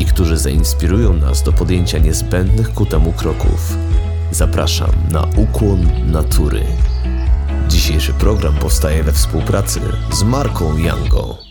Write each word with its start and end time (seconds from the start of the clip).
i 0.00 0.04
którzy 0.04 0.36
zainspirują 0.36 1.12
nas 1.12 1.42
do 1.42 1.52
podjęcia 1.52 1.98
niezbędnych 1.98 2.74
ku 2.74 2.86
temu 2.86 3.12
kroków. 3.12 3.76
Zapraszam 4.30 4.90
na 5.10 5.26
ukłon 5.36 5.86
natury. 6.06 6.62
Dzisiejszy 7.68 8.12
program 8.12 8.54
powstaje 8.54 9.02
we 9.02 9.12
współpracy 9.12 9.80
z 10.12 10.22
marką 10.22 10.78
Yango. 10.78 11.49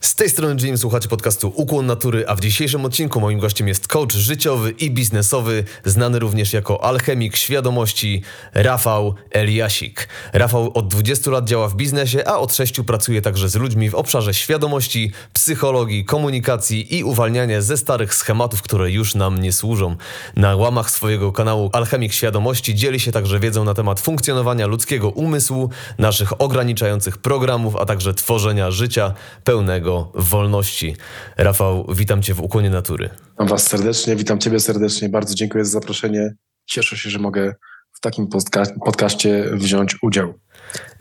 Z 0.00 0.14
tej 0.14 0.30
strony 0.30 0.56
Jim, 0.62 0.78
słuchacie 0.78 1.08
podcastu 1.08 1.52
Ukłon 1.56 1.86
Natury, 1.86 2.24
a 2.28 2.34
w 2.34 2.40
dzisiejszym 2.40 2.84
odcinku 2.84 3.20
moim 3.20 3.38
gościem 3.38 3.68
jest 3.68 3.88
coach 3.88 4.12
życiowy 4.12 4.70
i 4.70 4.90
biznesowy, 4.90 5.64
znany 5.84 6.18
również 6.18 6.52
jako 6.52 6.84
alchemik 6.84 7.36
świadomości, 7.36 8.22
Rafał 8.54 9.14
Eliasik. 9.30 10.08
Rafał 10.32 10.70
od 10.74 10.88
20 10.88 11.30
lat 11.30 11.44
działa 11.44 11.68
w 11.68 11.76
biznesie, 11.76 12.28
a 12.28 12.38
od 12.38 12.54
6 12.54 12.80
pracuje 12.86 13.22
także 13.22 13.48
z 13.48 13.54
ludźmi 13.54 13.90
w 13.90 13.94
obszarze 13.94 14.34
świadomości, 14.34 15.12
psychologii, 15.32 16.04
komunikacji 16.04 16.96
i 16.96 17.04
uwalniania 17.04 17.62
ze 17.62 17.76
starych 17.76 18.14
schematów, 18.14 18.62
które 18.62 18.90
już 18.90 19.14
nam 19.14 19.38
nie 19.38 19.52
służą. 19.52 19.96
Na 20.36 20.56
łamach 20.56 20.90
swojego 20.90 21.32
kanału 21.32 21.70
Alchemik 21.72 22.12
Świadomości 22.12 22.74
dzieli 22.74 23.00
się 23.00 23.12
także 23.12 23.40
wiedzą 23.40 23.64
na 23.64 23.74
temat 23.74 24.00
funkcjonowania 24.00 24.66
ludzkiego 24.66 25.10
umysłu, 25.10 25.70
naszych 25.98 26.40
ograniczających 26.40 27.18
programów, 27.18 27.76
a 27.76 27.86
także 27.86 28.14
tworzenia 28.14 28.70
życia 28.70 29.14
pełnego 29.44 29.87
wolności. 30.14 30.96
Rafał, 31.36 31.86
witam 31.94 32.22
Cię 32.22 32.34
w 32.34 32.40
Ukłonie 32.40 32.70
Natury. 32.70 33.10
Witam 33.30 33.48
Was 33.48 33.66
serdecznie, 33.66 34.16
witam 34.16 34.38
Ciebie 34.38 34.60
serdecznie. 34.60 35.08
Bardzo 35.08 35.34
dziękuję 35.34 35.64
za 35.64 35.70
zaproszenie. 35.70 36.34
Cieszę 36.66 36.96
się, 36.96 37.10
że 37.10 37.18
mogę 37.18 37.54
w 37.92 38.00
takim 38.00 38.26
podca- 38.26 38.74
podcaście 38.84 39.50
wziąć 39.52 39.96
udział. 40.02 40.34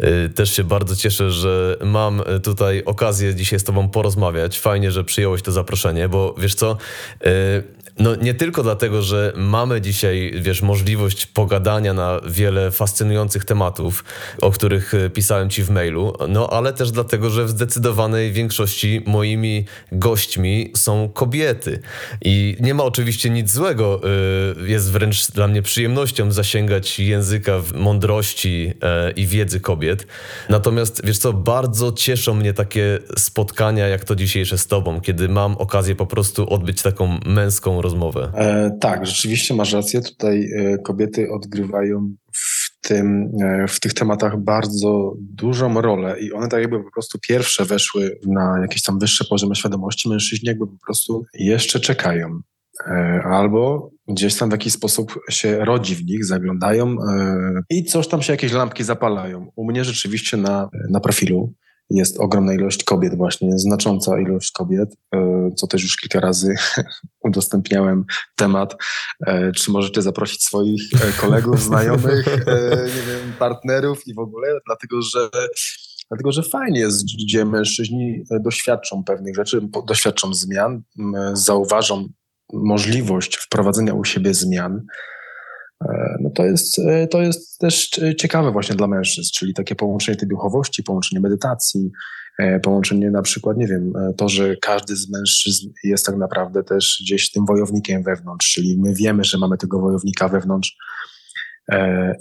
Y, 0.03 0.29
też 0.29 0.55
się 0.55 0.63
bardzo 0.63 0.95
cieszę, 0.95 1.31
że 1.31 1.77
mam 1.85 2.23
tutaj 2.43 2.83
okazję 2.85 3.35
dzisiaj 3.35 3.59
z 3.59 3.63
Tobą 3.63 3.89
porozmawiać. 3.89 4.59
Fajnie, 4.59 4.91
że 4.91 5.03
przyjąłeś 5.03 5.41
to 5.41 5.51
zaproszenie, 5.51 6.09
bo 6.09 6.35
wiesz 6.37 6.55
co, 6.55 6.77
y, 7.25 7.27
no 7.99 8.15
nie 8.15 8.33
tylko 8.33 8.63
dlatego, 8.63 9.01
że 9.01 9.33
mamy 9.35 9.81
dzisiaj, 9.81 10.33
wiesz, 10.41 10.61
możliwość 10.61 11.25
pogadania 11.25 11.93
na 11.93 12.21
wiele 12.27 12.71
fascynujących 12.71 13.45
tematów, 13.45 14.03
o 14.41 14.51
których 14.51 14.93
pisałem 15.13 15.49
ci 15.49 15.63
w 15.63 15.69
mailu, 15.69 16.13
no 16.27 16.49
ale 16.49 16.73
też 16.73 16.91
dlatego, 16.91 17.29
że 17.29 17.45
w 17.45 17.49
zdecydowanej 17.49 18.31
większości 18.31 19.01
moimi 19.05 19.65
gośćmi 19.91 20.71
są 20.75 21.09
kobiety. 21.09 21.79
I 22.21 22.57
nie 22.59 22.73
ma 22.73 22.83
oczywiście 22.83 23.29
nic 23.29 23.51
złego, 23.51 24.01
jest 24.65 24.91
wręcz 24.91 25.31
dla 25.31 25.47
mnie 25.47 25.61
przyjemnością 25.61 26.31
zasięgać 26.31 26.99
języka 26.99 27.61
mądrości 27.75 28.73
e, 28.81 29.11
i 29.11 29.27
wiedzy 29.27 29.56
kobiet. 29.59 30.07
Natomiast 30.49 31.05
wiesz 31.05 31.17
co, 31.17 31.33
bardzo 31.33 31.91
cieszą 31.91 32.33
mnie 32.33 32.53
takie 32.53 32.99
spotkania 33.17 33.87
jak 33.87 34.05
to 34.05 34.15
dzisiejsze 34.15 34.57
z 34.57 34.67
tobą, 34.67 35.01
kiedy 35.01 35.29
mam 35.29 35.57
okazję 35.57 35.95
po 35.95 36.05
prostu 36.05 36.49
odbyć 36.49 36.81
taką 36.81 37.19
męską 37.25 37.81
rozmowę. 37.81 38.31
E, 38.35 38.77
tak, 38.81 39.05
rzeczywiście 39.05 39.53
masz 39.53 39.73
rację. 39.73 40.01
Tutaj 40.01 40.49
e, 40.51 40.77
kobiety 40.77 41.27
odgrywają 41.31 42.15
w, 42.33 42.77
tym, 42.81 43.31
e, 43.41 43.67
w 43.67 43.79
tych 43.79 43.93
tematach 43.93 44.37
bardzo 44.43 45.13
dużą 45.19 45.81
rolę 45.81 46.19
i 46.19 46.33
one 46.33 46.47
tak 46.47 46.61
jakby 46.61 46.83
po 46.83 46.91
prostu 46.91 47.19
pierwsze 47.27 47.65
weszły 47.65 48.19
na 48.27 48.59
jakieś 48.61 48.83
tam 48.83 48.99
wyższe 48.99 49.25
poziomy 49.29 49.55
świadomości. 49.55 50.09
Mężczyźni 50.09 50.47
jakby 50.47 50.67
po 50.67 50.77
prostu 50.85 51.25
jeszcze 51.33 51.79
czekają. 51.79 52.39
E, 52.87 53.21
albo 53.25 53.89
gdzieś 54.07 54.35
tam 54.35 54.49
w 54.49 54.51
jakiś 54.51 54.73
sposób 54.73 55.19
się 55.29 55.65
rodzi 55.65 55.95
w 55.95 56.05
nich, 56.05 56.25
zaglądają 56.25 56.95
e, 57.09 57.61
i 57.69 57.83
coś 57.83 58.07
tam 58.07 58.21
się 58.21 58.33
jakieś 58.33 58.51
lampki 58.51 58.83
zapalają. 58.83 59.51
U 59.55 59.65
mnie 59.65 59.83
rzeczywiście 59.83 60.37
na, 60.37 60.69
na 60.89 60.99
profilu 60.99 61.53
jest 61.89 62.19
ogromna 62.19 62.53
ilość 62.53 62.83
kobiet 62.83 63.17
właśnie, 63.17 63.59
znacząca 63.59 64.19
ilość 64.19 64.51
kobiet, 64.51 64.95
e, 65.15 65.49
co 65.55 65.67
też 65.67 65.83
już 65.83 65.95
kilka 65.95 66.19
razy 66.19 66.55
udostępniałem 67.27 68.05
temat. 68.35 68.75
E, 69.27 69.51
czy 69.51 69.71
możecie 69.71 70.01
zaprosić 70.01 70.43
swoich 70.43 70.81
kolegów, 71.21 71.61
znajomych, 71.61 72.25
nie 72.95 73.01
wiem, 73.11 73.33
partnerów 73.39 74.07
i 74.07 74.13
w 74.13 74.19
ogóle, 74.19 74.47
dlatego 74.65 75.01
że 75.01 75.29
Dlatego, 76.09 76.31
że 76.31 76.43
fajnie 76.43 76.79
jest, 76.79 77.03
gdzie 77.03 77.45
mężczyźni 77.45 78.23
doświadczą 78.43 79.03
pewnych 79.03 79.35
rzeczy, 79.35 79.61
doświadczą 79.87 80.33
zmian, 80.33 80.81
zauważą 81.33 82.07
możliwość 82.53 83.37
wprowadzenia 83.37 83.93
u 83.93 84.03
siebie 84.03 84.33
zmian, 84.33 84.81
E, 85.85 86.17
no 86.21 86.29
to 86.29 86.45
jest, 86.45 86.79
e, 86.79 87.07
to 87.07 87.21
jest 87.21 87.59
też 87.59 87.89
ciekawe 88.17 88.51
właśnie 88.51 88.75
dla 88.75 88.87
mężczyzn, 88.87 89.29
czyli 89.35 89.53
takie 89.53 89.75
połączenie 89.75 90.17
tej 90.17 90.27
duchowości, 90.27 90.83
połączenie 90.83 91.21
medytacji, 91.21 91.89
e, 92.39 92.59
połączenie 92.59 93.11
na 93.11 93.21
przykład, 93.21 93.57
nie 93.57 93.67
wiem, 93.67 93.93
to, 94.17 94.29
że 94.29 94.55
każdy 94.61 94.95
z 94.95 95.09
mężczyzn 95.09 95.69
jest 95.83 96.05
tak 96.05 96.17
naprawdę 96.17 96.63
też 96.63 97.01
gdzieś 97.03 97.31
tym 97.31 97.45
wojownikiem 97.45 98.03
wewnątrz, 98.03 98.53
czyli 98.53 98.77
my 98.79 98.93
wiemy, 98.93 99.23
że 99.23 99.37
mamy 99.37 99.57
tego 99.57 99.79
wojownika 99.79 100.27
wewnątrz 100.27 100.77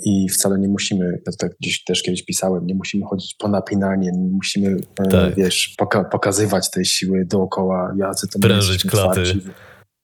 i 0.05 0.29
wcale 0.29 0.59
nie 0.59 0.69
musimy, 0.69 1.23
ja 1.27 1.33
tak 1.39 1.53
gdzieś 1.61 1.85
też 1.85 2.03
kiedyś 2.03 2.25
pisałem, 2.25 2.67
nie 2.67 2.75
musimy 2.75 3.05
chodzić 3.07 3.37
po 3.39 3.49
napinanie, 3.49 4.13
nie 4.13 4.29
musimy, 4.29 4.77
tak. 4.95 5.35
wiesz, 5.35 5.75
poka 5.79 6.05
pokazywać 6.05 6.71
tej 6.71 6.85
siły 6.85 7.25
dookoła, 7.25 7.95
jacy 7.99 8.29
to 8.29 8.39
Prężyć 8.39 8.85
klaty. 8.85 9.23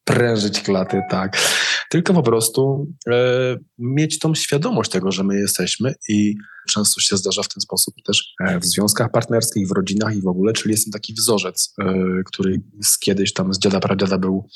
Prężyć 0.04 0.60
klaty, 0.60 1.00
tak 1.10 1.36
tylko 1.92 2.14
po 2.14 2.22
prostu 2.22 2.88
e, 3.10 3.56
mieć 3.78 4.18
tą 4.18 4.34
świadomość 4.34 4.90
tego, 4.90 5.12
że 5.12 5.24
my 5.24 5.40
jesteśmy 5.40 5.94
i 6.08 6.34
często 6.70 7.00
się 7.00 7.16
zdarza 7.16 7.42
w 7.42 7.48
ten 7.48 7.60
sposób 7.60 7.94
też 8.06 8.34
e, 8.44 8.60
w 8.60 8.64
związkach 8.64 9.10
partnerskich, 9.10 9.68
w 9.68 9.72
rodzinach 9.72 10.16
i 10.16 10.22
w 10.22 10.26
ogóle, 10.26 10.52
czyli 10.52 10.72
jestem 10.72 10.92
taki 10.92 11.14
wzorzec, 11.14 11.74
e, 11.80 11.94
który 12.26 12.60
z 12.82 12.98
kiedyś 12.98 13.32
tam 13.32 13.54
z 13.54 13.58
dziada 13.58 13.80
pradziada 13.80 14.18
był, 14.18 14.48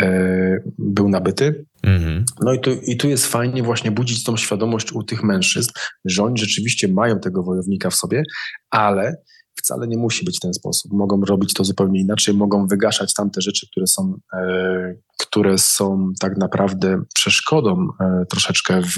e, 0.00 0.58
był 0.78 1.08
nabyty. 1.08 1.66
Mhm. 1.82 2.24
No 2.40 2.52
i 2.52 2.60
tu, 2.60 2.70
i 2.70 2.96
tu 2.96 3.08
jest 3.08 3.26
fajnie 3.26 3.62
właśnie 3.62 3.90
budzić 3.90 4.24
tą 4.24 4.36
świadomość 4.36 4.92
u 4.92 5.02
tych 5.02 5.22
mężczyzn, 5.22 5.70
że 6.04 6.22
oni 6.22 6.38
rzeczywiście 6.38 6.88
mają 6.88 7.20
tego 7.20 7.42
wojownika 7.42 7.90
w 7.90 7.94
sobie, 7.94 8.22
ale 8.70 9.16
wcale 9.54 9.88
nie 9.88 9.96
musi 9.96 10.24
być 10.24 10.36
w 10.36 10.40
ten 10.40 10.54
sposób. 10.54 10.92
Mogą 10.92 11.20
robić 11.20 11.54
to 11.54 11.64
zupełnie 11.64 12.00
inaczej, 12.00 12.34
mogą 12.34 12.66
wygaszać 12.66 13.14
tamte 13.14 13.40
rzeczy, 13.40 13.66
które 13.70 13.86
są, 13.86 14.18
e, 14.32 14.94
które 15.18 15.58
są 15.58 16.12
tak 16.20 16.36
naprawdę 16.36 17.02
przeszkodą 17.14 17.88
e, 18.00 18.24
troszeczkę 18.30 18.82
w, 18.82 18.96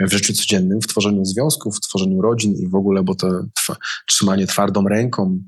w 0.00 0.12
życiu 0.12 0.32
codziennym, 0.32 0.80
w 0.80 0.86
tworzeniu 0.86 1.24
związków, 1.24 1.76
w 1.76 1.80
tworzeniu 1.80 2.22
rodzin 2.22 2.52
i 2.52 2.68
w 2.68 2.74
ogóle, 2.74 3.02
bo 3.02 3.14
to 3.14 3.28
trzymanie 4.06 4.46
twardą 4.46 4.88
ręką 4.88 5.38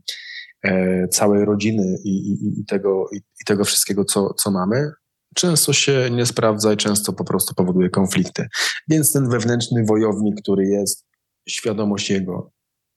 e, 0.63 1.09
całej 1.09 1.45
rodziny 1.45 1.99
i, 2.05 2.11
i, 2.11 2.61
i 2.61 2.65
tego, 2.65 3.07
i, 3.13 3.17
i 3.17 3.45
tego 3.47 3.65
wszystkiego, 3.65 4.05
co, 4.05 4.35
co 4.35 4.51
mamy, 4.51 4.93
często 5.35 5.73
się 5.73 6.09
nie 6.11 6.27
sprawdza 6.27 6.73
i 6.73 6.77
często 6.77 7.13
po 7.13 7.25
prostu 7.25 7.55
powoduje 7.55 7.91
konflikty. 7.91 8.47
Więc 8.89 9.13
ten 9.13 9.29
wewnętrzny 9.29 9.85
wojownik, 9.85 10.41
który 10.43 10.65
jest, 10.65 11.07
świadomość 11.49 12.11
jego, 12.11 12.53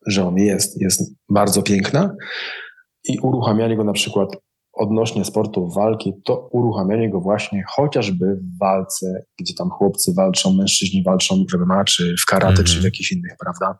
że 0.08 0.28
on 0.28 0.38
jest, 0.38 0.82
jest 0.82 1.16
bardzo 1.30 1.62
piękna 1.62 2.16
i 3.04 3.20
uruchamianie 3.20 3.78
go 3.78 3.84
na 3.84 3.94
przykład 3.94 4.30
odnośnie 4.76 5.26
sportu 5.26 5.70
walki, 5.70 6.14
to 6.24 6.50
uruchamianie 6.52 7.10
go 7.10 7.22
właśnie 7.22 7.64
chociażby 7.68 8.36
w 8.36 8.60
walce, 8.60 9.26
gdzie 9.40 9.54
tam 9.54 9.70
chłopcy 9.70 10.14
walczą, 10.14 10.54
mężczyźni 10.54 11.04
walczą 11.04 11.46
w 11.52 11.58
MMA, 11.58 11.84
czy 11.84 12.16
w 12.22 12.26
karate, 12.26 12.54
mm 12.54 12.64
-hmm. 12.64 12.68
czy 12.68 12.74
w 12.74 12.76
mhm. 12.76 12.86
jakichś 12.86 13.12
innych, 13.12 13.36
prawda? 13.40 13.80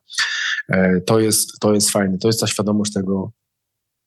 E, 0.70 1.02
to 1.02 1.20
jest, 1.20 1.60
to 1.62 1.74
jest 1.74 1.90
fajne. 1.90 2.18
To 2.18 2.28
jest 2.28 2.40
ta 2.40 2.48
świadomość 2.48 2.94
tego, 2.94 3.32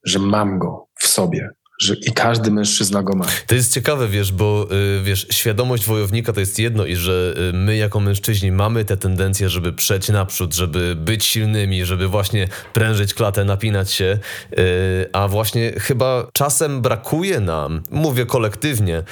że 0.05 0.19
mam 0.19 0.59
go 0.59 0.87
w 1.01 1.07
sobie, 1.07 1.51
że 1.79 1.95
i 1.95 2.13
każdy 2.13 2.51
mężczyzna 2.51 3.03
go 3.03 3.17
ma. 3.17 3.27
To 3.47 3.55
jest 3.55 3.75
ciekawe, 3.75 4.09
wiesz, 4.09 4.33
bo 4.33 4.69
y, 4.99 5.03
wiesz, 5.03 5.27
świadomość 5.31 5.85
wojownika 5.85 6.33
to 6.33 6.41
jest 6.41 6.59
jedno 6.59 6.87
i 6.87 6.97
że 6.97 7.35
y, 7.51 7.53
my 7.53 7.77
jako 7.77 8.01
mężczyźni 8.01 8.53
mamy 8.53 8.85
tę 8.85 8.97
tendencję, 8.97 9.49
żeby 9.49 9.73
przeć 9.73 10.09
naprzód, 10.09 10.55
żeby 10.55 10.97
być 10.97 11.25
silnymi, 11.25 11.85
żeby 11.85 12.09
właśnie 12.09 12.49
prężyć 12.73 13.15
klatę, 13.15 13.45
napinać 13.45 13.93
się, 13.93 14.19
y, 14.59 15.07
a 15.13 15.29
właśnie 15.29 15.73
chyba 15.81 16.27
czasem 16.33 16.83
brakuje 16.83 17.41
nam, 17.41 17.83
mówię 17.91 18.27
kolektywnie, 18.27 19.03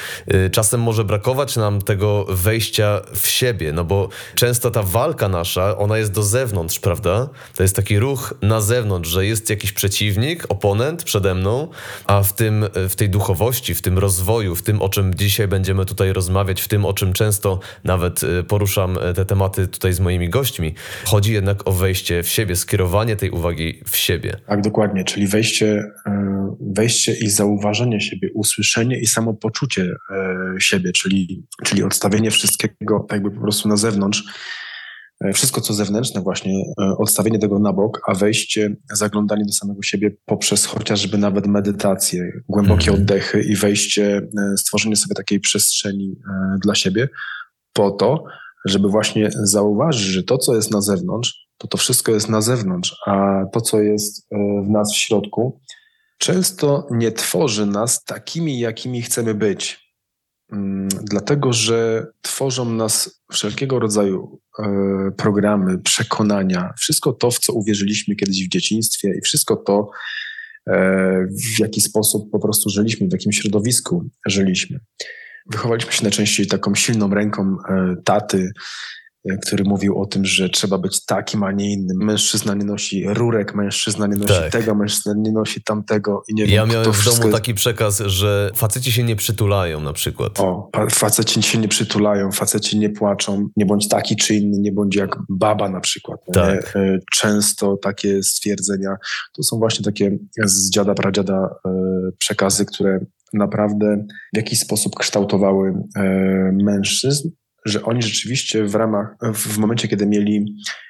czasem 0.53 0.81
może 0.81 1.05
brakować 1.05 1.57
nam 1.57 1.83
tego 1.83 2.27
wejścia 2.29 3.01
w 3.15 3.27
siebie, 3.27 3.73
no 3.73 3.85
bo 3.85 4.09
często 4.35 4.71
ta 4.71 4.83
walka 4.83 5.29
nasza, 5.29 5.79
ona 5.79 5.99
jest 5.99 6.13
do 6.13 6.23
zewnątrz, 6.23 6.79
prawda? 6.79 7.29
To 7.57 7.63
jest 7.63 7.77
taki 7.77 7.99
ruch 7.99 8.35
na 8.43 8.61
zewnątrz, 8.61 9.11
że 9.11 9.27
jest 9.27 9.51
jakiś 9.51 9.73
przeciwnik, 9.73 10.45
oponent 10.49 11.05
przede 11.05 11.35
mną, 11.35 11.69
a 12.07 12.23
w 12.23 12.33
tym 12.33 12.56
tym, 12.61 12.89
w 12.89 12.97
tej 12.97 13.11
duchowości, 13.11 13.75
w 13.75 13.83
tym 13.83 13.99
rozwoju, 13.99 14.55
w 14.55 14.63
tym, 14.63 14.83
o 14.83 14.89
czym 14.89 15.15
dzisiaj 15.15 15.49
będziemy 15.49 15.87
tutaj 15.87 16.13
rozmawiać, 16.13 16.63
w 16.63 16.69
tym, 16.69 16.85
o 16.85 16.93
czym 16.93 17.13
często 17.13 17.61
nawet 17.85 18.21
poruszam 18.49 18.99
te 19.15 19.25
tematy 19.25 19.69
tutaj 19.69 19.93
z 19.93 20.01
moimi 20.01 20.29
gośćmi, 20.29 20.75
chodzi 21.05 21.33
jednak 21.33 21.69
o 21.69 21.73
wejście 21.73 22.23
w 22.23 22.29
siebie, 22.29 22.57
skierowanie 22.57 23.17
tej 23.17 23.31
uwagi 23.31 23.81
w 23.87 23.97
siebie. 23.97 24.37
Tak, 24.47 24.61
dokładnie, 24.61 25.05
czyli 25.05 25.27
wejście, 25.27 25.85
wejście 26.61 27.13
i 27.13 27.29
zauważenie 27.29 28.01
siebie, 28.01 28.29
usłyszenie 28.35 29.01
i 29.01 29.07
samopoczucie 29.07 29.95
siebie, 30.59 30.93
czyli, 30.93 31.43
czyli 31.65 31.83
odstawienie 31.83 32.31
wszystkiego 32.31 33.07
jakby 33.11 33.31
po 33.31 33.41
prostu 33.41 33.69
na 33.69 33.77
zewnątrz, 33.77 34.23
e, 34.23 34.27
wszystko 35.35 35.61
co 35.61 35.75
zewnętrzne 35.75 36.21
właśnie, 36.21 36.65
e, 36.81 36.97
odstawienie 36.99 37.39
tego 37.39 37.59
na 37.59 37.73
bok, 37.73 38.01
a 38.07 38.15
wejście, 38.15 38.77
zaglądanie 38.93 39.45
do 39.45 39.53
samego 39.53 39.83
siebie 39.83 40.11
poprzez 40.25 40.67
chociażby 40.67 41.19
nawet 41.19 41.47
medytację, 41.47 42.33
głębokie 42.49 42.91
mhm. 42.91 43.01
oddechy 43.01 43.43
i 43.43 43.57
wejście, 43.57 44.17
e, 44.39 44.57
stworzenie 44.57 44.97
sobie 44.97 45.15
takiej 45.15 45.41
przestrzeni 45.41 46.17
dla 46.63 46.75
siebie 46.75 47.09
po 47.73 47.91
to, 47.91 48.25
żeby 48.65 48.89
właśnie 48.89 49.31
zauważyć, 49.43 50.03
że 50.03 50.23
to, 50.23 50.39
co 50.39 50.55
jest 50.55 50.71
na 50.71 50.81
zewnątrz, 50.81 51.47
to 51.59 51.69
to 51.69 51.79
wszystko 51.79 52.13
jest 52.13 52.29
na 52.29 52.41
zewnątrz, 52.41 52.97
a 53.07 53.43
to, 53.53 53.61
co 53.61 53.81
jest 53.81 54.29
w 54.65 54.71
nas 54.71 54.93
w 54.93 54.97
środku, 54.97 55.61
często 56.19 56.87
nie 56.91 57.13
tworzy 57.13 57.67
nas 57.67 58.05
takimi, 58.05 58.59
jakimi 58.59 59.03
chcemy 59.03 59.35
być. 59.35 59.86
Mm, 60.53 60.89
dlatego 60.89 61.53
że 61.53 62.07
tworzą 62.23 62.71
nas 62.71 63.23
wszelkiego 63.33 63.79
rodzaju 63.79 64.41
e, 64.59 65.11
programy, 65.17 65.79
przekonania, 65.79 66.73
wszystko 66.79 67.13
to, 67.13 67.31
w 67.31 67.39
co 67.39 67.53
uwierzyliśmy 67.53 68.17
kiedyś 68.17 68.47
w 68.47 68.49
dzieciństwie 68.49 69.15
i 69.19 69.21
wszystko 69.21 69.57
to, 69.57 69.91
e, 70.67 71.27
w 71.57 71.59
jaki 71.61 71.81
sposób 71.81 72.31
po 72.31 72.39
prostu 72.39 72.71
żyliśmy, 72.71 73.09
w 73.09 73.13
jakim 73.13 73.33
środowisku 73.33 74.05
żyliśmy. 74.27 74.81
Wychowaliśmy 75.51 75.93
się 75.93 76.03
najczęściej 76.03 76.47
taką 76.47 76.75
silną 76.75 77.15
ręką 77.15 77.57
e, 77.69 77.95
taty, 78.05 78.51
który 79.43 79.65
mówił 79.65 80.01
o 80.01 80.07
tym, 80.07 80.25
że 80.25 80.49
trzeba 80.49 80.79
być 80.79 81.05
takim, 81.05 81.43
a 81.43 81.53
nie 81.53 81.73
innym. 81.73 81.97
Mężczyzna 81.97 82.55
nie 82.55 82.65
nosi 82.65 83.05
rurek, 83.09 83.55
mężczyzna 83.55 84.07
nie 84.07 84.17
nosi 84.17 84.35
tak. 84.35 84.53
tego, 84.53 84.75
mężczyzna 84.75 85.13
nie 85.17 85.33
nosi 85.33 85.63
tamtego 85.63 86.23
i 86.29 86.35
nie 86.35 86.45
ja 86.45 86.67
wiem, 86.67 86.71
miałem 86.71 86.93
w 86.93 87.05
domu 87.05 87.33
taki 87.33 87.55
przekaz, 87.55 87.99
że 88.07 88.51
faceci 88.55 88.93
się 88.93 89.03
nie 89.03 89.17
przytulają 89.17 89.81
na 89.81 89.93
przykład. 89.93 90.41
O, 90.41 90.71
faceci 90.91 91.43
się 91.43 91.59
nie 91.59 91.69
przytulają, 91.69 92.33
faceci 92.33 92.79
nie 92.79 92.91
płaczą, 92.91 93.49
nie 93.57 93.67
bądź 93.67 93.89
taki 93.89 94.17
czy 94.17 94.35
inny, 94.35 94.59
nie 94.59 94.73
bądź 94.73 94.97
jak 94.97 95.19
baba 95.29 95.69
na 95.69 95.81
przykład. 95.81 96.21
Tak. 96.33 96.77
E, 96.77 96.99
często 97.13 97.77
takie 97.77 98.23
stwierdzenia, 98.23 98.97
to 99.37 99.43
są 99.43 99.59
właśnie 99.59 99.85
takie 99.85 100.19
z 100.45 100.71
dziada, 100.71 100.95
pradziada 100.95 101.49
e, 101.67 101.71
przekazy, 102.19 102.67
które 102.67 103.01
naprawdę 103.33 104.05
w 104.35 104.37
jakiś 104.37 104.61
sposób 104.61 104.95
kształtowały 104.95 105.75
mężczyzn, 106.53 107.29
że 107.67 107.83
oni 107.83 108.03
rzeczywiście 108.03 108.65
w 108.65 108.75
ramach, 108.75 109.17
w 109.35 109.59
momencie, 109.59 109.89
kiedy 109.89 110.07
mieli 110.07 110.45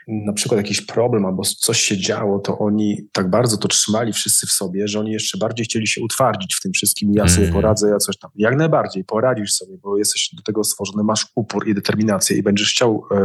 na 0.09 0.33
przykład 0.33 0.59
jakiś 0.59 0.81
problem 0.81 1.25
albo 1.25 1.43
coś 1.43 1.81
się 1.81 1.99
działo, 1.99 2.39
to 2.39 2.59
oni 2.59 3.09
tak 3.13 3.31
bardzo 3.31 3.57
to 3.57 3.69
trzymali 3.69 4.13
wszyscy 4.13 4.47
w 4.47 4.53
sobie, 4.53 4.89
że 4.89 5.01
oni 5.01 5.13
jeszcze 5.13 5.39
bardziej 5.39 5.67
chcieli 5.67 5.87
się 5.87 6.01
utwardzić 6.01 6.55
w 6.55 6.61
tym 6.63 6.73
wszystkim. 6.73 7.13
Ja 7.13 7.29
sobie 7.29 7.43
mm. 7.43 7.55
poradzę, 7.55 7.89
ja 7.89 7.99
coś 7.99 8.19
tam. 8.19 8.31
Jak 8.35 8.57
najbardziej 8.57 9.05
poradzisz 9.05 9.53
sobie, 9.53 9.79
bo 9.83 9.99
jesteś 9.99 10.31
do 10.37 10.43
tego 10.43 10.65
stworzony, 10.65 11.05
masz 11.05 11.27
upór 11.35 11.69
i 11.69 11.75
determinację 11.75 12.37
i 12.37 12.43
będziesz 12.43 12.71
chciał 12.71 13.03
e, 13.11 13.19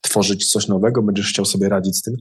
tworzyć 0.00 0.50
coś 0.50 0.68
nowego, 0.68 1.02
będziesz 1.02 1.28
chciał 1.28 1.44
sobie 1.44 1.68
radzić 1.68 1.96
z 1.96 2.02
tym 2.02 2.16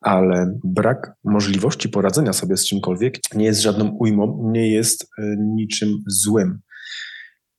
ale 0.00 0.58
brak 0.64 1.12
możliwości 1.24 1.88
poradzenia 1.88 2.32
sobie 2.32 2.56
z 2.56 2.66
czymkolwiek 2.66 3.18
nie 3.34 3.44
jest 3.44 3.60
żadną 3.60 3.88
ujmą, 3.88 4.50
nie 4.52 4.70
jest 4.70 5.02
e, 5.02 5.36
niczym 5.38 6.02
złym. 6.06 6.60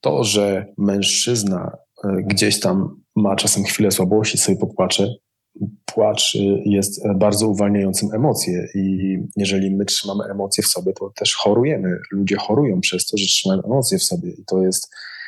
To, 0.01 0.23
że 0.23 0.65
mężczyzna 0.77 1.71
gdzieś 2.03 2.59
tam 2.59 3.01
ma 3.15 3.35
czasem 3.35 3.63
chwilę 3.63 3.91
słabości, 3.91 4.37
sobie 4.37 4.57
popłacze. 4.57 5.07
Płacz 5.85 6.37
jest 6.65 7.01
bardzo 7.15 7.47
uwalniającym 7.47 8.09
emocje 8.13 8.67
i 8.75 9.15
jeżeli 9.37 9.75
my 9.75 9.85
trzymamy 9.85 10.23
emocje 10.23 10.63
w 10.63 10.67
sobie, 10.67 10.93
to 10.93 11.11
też 11.15 11.35
chorujemy. 11.35 11.97
Ludzie 12.11 12.35
chorują 12.35 12.81
przez 12.81 13.05
to, 13.05 13.17
że 13.17 13.25
trzymają 13.25 13.61
emocje 13.63 13.97
w 13.97 14.03
sobie 14.03 14.29
i 14.31 14.45
to 14.45 14.61
jest 14.61 14.87
E, 14.87 15.20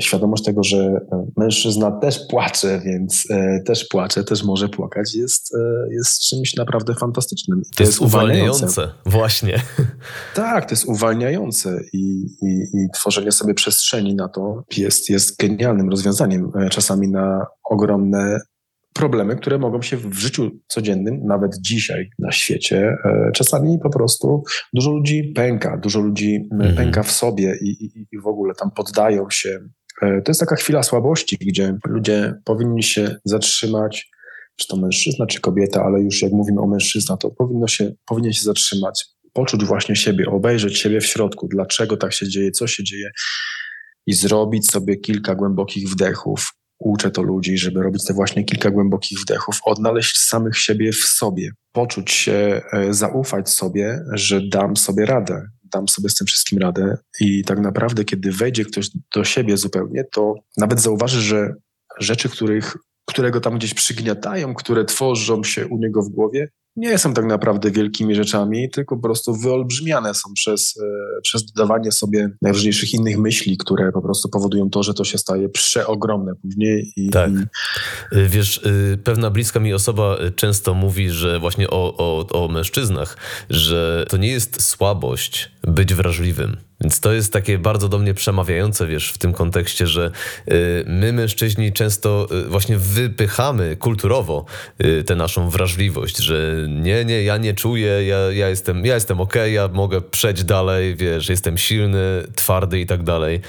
świadomość 0.00 0.44
tego, 0.44 0.62
że 0.62 0.78
e, 0.78 1.26
mężczyzna 1.36 1.90
też 1.90 2.20
płacze, 2.30 2.80
więc 2.84 3.30
e, 3.30 3.60
też 3.66 3.84
płacze, 3.84 4.24
też 4.24 4.44
może 4.44 4.68
płakać, 4.68 5.14
jest, 5.14 5.52
jest 5.90 6.20
czymś 6.20 6.56
naprawdę 6.56 6.94
fantastycznym. 6.94 7.62
To, 7.62 7.76
to 7.76 7.82
jest 7.82 8.00
uwalniające. 8.00 8.66
uwalniające. 8.66 9.00
Właśnie. 9.06 9.62
Tak, 10.34 10.66
to 10.66 10.72
jest 10.72 10.84
uwalniające 10.84 11.80
i, 11.92 12.26
i, 12.42 12.46
i 12.74 12.88
tworzenie 12.94 13.32
sobie 13.32 13.54
przestrzeni 13.54 14.14
na 14.14 14.28
to 14.28 14.64
jest, 14.76 15.10
jest 15.10 15.36
genialnym 15.36 15.90
rozwiązaniem 15.90 16.52
czasami 16.70 17.08
na 17.08 17.46
ogromne 17.64 18.40
problemy, 18.94 19.36
które 19.36 19.58
mogą 19.58 19.82
się 19.82 19.96
w 19.96 20.18
życiu 20.18 20.50
codziennym, 20.68 21.20
nawet 21.26 21.52
dzisiaj 21.60 22.10
na 22.18 22.32
świecie, 22.32 22.96
e, 23.04 23.30
czasami 23.34 23.78
po 23.82 23.90
prostu 23.90 24.42
dużo 24.72 24.90
ludzi 24.90 25.32
pęka, 25.36 25.76
dużo 25.76 26.00
ludzi 26.00 26.48
mhm. 26.52 26.76
pęka 26.76 27.02
w 27.02 27.10
sobie 27.10 27.56
i, 27.62 27.68
i, 27.68 28.06
i 28.12 28.18
w 28.18 28.26
ogóle 28.26 28.54
tam 28.54 28.70
poddają 28.70 29.26
się. 29.30 29.58
E, 30.02 30.22
to 30.22 30.30
jest 30.30 30.40
taka 30.40 30.56
chwila 30.56 30.82
słabości, 30.82 31.36
gdzie 31.40 31.76
ludzie 31.86 32.34
powinni 32.44 32.82
się 32.82 33.16
zatrzymać, 33.24 34.10
czy 34.56 34.68
to 34.68 34.76
mężczyzna, 34.76 35.26
czy 35.26 35.40
kobieta, 35.40 35.84
ale 35.84 36.00
już 36.00 36.22
jak 36.22 36.32
mówimy 36.32 36.60
o 36.60 36.66
mężczyzna, 36.66 37.16
to 37.16 37.30
powinno 37.30 37.68
się, 37.68 37.92
powinien 38.06 38.32
się 38.32 38.42
zatrzymać, 38.42 39.06
poczuć 39.32 39.64
właśnie 39.64 39.96
siebie, 39.96 40.26
obejrzeć 40.30 40.78
siebie 40.78 41.00
w 41.00 41.06
środku, 41.06 41.48
dlaczego 41.48 41.96
tak 41.96 42.12
się 42.12 42.28
dzieje, 42.28 42.50
co 42.50 42.66
się 42.66 42.84
dzieje 42.84 43.10
i 44.06 44.12
zrobić 44.12 44.70
sobie 44.70 44.96
kilka 44.96 45.34
głębokich 45.34 45.88
wdechów, 45.88 46.52
uczę 46.80 47.10
to 47.10 47.22
ludzi, 47.22 47.58
żeby 47.58 47.82
robić 47.82 48.04
te 48.04 48.14
właśnie 48.14 48.44
kilka 48.44 48.70
głębokich 48.70 49.18
wdechów, 49.20 49.60
odnaleźć 49.64 50.18
samych 50.18 50.58
siebie 50.58 50.92
w 50.92 51.04
sobie, 51.04 51.50
poczuć 51.72 52.10
się, 52.10 52.62
e, 52.72 52.94
zaufać 52.94 53.50
sobie, 53.50 54.04
że 54.12 54.40
dam 54.48 54.76
sobie 54.76 55.06
radę, 55.06 55.46
dam 55.72 55.88
sobie 55.88 56.08
z 56.08 56.14
tym 56.14 56.26
wszystkim 56.26 56.58
radę 56.58 56.96
i 57.20 57.44
tak 57.44 57.58
naprawdę, 57.60 58.04
kiedy 58.04 58.32
wejdzie 58.32 58.64
ktoś 58.64 58.90
do 59.14 59.24
siebie 59.24 59.56
zupełnie, 59.56 60.04
to 60.04 60.34
nawet 60.56 60.80
zauważy, 60.80 61.20
że 61.20 61.54
rzeczy, 61.98 62.28
których, 62.28 62.76
które 63.06 63.30
go 63.30 63.40
tam 63.40 63.58
gdzieś 63.58 63.74
przygniatają, 63.74 64.54
które 64.54 64.84
tworzą 64.84 65.44
się 65.44 65.66
u 65.66 65.78
niego 65.78 66.02
w 66.02 66.08
głowie, 66.08 66.48
nie 66.76 66.98
są 66.98 67.14
tak 67.14 67.24
naprawdę 67.24 67.70
wielkimi 67.70 68.14
rzeczami, 68.14 68.70
tylko 68.70 68.96
po 68.96 69.02
prostu 69.02 69.34
wyolbrzymiane 69.34 70.14
są 70.14 70.32
przez, 70.34 70.74
e, 70.82 71.20
przez 71.22 71.44
dodawanie 71.44 71.92
sobie 71.92 72.30
najróżniejszych 72.42 72.94
innych 72.94 73.18
myśli, 73.18 73.56
które 73.56 73.92
po 73.92 74.02
prostu 74.02 74.28
powodują 74.28 74.70
to, 74.70 74.82
że 74.82 74.94
to 74.94 75.04
się 75.04 75.18
staje 75.18 75.48
przeogromne 75.48 76.32
później. 76.42 76.92
I, 76.96 77.10
tak. 77.10 77.30
I... 77.30 78.16
Wiesz, 78.28 78.58
y, 78.58 78.98
pewna 79.04 79.30
bliska 79.30 79.60
mi 79.60 79.74
osoba 79.74 80.18
często 80.36 80.74
mówi, 80.74 81.10
że 81.10 81.38
właśnie 81.38 81.70
o, 81.70 81.96
o, 81.96 82.44
o 82.44 82.48
mężczyznach, 82.48 83.16
że 83.50 84.04
to 84.08 84.16
nie 84.16 84.28
jest 84.28 84.62
słabość 84.62 85.50
być 85.62 85.94
wrażliwym 85.94 86.69
więc 86.80 87.00
to 87.00 87.12
jest 87.12 87.32
takie 87.32 87.58
bardzo 87.58 87.88
do 87.88 87.98
mnie 87.98 88.14
przemawiające, 88.14 88.86
wiesz, 88.86 89.12
w 89.12 89.18
tym 89.18 89.32
kontekście, 89.32 89.86
że 89.86 90.10
y, 90.50 90.84
my 90.86 91.12
mężczyźni 91.12 91.72
często 91.72 92.28
y, 92.32 92.48
właśnie 92.48 92.78
wypychamy 92.78 93.76
kulturowo 93.76 94.44
y, 94.84 95.04
tę 95.04 95.16
naszą 95.16 95.50
wrażliwość, 95.50 96.16
że 96.16 96.66
nie, 96.68 97.04
nie, 97.04 97.22
ja 97.22 97.36
nie 97.36 97.54
czuję, 97.54 98.06
ja, 98.06 98.18
ja 98.32 98.48
jestem, 98.48 98.86
ja 98.86 98.94
jestem 98.94 99.20
okej, 99.20 99.42
okay, 99.42 99.50
ja 99.50 99.68
mogę 99.68 100.00
przejść 100.00 100.44
dalej, 100.44 100.96
wiesz, 100.96 101.28
jestem 101.28 101.58
silny, 101.58 102.22
twardy 102.36 102.80
i 102.80 102.86
tak 102.86 103.02
dalej. 103.02 103.40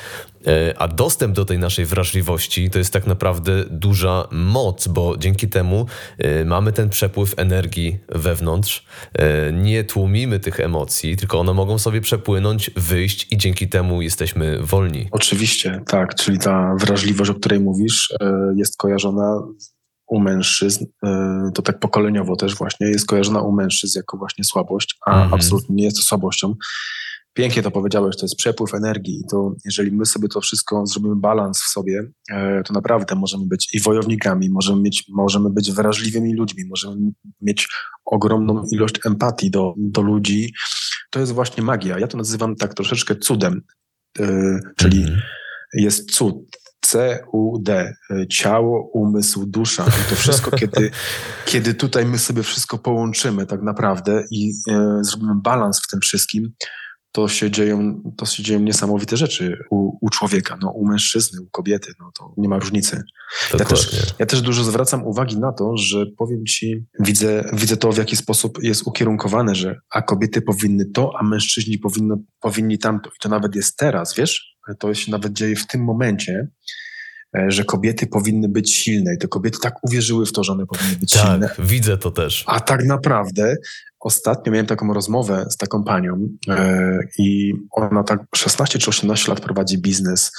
E, 0.48 0.74
a 0.78 0.88
dostęp 0.88 1.36
do 1.36 1.46
tej 1.46 1.60
naszej 1.60 1.86
wrażliwości 1.86 2.70
to 2.70 2.80
jest 2.80 2.94
tak 2.94 3.08
naprawdę 3.08 3.66
duża 3.70 4.28
moc, 4.32 4.88
bo 4.88 5.18
dzięki 5.18 5.50
temu 5.50 5.86
e, 6.18 6.46
mamy 6.46 6.72
ten 6.72 6.90
przepływ 6.90 7.34
energii 7.38 8.00
wewnątrz. 8.10 8.86
E, 9.14 9.54
nie 9.54 9.84
tłumimy 9.84 10.40
tych 10.40 10.60
emocji, 10.60 11.18
tylko 11.18 11.40
one 11.40 11.54
mogą 11.54 11.78
sobie 11.78 12.02
przepłynąć, 12.02 12.72
wyjść 12.76 13.28
i 13.32 13.38
dzięki 13.38 13.70
temu 13.70 14.02
jesteśmy 14.02 14.60
wolni. 14.62 15.08
Oczywiście, 15.12 15.82
tak. 15.88 16.16
Czyli 16.16 16.40
ta 16.40 16.76
wrażliwość, 16.80 17.32
o 17.32 17.36
której 17.36 17.60
mówisz, 17.60 18.14
jest 18.56 18.78
kojarzona 18.78 19.42
u 20.08 20.20
mężczyzn, 20.20 20.86
to 21.54 21.62
tak 21.62 21.80
pokoleniowo 21.80 22.36
też 22.36 22.56
właśnie, 22.56 22.88
jest 22.88 23.08
kojarzona 23.08 23.42
u 23.42 23.52
mężczyzn 23.52 24.00
jako 24.00 24.18
właśnie 24.18 24.44
słabość, 24.44 24.98
a 25.06 25.16
mm 25.16 25.30
-hmm. 25.30 25.36
absolutnie 25.36 25.76
nie 25.76 25.84
jest 25.84 25.98
to 25.98 26.04
słabością. 26.04 26.56
Pięknie 27.34 27.64
to 27.64 27.72
powiedziałeś, 27.72 28.18
to 28.18 28.26
jest 28.26 28.36
przepływ 28.36 28.74
energii. 28.74 29.20
I 29.20 29.24
to 29.32 29.56
jeżeli 29.66 29.92
my 29.92 30.06
sobie 30.06 30.28
to 30.28 30.42
wszystko 30.42 30.86
zrobimy 30.86 31.16
balans 31.16 31.62
w 31.62 31.72
sobie, 31.72 32.12
e, 32.32 32.64
to 32.64 32.74
naprawdę 32.74 33.16
możemy 33.16 33.46
być 33.46 33.76
i 33.76 33.80
wojownikami, 33.80 34.50
możemy, 34.50 34.82
mieć, 34.82 35.06
możemy 35.10 35.50
być 35.50 35.72
wrażliwymi 35.72 36.34
ludźmi, 36.34 36.66
możemy 36.66 37.12
mieć 37.42 37.68
ogromną 38.06 38.64
ilość 38.72 38.96
empatii 39.06 39.52
do, 39.52 39.74
do 39.78 40.02
ludzi. 40.02 40.54
To 41.10 41.20
jest 41.20 41.32
właśnie 41.32 41.64
magia. 41.64 42.00
Ja 42.00 42.08
to 42.08 42.18
nazywam 42.18 42.56
tak 42.56 42.74
troszeczkę 42.74 43.16
cudem, 43.16 43.62
e, 44.20 44.60
czyli 44.78 45.04
mm. 45.04 45.22
jest 45.74 46.12
cud. 46.12 46.36
C-U-D, 46.86 47.96
e, 48.10 48.28
ciało, 48.28 48.90
umysł, 48.94 49.46
dusza. 49.46 49.86
I 49.86 50.10
to 50.10 50.16
wszystko, 50.16 50.52
kiedy, 50.60 50.92
kiedy 51.46 51.74
tutaj 51.74 52.06
my 52.06 52.18
sobie 52.18 52.44
wszystko 52.44 52.78
połączymy 52.78 53.46
tak 53.46 53.62
naprawdę 53.62 54.24
i 54.32 54.54
e, 54.70 54.98
zrobimy 55.02 55.34
balans 55.36 55.82
w 55.84 55.88
tym 55.88 56.00
wszystkim, 56.00 56.54
to 57.12 57.28
się 57.28 57.52
dzieją, 57.52 58.02
to 58.18 58.26
się 58.26 58.44
dzieją 58.44 58.60
niesamowite 58.60 59.18
rzeczy 59.18 59.58
u, 59.70 60.06
u 60.06 60.10
człowieka, 60.10 60.58
no, 60.62 60.72
u 60.72 60.88
mężczyzny, 60.88 61.42
u 61.42 61.50
kobiety, 61.50 61.94
no 62.00 62.12
to 62.20 62.34
nie 62.38 62.50
ma 62.50 62.60
różnicy. 62.60 63.04
Ja 63.60 63.66
też, 63.66 63.90
ja 64.20 64.26
też 64.26 64.42
dużo 64.42 64.64
zwracam 64.64 65.06
uwagi 65.06 65.40
na 65.40 65.52
to, 65.52 65.78
że 65.78 66.06
powiem 66.18 66.46
ci, 66.46 66.86
widzę, 67.00 67.50
widzę 67.54 67.78
to, 67.78 67.92
w 67.92 67.98
jaki 67.98 68.16
sposób 68.16 68.64
jest 68.64 68.88
ukierunkowane, 68.88 69.56
że 69.56 69.76
a 69.90 70.02
kobiety 70.02 70.42
powinny 70.42 70.86
to, 70.86 71.12
a 71.20 71.24
mężczyźni 71.24 71.78
powinno, 71.78 72.18
powinni 72.40 72.78
tamto. 72.78 73.10
I 73.10 73.20
to 73.20 73.30
nawet 73.30 73.56
jest 73.56 73.78
teraz, 73.78 74.16
wiesz? 74.16 74.58
To 74.80 74.94
się 74.94 75.12
nawet 75.12 75.34
dzieje 75.34 75.56
w 75.56 75.68
tym 75.68 75.84
momencie, 75.84 76.48
e, 77.38 77.52
że 77.52 77.64
kobiety 77.64 78.08
powinny 78.08 78.50
być 78.50 78.74
silne 78.76 79.14
i 79.14 79.18
te 79.18 79.28
kobiety 79.28 79.58
tak 79.62 79.74
uwierzyły 79.84 80.26
w 80.26 80.32
to, 80.32 80.44
że 80.44 80.52
one 80.52 80.66
powinny 80.66 80.96
być 80.96 81.12
tak, 81.12 81.22
silne. 81.22 81.48
Tak, 81.48 81.66
widzę 81.66 81.98
to 81.98 82.12
też. 82.12 82.44
A 82.48 82.60
tak 82.60 82.86
naprawdę 82.86 83.56
Ostatnio 84.02 84.52
miałem 84.52 84.66
taką 84.66 84.94
rozmowę 84.94 85.46
z 85.50 85.58
taką 85.58 85.84
panią 85.84 86.30
e, 86.50 87.00
i 87.18 87.54
ona 87.72 88.04
tak 88.04 88.20
16 88.36 88.80
czy 88.80 88.90
18 88.90 89.32
lat 89.32 89.42
prowadzi 89.42 89.78
biznes 89.78 90.32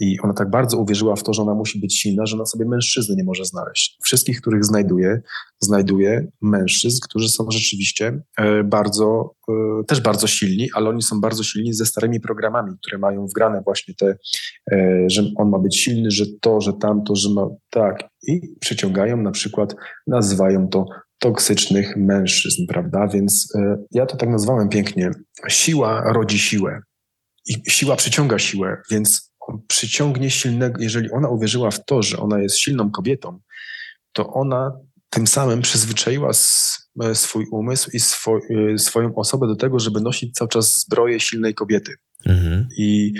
i 0.00 0.20
ona 0.20 0.34
tak 0.34 0.50
bardzo 0.50 0.78
uwierzyła 0.78 1.16
w 1.16 1.22
to, 1.22 1.34
że 1.34 1.42
ona 1.42 1.54
musi 1.54 1.80
być 1.80 1.98
silna, 1.98 2.26
że 2.26 2.36
ona 2.36 2.46
sobie 2.46 2.64
mężczyzny 2.64 3.16
nie 3.16 3.24
może 3.24 3.44
znaleźć. 3.44 3.98
Wszystkich, 4.04 4.40
których 4.40 4.64
znajduje, 4.64 5.22
znajduje 5.60 6.26
mężczyzn, 6.42 6.98
którzy 7.02 7.28
są 7.28 7.46
rzeczywiście 7.50 8.22
e, 8.38 8.64
bardzo, 8.64 9.34
e, 9.48 9.84
też 9.86 10.00
bardzo 10.00 10.26
silni, 10.26 10.68
ale 10.74 10.88
oni 10.88 11.02
są 11.02 11.20
bardzo 11.20 11.42
silni 11.42 11.74
ze 11.74 11.86
starymi 11.86 12.20
programami, 12.20 12.72
które 12.78 12.98
mają 12.98 13.26
wgrane 13.26 13.62
właśnie 13.64 13.94
te, 13.94 14.16
że 15.06 15.22
on 15.36 15.50
ma 15.50 15.58
być 15.58 15.76
silny, 15.76 16.10
że 16.10 16.24
to, 16.40 16.60
że 16.60 16.72
tamto, 16.72 17.16
że 17.16 17.30
ma 17.30 17.48
tak 17.70 18.04
i 18.28 18.40
przyciągają 18.60 19.16
na 19.16 19.30
przykład, 19.30 19.74
nazywają 20.06 20.68
to 20.68 20.86
toksycznych 21.18 21.96
mężczyzn, 21.96 22.66
prawda? 22.68 23.08
Więc 23.08 23.54
y, 23.54 23.58
ja 23.90 24.06
to 24.06 24.16
tak 24.16 24.28
nazwałem 24.28 24.68
pięknie. 24.68 25.10
Siła 25.48 26.12
rodzi 26.12 26.38
siłę 26.38 26.80
i 27.46 27.70
siła 27.70 27.96
przyciąga 27.96 28.38
siłę, 28.38 28.76
więc 28.90 29.32
przyciągnie 29.68 30.30
silnego, 30.30 30.82
jeżeli 30.82 31.10
ona 31.10 31.28
uwierzyła 31.28 31.70
w 31.70 31.84
to, 31.84 32.02
że 32.02 32.18
ona 32.18 32.38
jest 32.38 32.58
silną 32.58 32.90
kobietą, 32.90 33.38
to 34.12 34.32
ona 34.32 34.72
tym 35.10 35.26
samym 35.26 35.62
przyzwyczaiła 35.62 36.30
e, 37.02 37.14
swój 37.14 37.46
umysł 37.52 37.90
i 37.90 37.96
e, 37.96 38.78
swoją 38.78 39.14
osobę 39.14 39.46
do 39.46 39.56
tego, 39.56 39.78
żeby 39.78 40.00
nosić 40.00 40.34
cały 40.34 40.48
czas 40.48 40.80
zbroję 40.80 41.20
silnej 41.20 41.54
kobiety. 41.54 41.94
Mhm. 42.26 42.68
I 42.78 43.12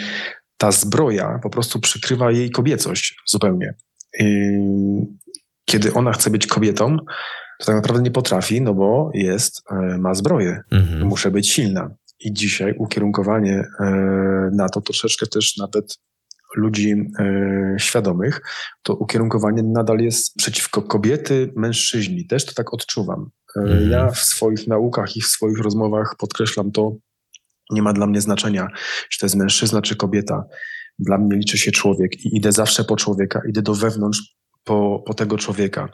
ta 0.56 0.72
zbroja 0.72 1.38
po 1.42 1.50
prostu 1.50 1.80
przykrywa 1.80 2.30
jej 2.30 2.50
kobiecość 2.50 3.16
zupełnie. 3.26 3.74
I 4.20 4.24
kiedy 5.64 5.92
ona 5.92 6.12
chce 6.12 6.30
być 6.30 6.46
kobietą, 6.46 6.96
to 7.58 7.66
tak 7.66 7.74
naprawdę 7.74 8.02
nie 8.02 8.10
potrafi, 8.10 8.60
no 8.60 8.74
bo 8.74 9.10
jest, 9.14 9.62
e, 9.70 9.98
ma 9.98 10.14
zbroję. 10.14 10.60
Mhm. 10.70 11.06
Muszę 11.06 11.30
być 11.30 11.48
silna. 11.50 11.90
I 12.20 12.32
dzisiaj 12.32 12.74
ukierunkowanie 12.78 13.64
e, 13.80 13.84
na 14.52 14.68
to 14.68 14.80
troszeczkę 14.80 15.26
też 15.26 15.56
nawet 15.56 15.98
ludzi 16.56 16.94
e, 17.18 17.74
świadomych, 17.78 18.40
to 18.82 18.94
ukierunkowanie 18.94 19.62
nadal 19.62 19.98
jest 19.98 20.34
przeciwko 20.34 20.82
kobiety, 20.82 21.52
mężczyźni. 21.56 22.26
Też 22.26 22.44
to 22.44 22.54
tak 22.54 22.74
odczuwam. 22.74 23.30
Mhm. 23.56 23.90
Ja 23.90 24.10
w 24.10 24.18
swoich 24.18 24.66
naukach 24.66 25.16
i 25.16 25.20
w 25.20 25.26
swoich 25.26 25.58
rozmowach 25.58 26.14
podkreślam 26.18 26.70
to, 26.72 26.96
nie 27.70 27.82
ma 27.82 27.92
dla 27.92 28.06
mnie 28.06 28.20
znaczenia, 28.20 28.68
czy 29.10 29.18
to 29.18 29.26
jest 29.26 29.36
mężczyzna, 29.36 29.82
czy 29.82 29.96
kobieta. 29.96 30.44
Dla 30.98 31.18
mnie 31.18 31.36
liczy 31.36 31.58
się 31.58 31.72
człowiek 31.72 32.24
i 32.24 32.36
idę 32.36 32.52
zawsze 32.52 32.84
po 32.84 32.96
człowieka, 32.96 33.40
idę 33.48 33.62
do 33.62 33.74
wewnątrz 33.74 34.36
po, 34.64 35.02
po 35.06 35.14
tego 35.14 35.38
człowieka 35.38 35.88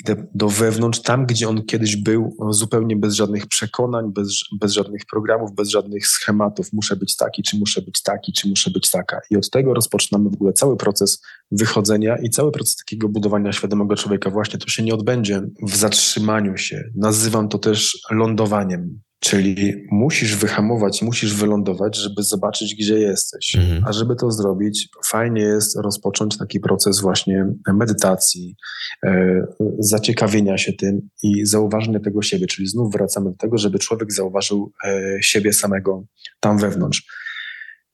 idę 0.00 0.26
do 0.34 0.48
wewnątrz, 0.48 1.02
tam 1.02 1.26
gdzie 1.26 1.48
on 1.48 1.62
kiedyś 1.62 1.96
był, 1.96 2.36
zupełnie 2.50 2.96
bez 2.96 3.14
żadnych 3.14 3.46
przekonań, 3.46 4.12
bez, 4.12 4.40
bez 4.60 4.72
żadnych 4.72 5.02
programów, 5.10 5.54
bez 5.54 5.68
żadnych 5.68 6.06
schematów. 6.06 6.72
Muszę 6.72 6.96
być 6.96 7.16
taki, 7.16 7.42
czy 7.42 7.58
muszę 7.58 7.82
być 7.82 8.02
taki, 8.02 8.32
czy 8.32 8.48
muszę 8.48 8.70
być 8.70 8.90
taka. 8.90 9.20
I 9.30 9.36
od 9.36 9.50
tego 9.50 9.74
rozpoczynamy 9.74 10.30
w 10.30 10.34
ogóle 10.34 10.52
cały 10.52 10.76
proces 10.76 11.22
wychodzenia 11.50 12.16
i 12.16 12.30
cały 12.30 12.52
proces 12.52 12.76
takiego 12.76 13.08
budowania 13.08 13.52
świadomego 13.52 13.96
człowieka. 13.96 14.30
Właśnie 14.30 14.58
to 14.58 14.68
się 14.68 14.82
nie 14.82 14.94
odbędzie 14.94 15.42
w 15.62 15.76
zatrzymaniu 15.76 16.56
się. 16.56 16.84
Nazywam 16.94 17.48
to 17.48 17.58
też 17.58 17.98
lądowaniem. 18.10 19.00
Czyli 19.20 19.86
musisz 19.90 20.36
wyhamować, 20.36 21.02
musisz 21.02 21.34
wylądować, 21.34 21.96
żeby 21.96 22.22
zobaczyć, 22.22 22.74
gdzie 22.74 22.98
jesteś. 22.98 23.56
Mhm. 23.56 23.84
A 23.86 23.92
żeby 23.92 24.16
to 24.16 24.30
zrobić, 24.30 24.88
fajnie 25.06 25.42
jest 25.42 25.76
rozpocząć 25.76 26.38
taki 26.38 26.60
proces 26.60 27.00
właśnie 27.00 27.46
medytacji, 27.74 28.56
e, 29.04 29.42
zaciekawienia 29.78 30.58
się 30.58 30.72
tym 30.72 31.08
i 31.22 31.46
zauważenia 31.46 32.00
tego 32.00 32.22
siebie. 32.22 32.46
Czyli 32.46 32.68
znów 32.68 32.92
wracamy 32.92 33.30
do 33.30 33.36
tego, 33.36 33.58
żeby 33.58 33.78
człowiek 33.78 34.12
zauważył 34.12 34.72
e, 34.84 35.18
siebie 35.20 35.52
samego 35.52 36.04
tam 36.40 36.58
wewnątrz. 36.58 37.06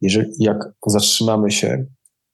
Jeżeli 0.00 0.30
jak 0.38 0.59
zatrzymamy 0.87 1.50
się 1.50 1.87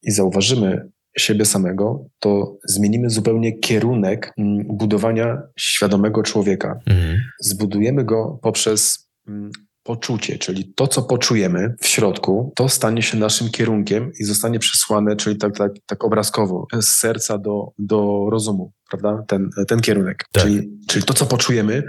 i 0.02 0.10
zauważymy 0.10 0.91
siebie 1.18 1.44
samego, 1.44 2.04
to 2.18 2.56
zmienimy 2.64 3.10
zupełnie 3.10 3.58
kierunek 3.58 4.32
mm, 4.38 4.66
budowania 4.66 5.42
świadomego 5.58 6.22
człowieka. 6.22 6.78
Mhm. 6.86 7.20
Zbudujemy 7.40 8.04
go 8.04 8.38
poprzez 8.42 9.08
mm, 9.28 9.50
poczucie, 9.82 10.38
czyli 10.38 10.72
to, 10.74 10.86
co 10.86 11.02
poczujemy 11.02 11.74
w 11.80 11.86
środku, 11.86 12.52
to 12.56 12.68
stanie 12.68 13.02
się 13.02 13.18
naszym 13.18 13.50
kierunkiem 13.50 14.12
i 14.20 14.24
zostanie 14.24 14.58
przesłane, 14.58 15.16
czyli 15.16 15.36
tak, 15.36 15.56
tak, 15.56 15.72
tak 15.86 16.04
obrazkowo, 16.04 16.66
z 16.80 16.88
serca 16.88 17.38
do, 17.38 17.68
do 17.78 18.26
rozumu, 18.30 18.72
prawda? 18.90 19.24
Ten, 19.28 19.50
ten 19.68 19.80
kierunek. 19.80 20.24
Tak. 20.32 20.42
Czyli, 20.42 20.70
czyli 20.88 21.04
to, 21.04 21.14
co 21.14 21.26
poczujemy, 21.26 21.82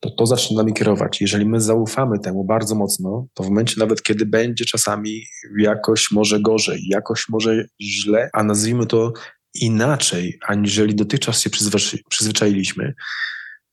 to 0.00 0.10
to 0.10 0.26
zacznie 0.26 0.56
nami 0.56 0.72
kierować. 0.72 1.20
Jeżeli 1.20 1.46
my 1.46 1.60
zaufamy 1.60 2.18
temu 2.18 2.44
bardzo 2.44 2.74
mocno, 2.74 3.26
to 3.34 3.42
w 3.42 3.48
momencie 3.48 3.74
nawet, 3.78 4.02
kiedy 4.02 4.26
będzie 4.26 4.64
czasami 4.64 5.22
jakoś 5.58 6.10
może 6.10 6.40
gorzej, 6.40 6.82
jakoś 6.88 7.28
może 7.28 7.64
źle, 7.80 8.30
a 8.32 8.44
nazwijmy 8.44 8.86
to 8.86 9.12
inaczej, 9.54 10.38
aniżeli 10.46 10.94
dotychczas 10.94 11.40
się 11.40 11.50
przyzwyczailiśmy, 12.08 12.94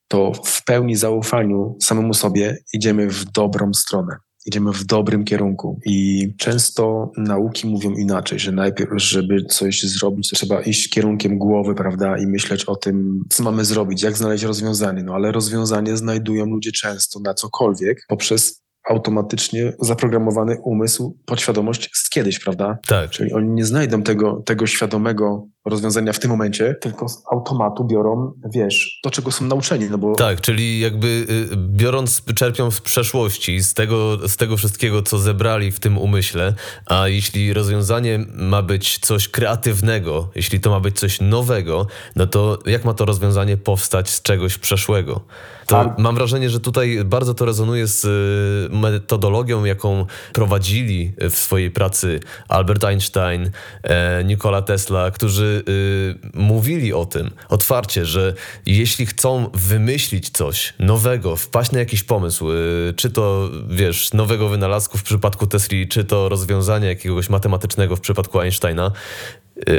to 0.07 0.31
w 0.45 0.63
pełni 0.63 0.95
zaufaniu 0.95 1.77
samemu 1.81 2.13
sobie 2.13 2.57
idziemy 2.73 3.07
w 3.07 3.25
dobrą 3.25 3.73
stronę 3.73 4.17
idziemy 4.45 4.73
w 4.73 4.83
dobrym 4.83 5.23
kierunku. 5.23 5.79
I 5.85 6.27
często 6.37 7.11
nauki 7.17 7.67
mówią 7.67 7.91
inaczej, 7.91 8.39
że 8.39 8.51
najpierw, 8.51 8.91
żeby 8.95 9.45
coś 9.45 9.83
zrobić, 9.83 10.29
trzeba 10.29 10.61
iść 10.61 10.89
kierunkiem 10.89 11.37
głowy, 11.37 11.75
prawda, 11.75 12.17
i 12.17 12.27
myśleć 12.27 12.65
o 12.65 12.75
tym, 12.75 13.23
co 13.29 13.43
mamy 13.43 13.65
zrobić, 13.65 14.03
jak 14.03 14.17
znaleźć 14.17 14.43
rozwiązanie. 14.43 15.03
No 15.03 15.13
ale 15.13 15.31
rozwiązanie 15.31 15.97
znajdują 15.97 16.45
ludzie 16.45 16.71
często 16.71 17.19
na 17.19 17.33
cokolwiek 17.33 18.05
poprzez 18.07 18.64
automatycznie 18.89 19.73
zaprogramowany 19.79 20.57
umysł, 20.63 21.17
podświadomość 21.25 21.89
z 21.93 22.09
kiedyś, 22.09 22.39
prawda? 22.39 22.77
Tak. 22.87 23.09
Czyli 23.09 23.33
oni 23.33 23.49
nie 23.49 23.65
znajdą 23.65 24.03
tego, 24.03 24.43
tego 24.45 24.67
świadomego 24.67 25.47
rozwiązania 25.65 26.13
w 26.13 26.19
tym 26.19 26.31
momencie, 26.31 26.75
tylko 26.81 27.09
z 27.09 27.23
automatu 27.31 27.85
biorą, 27.85 28.33
wiesz, 28.53 28.99
to, 29.03 29.11
czego 29.11 29.31
są 29.31 29.45
nauczeni, 29.45 29.87
no 29.91 29.97
bo... 29.97 30.15
Tak, 30.15 30.41
czyli 30.41 30.79
jakby 30.79 31.07
y, 31.07 31.57
biorąc, 31.57 32.21
czerpią 32.35 32.71
z 32.71 32.81
przeszłości, 32.81 33.63
z 33.63 33.73
tego, 33.73 34.29
z 34.29 34.37
tego 34.37 34.57
wszystkiego, 34.57 35.01
co 35.01 35.17
zebrali 35.17 35.71
w 35.71 35.79
tym 35.79 35.97
umyśle, 35.97 36.53
a 36.85 37.07
jeśli 37.07 37.53
rozwiązanie 37.53 38.25
ma 38.33 38.61
być 38.61 38.99
coś 38.99 39.29
kreatywnego, 39.29 40.29
jeśli 40.35 40.59
to 40.59 40.69
ma 40.69 40.79
być 40.79 40.99
coś 40.99 41.21
nowego, 41.21 41.87
no 42.15 42.27
to 42.27 42.59
jak 42.65 42.85
ma 42.85 42.93
to 42.93 43.05
rozwiązanie 43.05 43.57
powstać 43.57 44.09
z 44.09 44.21
czegoś 44.21 44.57
przeszłego? 44.57 45.21
To 45.67 45.85
tak. 45.85 45.97
mam 45.97 46.15
wrażenie, 46.15 46.49
że 46.49 46.59
tutaj 46.59 46.99
bardzo 47.05 47.33
to 47.33 47.45
rezonuje 47.45 47.87
z 47.87 48.05
y, 48.05 48.75
metodologią, 48.75 49.65
jaką 49.65 50.05
prowadzili 50.33 51.13
w 51.29 51.35
swojej 51.35 51.71
pracy 51.71 52.19
Albert 52.47 52.83
Einstein, 52.83 53.51
e, 53.83 54.23
Nikola 54.23 54.61
Tesla, 54.61 55.11
którzy 55.11 55.63
y, 55.69 56.15
mówili 56.33 56.93
o 56.93 57.05
tym 57.05 57.31
otwarcie, 57.49 58.05
że 58.05 58.33
jeśli 58.65 59.05
chcą 59.05 59.49
wymyślić 59.53 60.29
coś 60.29 60.73
nowego, 60.79 61.35
wpaść 61.35 61.71
na 61.71 61.79
jakiś 61.79 62.03
pomysł, 62.03 62.51
y, 62.51 62.93
czy 62.95 63.09
to 63.09 63.49
wiesz, 63.69 64.13
nowego 64.13 64.49
wynalazku 64.49 64.97
w 64.97 65.03
przypadku 65.03 65.47
Tesli, 65.47 65.87
czy 65.87 66.03
to 66.03 66.29
rozwiązania 66.29 66.89
jakiegoś 66.89 67.29
matematycznego 67.29 67.95
w 67.95 68.01
przypadku 68.01 68.39
Einsteina, 68.39 68.91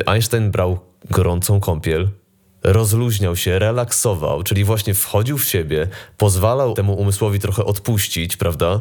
Einstein 0.06 0.50
brał 0.50 0.78
gorącą 1.10 1.60
kąpiel, 1.60 2.08
rozluźniał 2.66 3.37
się, 3.37 3.58
relaksował, 3.58 4.42
czyli 4.42 4.64
właśnie 4.64 4.94
wchodził 4.94 5.38
w 5.38 5.44
siebie, 5.44 5.88
pozwalał 6.16 6.75
temu 6.75 6.94
umysłowi 6.94 7.38
trochę 7.38 7.64
odpuścić, 7.64 8.37
prawda? 8.37 8.80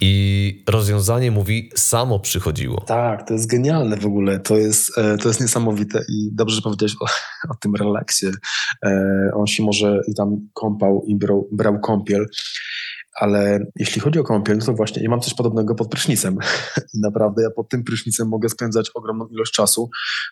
I 0.00 0.64
rozwiązanie 0.66 1.30
mówi 1.30 1.70
samo 1.74 2.18
przychodziło. 2.18 2.80
Tak, 2.80 3.28
to 3.28 3.34
jest 3.34 3.46
genialne 3.46 3.96
w 3.96 4.06
ogóle. 4.06 4.40
To 4.40 4.56
jest, 4.56 4.98
e, 4.98 5.16
to 5.16 5.28
jest 5.28 5.40
niesamowite 5.40 6.04
i 6.08 6.30
dobrze, 6.32 6.56
że 6.56 6.62
powiedziałeś 6.62 6.94
o, 7.00 7.06
o 7.52 7.54
tym 7.60 7.74
relaksie. 7.74 8.26
E, 8.84 9.30
on 9.34 9.46
się 9.46 9.62
może 9.62 10.00
i 10.08 10.14
tam 10.14 10.48
kąpał 10.54 11.02
i 11.06 11.16
brał, 11.16 11.48
brał 11.52 11.80
kąpiel. 11.80 12.26
Ale 13.20 13.58
jeśli 13.76 14.00
chodzi 14.00 14.18
o 14.18 14.24
kąpiel, 14.24 14.58
to 14.58 14.72
właśnie 14.72 15.02
ja 15.02 15.10
mam 15.10 15.20
coś 15.20 15.34
podobnego 15.34 15.74
pod 15.74 15.88
prysznicem. 15.88 16.38
I 16.94 17.00
naprawdę 17.08 17.42
ja 17.42 17.50
pod 17.50 17.68
tym 17.68 17.84
prysznicem 17.84 18.28
mogę 18.28 18.48
spędzać 18.48 18.90
ogromną 18.94 19.26
ilość 19.26 19.52
czasu. 19.52 19.90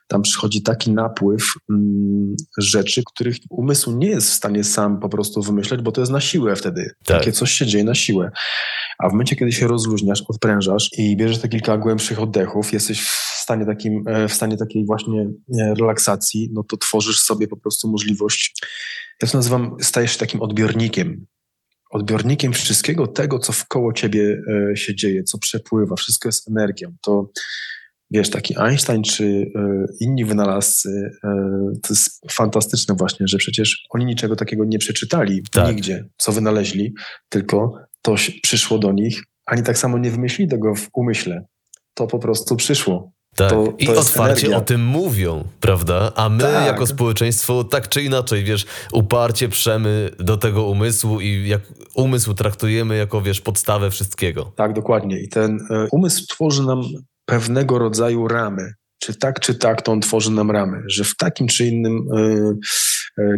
Tam 0.09 0.23
przychodzi 0.23 0.63
taki 0.63 0.93
napływ 0.93 1.53
mm, 1.71 2.37
rzeczy, 2.59 3.03
których 3.07 3.37
umysł 3.51 3.97
nie 3.97 4.09
jest 4.09 4.31
w 4.31 4.35
stanie 4.35 4.65
sam 4.65 5.01
po 5.01 5.09
prostu 5.09 5.43
wymyśleć, 5.43 5.83
bo 5.83 5.93
to 5.93 6.01
jest 6.01 6.13
na 6.13 6.21
siłę 6.21 6.57
wtedy. 6.57 6.91
Tak. 7.05 7.19
Takie 7.19 7.33
coś 7.33 7.51
się 7.51 7.67
dzieje 7.67 7.85
na 7.85 7.95
siłę. 7.95 8.31
A 8.99 9.09
w 9.09 9.13
momencie, 9.13 9.37
kiedy 9.37 9.53
się 9.53 9.67
rozluźniasz, 9.67 10.23
odprężasz 10.29 10.91
i 10.99 11.17
bierzesz 11.17 11.39
te 11.39 11.49
kilka 11.49 11.79
głębszych 11.79 12.21
oddechów, 12.21 12.73
jesteś 12.73 13.03
w 13.03 13.41
stanie, 13.43 13.67
takim, 13.67 14.03
e, 14.07 14.29
w 14.29 14.35
stanie 14.35 14.57
takiej 14.57 14.87
właśnie 14.87 15.23
e, 15.61 15.75
relaksacji, 15.75 16.51
no 16.53 16.63
to 16.63 16.77
tworzysz 16.77 17.21
sobie 17.21 17.49
po 17.49 17.57
prostu 17.57 17.89
możliwość, 17.89 18.63
ja 19.23 19.29
to 19.29 19.39
nazywam, 19.39 19.77
stajesz 19.81 20.13
się 20.13 20.19
takim 20.19 20.43
odbiornikiem. 20.43 21.27
Odbiornikiem 21.95 22.53
wszystkiego 22.53 23.07
tego, 23.07 23.39
co 23.39 23.53
wkoło 23.53 23.93
ciebie 23.93 24.43
e, 24.73 24.77
się 24.77 24.95
dzieje, 24.95 25.23
co 25.23 25.39
przepływa, 25.39 25.97
wszystko 25.97 26.29
jest 26.29 26.49
energią. 26.49 26.95
To 27.01 27.31
wiesz, 28.11 28.31
taki 28.31 28.59
Einstein 28.59 29.03
czy 29.03 29.53
inni 30.01 30.25
wynalazcy, 30.25 31.11
to 31.83 31.89
jest 31.91 32.21
fantastyczne 32.31 32.95
właśnie, 32.95 33.29
że 33.29 33.39
przecież 33.39 33.87
oni 33.91 34.05
niczego 34.05 34.37
takiego 34.37 34.65
nie 34.65 34.79
przeczytali 34.79 35.43
tak. 35.53 35.69
nigdzie, 35.69 36.05
co 36.17 36.33
wynaleźli, 36.33 36.95
tylko 37.29 37.79
to 38.03 38.15
przyszło 38.43 38.79
do 38.79 38.93
nich, 38.93 39.23
ani 39.47 39.63
tak 39.63 39.79
samo 39.79 39.99
nie 39.99 40.11
wymyślili 40.11 40.51
tego 40.51 40.75
w 40.75 40.89
umyśle. 40.95 41.45
To 41.95 42.07
po 42.07 42.19
prostu 42.19 42.57
przyszło. 42.57 43.13
Tak, 43.37 43.51
to, 43.51 43.67
to 43.67 43.73
i 43.79 43.89
otwarcie 43.89 44.47
energia. 44.47 44.57
o 44.57 44.61
tym 44.61 44.85
mówią, 44.85 45.45
prawda? 45.61 46.13
A 46.15 46.29
my 46.29 46.43
tak. 46.43 46.67
jako 46.67 46.87
społeczeństwo 46.87 47.65
tak 47.65 47.89
czy 47.89 48.03
inaczej, 48.03 48.45
wiesz, 48.45 48.67
uparcie 48.93 49.49
przemy 49.49 50.11
do 50.19 50.37
tego 50.37 50.67
umysłu 50.67 51.21
i 51.21 51.49
jak 51.49 51.61
umysł 51.95 52.35
traktujemy 52.35 52.97
jako, 52.97 53.21
wiesz, 53.21 53.41
podstawę 53.41 53.91
wszystkiego. 53.91 54.53
Tak, 54.57 54.73
dokładnie. 54.73 55.21
I 55.21 55.29
ten 55.29 55.57
y, 55.57 55.89
umysł 55.93 56.27
tworzy 56.27 56.63
nam 56.63 56.83
pewnego 57.27 57.79
rodzaju 57.79 58.29
ramy 58.29 58.73
czy 58.99 59.15
tak, 59.15 59.41
czy 59.41 59.55
tak, 59.55 59.83
to 59.83 59.93
on 59.93 60.01
tworzy 60.01 60.31
nam 60.31 60.51
ramy, 60.51 60.83
że 60.87 61.05
w 61.05 61.17
takim 61.17 61.49
czy 61.49 61.67
innym 61.67 62.09
y, 62.19 62.59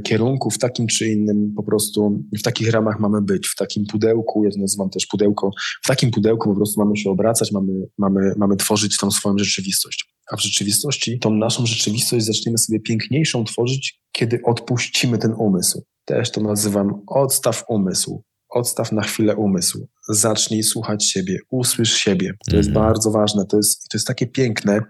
kierunku, 0.04 0.50
w 0.50 0.58
takim 0.58 0.86
czy 0.86 1.08
innym 1.08 1.52
po 1.56 1.62
prostu, 1.62 2.22
w 2.38 2.42
takich 2.42 2.70
ramach 2.70 3.00
mamy 3.00 3.22
być, 3.22 3.48
w 3.48 3.56
takim 3.56 3.84
pudełku, 3.86 4.44
ja 4.44 4.50
to 4.50 4.58
nazywam 4.58 4.90
też 4.90 5.06
pudełko, 5.06 5.50
w 5.84 5.88
takim 5.88 6.10
pudełku 6.10 6.50
po 6.50 6.56
prostu 6.56 6.80
mamy 6.80 6.96
się 6.96 7.10
obracać, 7.10 7.52
mamy, 7.52 7.72
mamy, 7.98 8.32
mamy 8.36 8.56
tworzyć 8.56 8.96
tą 8.96 9.10
swoją 9.10 9.38
rzeczywistość. 9.38 10.12
A 10.32 10.36
w 10.36 10.42
rzeczywistości 10.42 11.18
tą 11.18 11.30
naszą 11.34 11.66
rzeczywistość 11.66 12.26
zaczniemy 12.26 12.58
sobie 12.58 12.80
piękniejszą 12.80 13.44
tworzyć, 13.44 14.00
kiedy 14.12 14.40
odpuścimy 14.44 15.18
ten 15.18 15.34
umysł. 15.38 15.82
Też 16.04 16.30
to 16.30 16.40
nazywam 16.40 17.02
odstaw 17.06 17.64
umysł 17.68 18.22
odstaw 18.56 18.92
na 18.92 19.02
chwilę 19.02 19.36
umysł, 19.36 19.88
zacznij 20.08 20.62
słuchać 20.62 21.04
siebie, 21.04 21.38
usłysz 21.50 21.92
siebie. 21.92 22.28
To 22.28 22.52
mm. 22.52 22.58
jest 22.58 22.68
mhm. 22.68 22.86
bardzo 22.86 23.10
ważne, 23.10 23.46
to 23.46 23.56
jest, 23.56 23.88
to 23.88 23.98
jest 23.98 24.06
takie 24.06 24.26
piękne, 24.26 24.80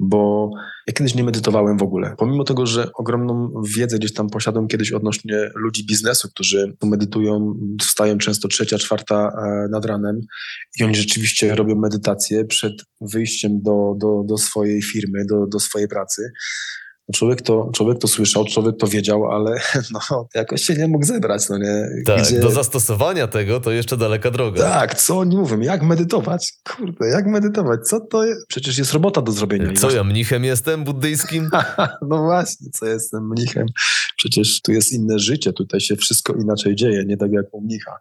bo 0.00 0.50
ja 0.86 0.92
kiedyś 0.92 1.14
nie 1.14 1.24
medytowałem 1.24 1.78
w 1.78 1.82
ogóle. 1.82 2.14
Pomimo 2.18 2.44
tego, 2.44 2.66
że 2.66 2.92
ogromną 2.94 3.52
wiedzę 3.76 3.98
gdzieś 3.98 4.12
tam 4.12 4.30
posiadam 4.30 4.68
kiedyś 4.68 4.92
odnośnie 4.92 5.50
ludzi 5.54 5.86
biznesu, 5.86 6.28
którzy 6.28 6.76
medytują, 6.82 7.54
wstają 7.80 8.18
często 8.18 8.48
trzecia, 8.48 8.78
czwarta 8.78 9.28
e, 9.28 9.68
nad 9.70 9.84
ranem 9.84 10.20
i 10.80 10.84
oni 10.84 10.94
rzeczywiście 10.94 11.54
robią 11.54 11.74
medytację 11.74 12.44
przed 12.44 12.72
wyjściem 13.00 13.62
do, 13.62 13.94
do, 13.98 14.22
do 14.26 14.38
swojej 14.38 14.82
firmy, 14.82 15.24
do, 15.30 15.46
do 15.46 15.60
swojej 15.60 15.88
pracy. 15.88 16.32
Człowiek 17.12 17.42
to, 17.42 17.70
człowiek 17.74 17.98
to 17.98 18.08
słyszał, 18.08 18.44
człowiek 18.44 18.76
to 18.76 18.86
wiedział, 18.86 19.32
ale 19.32 19.60
no, 20.10 20.28
jakoś 20.34 20.62
się 20.62 20.74
nie 20.74 20.88
mógł 20.88 21.04
zebrać. 21.04 21.48
No 21.48 21.58
nie? 21.58 21.88
Tak, 22.06 22.22
Gdzie... 22.22 22.40
do 22.40 22.50
zastosowania 22.50 23.26
tego 23.26 23.60
to 23.60 23.70
jeszcze 23.70 23.96
daleka 23.96 24.30
droga. 24.30 24.62
Tak, 24.62 24.94
co 24.94 25.18
oni 25.18 25.36
mówią? 25.36 25.60
Jak 25.60 25.82
medytować? 25.82 26.52
Kurde, 26.76 27.08
jak 27.08 27.26
medytować? 27.26 27.80
Co 27.80 28.00
to 28.00 28.24
jest? 28.24 28.46
Przecież 28.48 28.78
jest 28.78 28.92
robota 28.92 29.22
do 29.22 29.32
zrobienia. 29.32 29.72
Co 29.72 29.90
ja, 29.90 30.04
mnichem 30.04 30.44
jestem 30.44 30.84
buddyjskim? 30.84 31.50
no 32.08 32.22
właśnie, 32.22 32.66
co 32.72 32.86
jestem 32.86 33.28
mnichem? 33.28 33.66
Przecież 34.16 34.62
tu 34.62 34.72
jest 34.72 34.92
inne 34.92 35.18
życie, 35.18 35.52
tutaj 35.52 35.80
się 35.80 35.96
wszystko 35.96 36.32
inaczej 36.32 36.74
dzieje, 36.74 37.04
nie 37.04 37.16
tak 37.16 37.32
jak 37.32 37.46
u 37.52 37.60
mnicha 37.60 37.92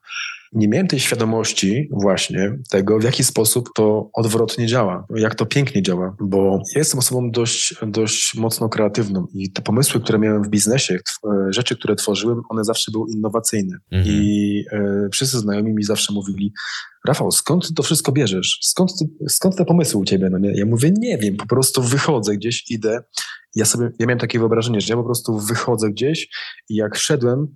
nie 0.56 0.68
miałem 0.68 0.88
tej 0.88 1.00
świadomości 1.00 1.90
właśnie 1.92 2.58
tego, 2.70 3.00
w 3.00 3.04
jaki 3.04 3.24
sposób 3.24 3.70
to 3.76 4.10
odwrotnie 4.14 4.68
działa, 4.68 5.06
jak 5.16 5.36
to 5.36 5.46
pięknie 5.46 5.82
działa, 5.82 6.16
bo 6.22 6.62
ja 6.76 6.80
jestem 6.80 7.00
osobą 7.00 7.32
dość, 7.32 7.76
dość 7.88 8.36
mocno 8.36 8.70
kreatywną 8.70 9.28
i 9.34 9.52
te 9.52 9.62
pomysły, 9.62 10.02
które 10.02 10.20
miałem 10.20 10.44
w 10.44 10.50
biznesie, 10.50 11.00
rzeczy, 11.50 11.76
które 11.76 11.96
tworzyłem, 11.96 12.42
one 12.50 12.64
zawsze 12.64 12.92
były 12.92 13.12
innowacyjne. 13.12 13.78
Mhm. 13.92 14.16
I 14.16 14.66
e, 14.72 15.10
wszyscy 15.12 15.40
znajomi 15.40 15.74
mi 15.74 15.84
zawsze 15.84 16.14
mówili, 16.14 16.54
Rafał, 17.08 17.32
skąd 17.32 17.68
ty 17.68 17.74
to 17.74 17.84
wszystko 17.84 18.12
bierzesz? 18.12 18.60
Skąd, 18.62 18.92
ty, 19.00 19.30
skąd 19.30 19.56
te 19.56 19.66
pomysły 19.66 20.02
u 20.02 20.06
ciebie? 20.06 20.30
No 20.30 20.38
nie? 20.38 20.52
Ja 20.52 20.66
mówię, 20.66 20.92
nie 20.98 21.18
wiem, 21.18 21.38
po 21.38 21.46
prostu 21.46 21.82
wychodzę 21.82 22.38
gdzieś, 22.38 22.72
idę. 22.72 23.04
Ja 23.56 23.66
sobie, 23.66 23.86
ja 24.00 24.06
miałem 24.06 24.20
takie 24.20 24.40
wyobrażenie, 24.40 24.82
że 24.82 24.88
ja 24.94 24.98
po 24.98 25.04
prostu 25.04 25.40
wychodzę 25.40 25.90
gdzieś 25.90 26.28
i 26.70 26.76
jak 26.76 26.96
szedłem, 26.96 27.48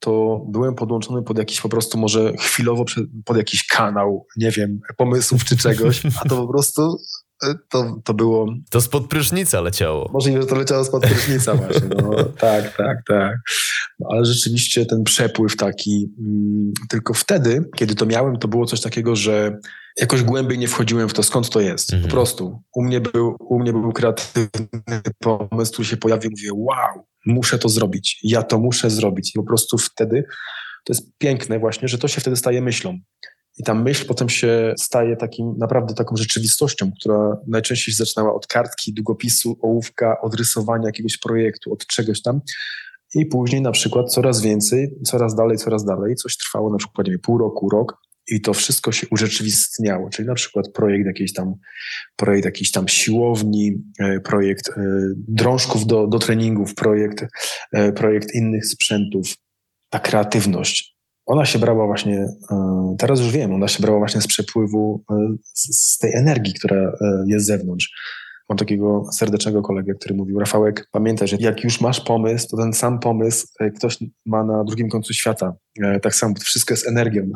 to 0.00 0.44
byłem 0.48 0.74
podłączony 0.74 1.22
pod 1.22 1.38
jakiś 1.38 1.60
po 1.60 1.68
prostu 1.68 1.98
może 1.98 2.32
chwilowo 2.32 2.84
pod 3.24 3.36
jakiś 3.36 3.66
kanał, 3.66 4.26
nie 4.36 4.50
wiem, 4.50 4.80
pomysłów 4.96 5.44
czy 5.44 5.56
czegoś, 5.56 6.02
a 6.20 6.28
to 6.28 6.36
po 6.36 6.48
prostu 6.48 6.98
e, 7.44 7.54
to, 7.68 7.96
to 8.04 8.14
było... 8.14 8.46
To 8.70 8.80
spod 8.80 9.06
prysznica 9.06 9.60
leciało. 9.60 10.10
Możliwe, 10.12 10.42
że 10.42 10.48
to 10.48 10.56
leciało 10.56 10.84
spod 10.84 11.02
prysznica 11.02 11.54
właśnie, 11.54 11.88
no, 11.88 12.24
tak, 12.38 12.76
tak, 12.76 12.98
tak. 13.08 13.36
No, 14.00 14.08
ale 14.10 14.24
rzeczywiście 14.24 14.86
ten 14.86 15.04
przepływ 15.04 15.56
taki, 15.56 16.12
mm, 16.18 16.72
tylko 16.88 17.14
wtedy, 17.14 17.70
kiedy 17.76 17.94
to 17.94 18.06
miałem, 18.06 18.38
to 18.38 18.48
było 18.48 18.66
coś 18.66 18.80
takiego, 18.80 19.16
że 19.16 19.58
jakoś 20.00 20.22
głębiej 20.22 20.58
nie 20.58 20.68
wchodziłem 20.68 21.08
w 21.08 21.12
to, 21.12 21.22
skąd 21.22 21.50
to 21.50 21.60
jest. 21.60 21.92
Mhm. 21.92 22.10
Po 22.10 22.16
prostu. 22.16 22.62
U 22.74 22.82
mnie, 22.82 23.00
był, 23.00 23.36
u 23.40 23.58
mnie 23.58 23.72
był 23.72 23.92
kreatywny 23.92 25.00
pomysł, 25.18 25.72
który 25.72 25.88
się 25.88 25.96
pojawił, 25.96 26.30
mówię, 26.30 26.50
wow, 26.52 27.06
muszę 27.26 27.58
to 27.58 27.68
zrobić, 27.68 28.20
ja 28.22 28.42
to 28.42 28.58
muszę 28.58 28.90
zrobić. 28.90 29.30
I 29.30 29.38
po 29.38 29.44
prostu 29.44 29.78
wtedy 29.78 30.24
to 30.84 30.92
jest 30.92 31.18
piękne 31.18 31.58
właśnie, 31.58 31.88
że 31.88 31.98
to 31.98 32.08
się 32.08 32.20
wtedy 32.20 32.36
staje 32.36 32.62
myślą. 32.62 32.98
I 33.58 33.64
ta 33.64 33.74
myśl 33.74 34.06
potem 34.06 34.28
się 34.28 34.74
staje 34.78 35.16
takim, 35.16 35.54
naprawdę 35.58 35.94
taką 35.94 36.16
rzeczywistością, 36.16 36.90
która 37.00 37.36
najczęściej 37.46 37.94
się 37.94 38.04
zaczynała 38.04 38.34
od 38.34 38.46
kartki, 38.46 38.94
długopisu, 38.94 39.58
ołówka, 39.62 40.20
od 40.20 40.34
rysowania 40.34 40.86
jakiegoś 40.86 41.18
projektu, 41.18 41.72
od 41.72 41.86
czegoś 41.86 42.22
tam. 42.22 42.40
I 43.14 43.26
później 43.26 43.62
na 43.62 43.72
przykład 43.72 44.12
coraz 44.12 44.40
więcej, 44.40 44.94
coraz 45.04 45.34
dalej, 45.34 45.58
coraz 45.58 45.84
dalej. 45.84 46.14
Coś 46.14 46.36
trwało 46.36 46.70
na 46.70 46.78
przykład 46.78 47.06
nie 47.06 47.10
wiem, 47.10 47.20
pół 47.20 47.38
roku, 47.38 47.68
rok 47.70 48.05
i 48.28 48.40
to 48.40 48.54
wszystko 48.54 48.92
się 48.92 49.06
urzeczywistniało, 49.10 50.10
czyli 50.10 50.28
na 50.28 50.34
przykład 50.34 50.68
projekt 50.72 51.06
jakiejś 51.06 51.32
tam, 51.32 51.54
projekt 52.16 52.44
jakiejś 52.44 52.70
tam 52.70 52.88
siłowni, 52.88 53.82
e, 53.98 54.20
projekt 54.20 54.68
e, 54.68 54.72
drążków 55.28 55.86
do, 55.86 56.06
do 56.06 56.18
treningów, 56.18 56.74
projekt, 56.74 57.24
e, 57.72 57.92
projekt 57.92 58.34
innych 58.34 58.66
sprzętów. 58.66 59.34
Ta 59.90 59.98
kreatywność, 59.98 60.96
ona 61.26 61.44
się 61.44 61.58
brała 61.58 61.86
właśnie, 61.86 62.28
teraz 62.98 63.20
już 63.20 63.30
wiem, 63.30 63.54
ona 63.54 63.68
się 63.68 63.82
brała 63.82 63.98
właśnie 63.98 64.20
z 64.20 64.26
przepływu, 64.26 65.04
z, 65.54 65.98
tej 65.98 66.14
energii, 66.14 66.54
która 66.54 66.92
jest 67.26 67.44
z 67.44 67.48
zewnątrz. 67.48 67.90
Mam 68.48 68.58
takiego 68.58 69.04
serdecznego 69.12 69.62
kolegę, 69.62 69.94
który 69.94 70.14
mówił, 70.14 70.38
Rafałek, 70.38 70.88
pamiętaj, 70.92 71.28
że 71.28 71.36
jak 71.40 71.64
już 71.64 71.80
masz 71.80 72.00
pomysł, 72.00 72.48
to 72.48 72.56
ten 72.56 72.72
sam 72.72 72.98
pomysł 72.98 73.46
ktoś 73.76 73.98
ma 74.26 74.44
na 74.44 74.64
drugim 74.64 74.88
końcu 74.88 75.14
świata. 75.14 75.54
Tak 76.02 76.14
samo, 76.14 76.34
wszystko 76.40 76.74
jest 76.74 76.88
energią. 76.88 77.30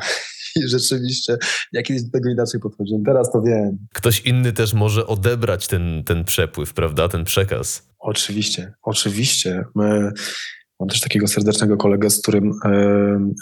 I 0.55 0.67
rzeczywiście, 0.67 1.37
ja 1.73 1.81
kiedyś 1.81 2.03
do 2.03 2.11
tego 2.11 2.29
inaczej 2.29 2.59
podchodziłem. 2.59 3.03
Teraz 3.03 3.31
to 3.31 3.41
wiem. 3.41 3.77
Ktoś 3.93 4.21
inny 4.21 4.53
też 4.53 4.73
może 4.73 5.07
odebrać 5.07 5.67
ten, 5.67 6.03
ten 6.03 6.23
przepływ, 6.23 6.73
prawda? 6.73 7.07
Ten 7.09 7.23
przekaz. 7.23 7.91
Oczywiście, 7.99 8.73
oczywiście. 8.81 9.63
My 9.75 10.11
Mam 10.81 10.89
też 10.89 11.01
takiego 11.01 11.27
serdecznego 11.27 11.77
kolegę, 11.77 12.09
z 12.09 12.21
którym 12.21 12.51
e, 12.65 12.71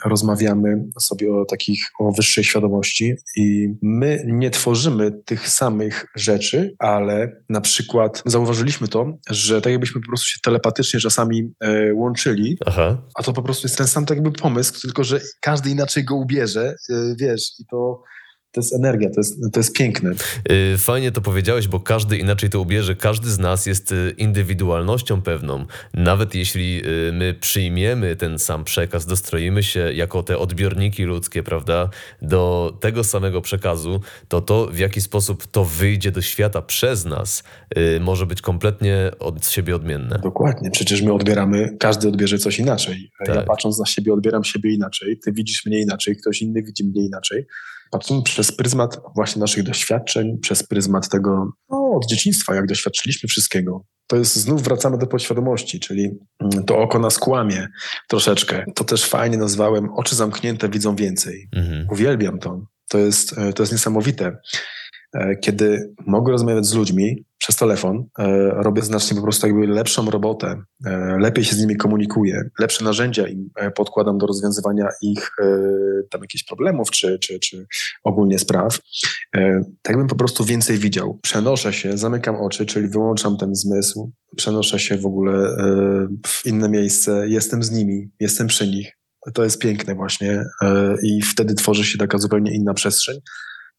rozmawiamy 0.05 0.85
sobie 0.99 1.33
o 1.33 1.45
takich, 1.45 1.85
o 1.99 2.11
wyższej 2.11 2.43
świadomości 2.43 3.13
i 3.37 3.69
my 3.81 4.23
nie 4.27 4.49
tworzymy 4.49 5.11
tych 5.25 5.49
samych 5.49 6.05
rzeczy, 6.15 6.75
ale 6.79 7.41
na 7.49 7.61
przykład 7.61 8.23
zauważyliśmy 8.25 8.87
to, 8.87 9.17
że 9.29 9.61
tak 9.61 9.71
jakbyśmy 9.71 10.01
po 10.01 10.07
prostu 10.07 10.27
się 10.27 10.39
telepatycznie 10.43 10.99
czasami 10.99 11.53
e, 11.59 11.93
łączyli, 11.93 12.57
Aha. 12.65 13.01
a 13.15 13.23
to 13.23 13.33
po 13.33 13.41
prostu 13.41 13.67
jest 13.67 13.77
ten 13.77 13.87
sam 13.87 14.05
tak 14.05 14.17
jakby 14.17 14.31
pomysł, 14.31 14.81
tylko 14.81 15.03
że 15.03 15.21
każdy 15.41 15.69
inaczej 15.69 16.05
go 16.05 16.15
ubierze, 16.15 16.75
e, 16.89 17.15
wiesz, 17.15 17.51
i 17.59 17.65
to 17.65 18.03
to 18.51 18.61
jest 18.61 18.73
energia, 18.73 19.09
to 19.09 19.15
jest, 19.17 19.53
to 19.53 19.59
jest 19.59 19.77
piękne. 19.77 20.11
Y, 20.73 20.77
fajnie 20.77 21.11
to 21.11 21.21
powiedziałeś, 21.21 21.67
bo 21.67 21.79
każdy 21.79 22.17
inaczej 22.17 22.49
to 22.49 22.61
ubierze. 22.61 22.95
Każdy 22.95 23.29
z 23.29 23.39
nas 23.39 23.65
jest 23.65 23.91
y, 23.91 24.13
indywidualnością 24.17 25.21
pewną. 25.21 25.65
Nawet 25.93 26.35
jeśli 26.35 26.81
y, 27.09 27.11
my 27.13 27.35
przyjmiemy 27.41 28.15
ten 28.15 28.39
sam 28.39 28.63
przekaz, 28.63 29.05
dostroimy 29.05 29.63
się 29.63 29.93
jako 29.93 30.23
te 30.23 30.37
odbiorniki 30.37 31.03
ludzkie, 31.03 31.43
prawda, 31.43 31.89
do 32.21 32.77
tego 32.81 33.03
samego 33.03 33.41
przekazu, 33.41 34.01
to 34.27 34.41
to, 34.41 34.67
w 34.67 34.77
jaki 34.77 35.01
sposób 35.01 35.47
to 35.47 35.65
wyjdzie 35.65 36.11
do 36.11 36.21
świata 36.21 36.61
przez 36.61 37.05
nas, 37.05 37.43
może 38.01 38.25
być 38.25 38.41
kompletnie 38.41 39.11
od 39.19 39.47
siebie 39.47 39.75
odmienne. 39.75 40.19
Dokładnie. 40.23 40.71
Przecież 40.71 41.01
my 41.01 41.13
odbieramy, 41.13 41.77
każdy 41.79 42.07
odbierze 42.07 42.37
coś 42.37 42.59
inaczej. 42.59 43.11
Tak. 43.25 43.35
Ja 43.35 43.43
patrząc 43.43 43.79
na 43.79 43.85
siebie, 43.85 44.13
odbieram 44.13 44.43
siebie 44.43 44.73
inaczej. 44.73 45.19
Ty 45.25 45.31
widzisz 45.31 45.65
mnie 45.65 45.79
inaczej, 45.79 46.15
ktoś 46.15 46.41
inny 46.41 46.63
widzi 46.63 46.87
mnie 46.87 47.05
inaczej 47.05 47.45
patrzymy 47.91 48.23
przez 48.23 48.51
pryzmat 48.51 49.01
właśnie 49.15 49.39
naszych 49.39 49.63
doświadczeń, 49.63 50.37
przez 50.41 50.63
pryzmat 50.63 51.09
tego 51.09 51.51
no, 51.69 51.91
od 51.95 52.05
dzieciństwa, 52.05 52.55
jak 52.55 52.65
doświadczyliśmy 52.65 53.27
wszystkiego. 53.29 53.83
To 54.07 54.15
jest 54.15 54.35
znów 54.35 54.63
wracamy 54.63 54.97
do 54.97 55.07
podświadomości, 55.07 55.79
czyli 55.79 56.09
mm, 56.39 56.65
to 56.65 56.77
oko 56.77 56.99
nas 56.99 57.17
kłamie 57.17 57.67
troszeczkę. 58.07 58.65
To 58.75 58.83
też 58.83 59.05
fajnie 59.05 59.37
nazwałem 59.37 59.89
oczy 59.93 60.15
zamknięte 60.15 60.69
widzą 60.69 60.95
więcej. 60.95 61.47
Mhm. 61.55 61.87
Uwielbiam 61.91 62.39
to. 62.39 62.61
To 62.89 62.97
jest, 62.97 63.37
e, 63.37 63.53
to 63.53 63.63
jest 63.63 63.71
niesamowite. 63.71 64.37
E, 65.13 65.35
kiedy 65.35 65.93
mogę 66.05 66.31
rozmawiać 66.31 66.65
z 66.65 66.73
ludźmi 66.73 67.25
przez 67.37 67.55
telefon, 67.55 68.05
e, 68.19 68.49
robię 68.49 68.81
znacznie 68.81 69.17
po 69.17 69.23
prostu 69.23 69.47
jakby 69.47 69.67
lepszą 69.67 70.09
robotę, 70.09 70.63
e, 70.85 71.17
lepiej 71.19 71.45
się 71.45 71.55
z 71.55 71.59
nimi 71.61 71.77
komunikuję, 71.77 72.49
lepsze 72.59 72.83
narzędzia 72.83 73.27
im 73.27 73.49
podkładam 73.75 74.17
do 74.17 74.27
rozwiązywania 74.27 74.87
ich 75.01 75.31
tam 76.09 76.21
jakichś 76.21 76.43
problemów 76.43 76.91
czy, 76.91 77.19
czy, 77.19 77.39
czy 77.39 77.67
ogólnie 78.03 78.39
spraw. 78.39 78.79
Tak 79.81 79.97
bym 79.97 80.07
po 80.07 80.15
prostu 80.15 80.45
więcej 80.45 80.77
widział. 80.77 81.19
Przenoszę 81.21 81.73
się, 81.73 81.97
zamykam 81.97 82.35
oczy, 82.35 82.65
czyli 82.65 82.87
wyłączam 82.87 83.37
ten 83.37 83.55
zmysł, 83.55 84.11
przenoszę 84.35 84.79
się 84.79 84.97
w 84.97 85.05
ogóle 85.05 85.57
w 86.27 86.45
inne 86.45 86.69
miejsce, 86.69 87.27
jestem 87.27 87.63
z 87.63 87.71
nimi, 87.71 88.09
jestem 88.19 88.47
przy 88.47 88.67
nich. 88.67 88.97
To 89.33 89.43
jest 89.43 89.59
piękne 89.59 89.95
właśnie 89.95 90.45
i 91.03 91.21
wtedy 91.21 91.53
tworzy 91.53 91.85
się 91.85 91.97
taka 91.97 92.17
zupełnie 92.17 92.55
inna 92.55 92.73
przestrzeń 92.73 93.19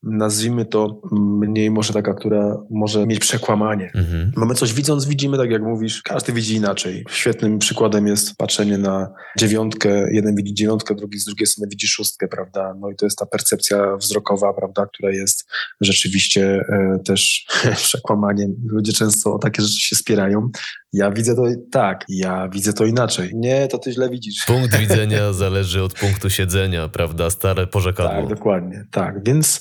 nazwijmy 0.03 0.65
to 0.65 1.01
mniej 1.41 1.71
może 1.71 1.93
taka, 1.93 2.15
która 2.15 2.57
może 2.71 3.07
mieć 3.07 3.19
przekłamanie. 3.19 3.91
Mhm. 3.95 4.33
Mamy 4.37 4.55
coś 4.55 4.73
widząc, 4.73 5.07
widzimy 5.07 5.37
tak 5.37 5.51
jak 5.51 5.63
mówisz, 5.63 6.03
każdy 6.03 6.33
widzi 6.33 6.55
inaczej. 6.55 7.05
Świetnym 7.11 7.59
przykładem 7.59 8.07
jest 8.07 8.37
patrzenie 8.37 8.79
na 8.79 9.13
dziewiątkę, 9.39 10.13
jeden 10.13 10.35
widzi 10.35 10.55
dziewiątkę, 10.55 10.95
drugi 10.95 11.19
z 11.19 11.25
drugiej 11.25 11.47
strony 11.47 11.69
widzi 11.71 11.89
szóstkę, 11.89 12.29
prawda? 12.29 12.75
No 12.81 12.91
i 12.91 12.97
to 12.97 13.07
jest 13.07 13.19
ta 13.19 13.27
percepcja 13.27 13.97
wzrokowa, 13.97 14.53
prawda, 14.53 14.87
która 14.87 15.13
jest 15.13 15.49
rzeczywiście 15.81 16.65
e, 16.69 16.99
też 17.05 17.47
przekłamaniem. 17.77 18.55
Ludzie 18.67 18.93
często 18.93 19.35
o 19.35 19.39
takie 19.39 19.63
rzeczy 19.63 19.81
się 19.81 19.97
spierają. 19.97 20.51
Ja 20.93 21.11
widzę 21.11 21.37
to 21.37 21.43
tak, 21.73 22.05
ja 22.09 22.49
widzę 22.49 22.73
to 22.73 22.85
inaczej. 22.85 23.31
Nie, 23.35 23.69
to 23.69 23.79
ty 23.79 23.93
źle 23.93 24.11
widzisz. 24.11 24.45
Punkt 24.47 24.77
widzenia 24.77 25.33
zależy 25.43 25.83
od 25.83 25.95
punktu 25.95 26.31
siedzenia, 26.31 26.89
prawda? 26.89 27.31
Stare 27.31 27.67
porzekadło. 27.67 28.21
Tak, 28.21 28.39
dokładnie, 28.39 28.85
tak. 28.91 29.25
Więc 29.25 29.61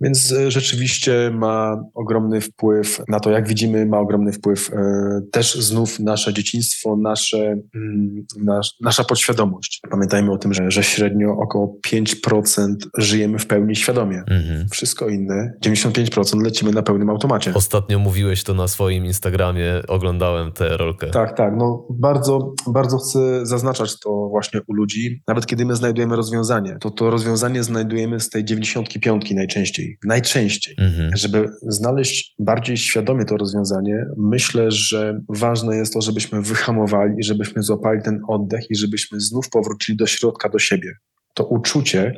więc 0.00 0.32
e, 0.32 0.50
rzeczywiście 0.50 1.30
ma 1.34 1.84
ogromny 1.94 2.40
wpływ 2.40 3.02
na 3.08 3.20
to, 3.20 3.30
jak 3.30 3.48
widzimy, 3.48 3.86
ma 3.86 3.98
ogromny 3.98 4.32
wpływ 4.32 4.70
e, 4.72 5.20
też 5.32 5.54
znów 5.54 6.00
nasze 6.00 6.34
dzieciństwo, 6.34 6.96
nasze, 6.96 7.56
mm, 7.74 8.26
nasz, 8.36 8.74
nasza 8.80 9.04
podświadomość. 9.04 9.80
Pamiętajmy 9.90 10.32
o 10.32 10.38
tym, 10.38 10.54
że, 10.54 10.70
że 10.70 10.82
średnio 10.82 11.36
około 11.38 11.76
5% 11.86 12.74
żyjemy 12.98 13.38
w 13.38 13.46
pełni 13.46 13.76
świadomie. 13.76 14.18
Mhm. 14.18 14.68
Wszystko 14.68 15.08
inne, 15.08 15.52
95% 15.64 16.42
lecimy 16.42 16.72
na 16.72 16.82
pełnym 16.82 17.10
automacie. 17.10 17.54
Ostatnio 17.54 17.98
mówiłeś 17.98 18.44
to 18.44 18.54
na 18.54 18.68
swoim 18.68 19.04
Instagramie, 19.04 19.82
oglądałem 19.88 20.52
tę 20.52 20.76
rolkę. 20.76 21.06
Tak, 21.06 21.36
tak. 21.36 21.54
No 21.56 21.86
bardzo, 21.90 22.54
bardzo 22.66 22.98
chcę 22.98 23.46
zaznaczać 23.46 24.00
to 24.00 24.28
właśnie 24.28 24.60
u 24.66 24.74
ludzi. 24.74 25.22
Nawet 25.28 25.46
kiedy 25.46 25.64
my 25.64 25.76
znajdujemy 25.76 26.16
rozwiązanie, 26.16 26.76
to 26.80 26.90
to 26.90 27.10
rozwiązanie 27.10 27.62
znajdujemy 27.62 28.20
z 28.20 28.30
tej 28.30 28.44
95 28.44 29.30
najczęściej 29.30 29.69
najczęściej. 30.04 30.74
Mhm. 30.78 31.16
Żeby 31.16 31.48
znaleźć 31.62 32.34
bardziej 32.38 32.76
świadomie 32.76 33.24
to 33.24 33.36
rozwiązanie, 33.36 34.06
myślę, 34.16 34.70
że 34.70 35.20
ważne 35.28 35.76
jest 35.76 35.92
to, 35.92 36.00
żebyśmy 36.00 36.42
wyhamowali 36.42 37.14
i 37.18 37.24
żebyśmy 37.24 37.62
złapali 37.62 38.02
ten 38.02 38.20
oddech 38.28 38.70
i 38.70 38.76
żebyśmy 38.76 39.20
znów 39.20 39.50
powrócili 39.50 39.98
do 39.98 40.06
środka, 40.06 40.48
do 40.48 40.58
siebie 40.58 40.92
to 41.34 41.46
uczucie, 41.46 42.14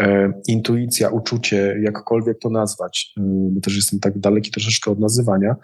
e, 0.00 0.32
intuicja, 0.48 1.08
uczucie, 1.08 1.76
jakkolwiek 1.82 2.38
to 2.38 2.50
nazwać, 2.50 3.12
e, 3.18 3.22
bo 3.24 3.60
też 3.60 3.76
jestem 3.76 4.00
tak 4.00 4.18
daleki 4.18 4.50
troszeczkę 4.50 4.90
od 4.90 5.00
nazywania, 5.00 5.56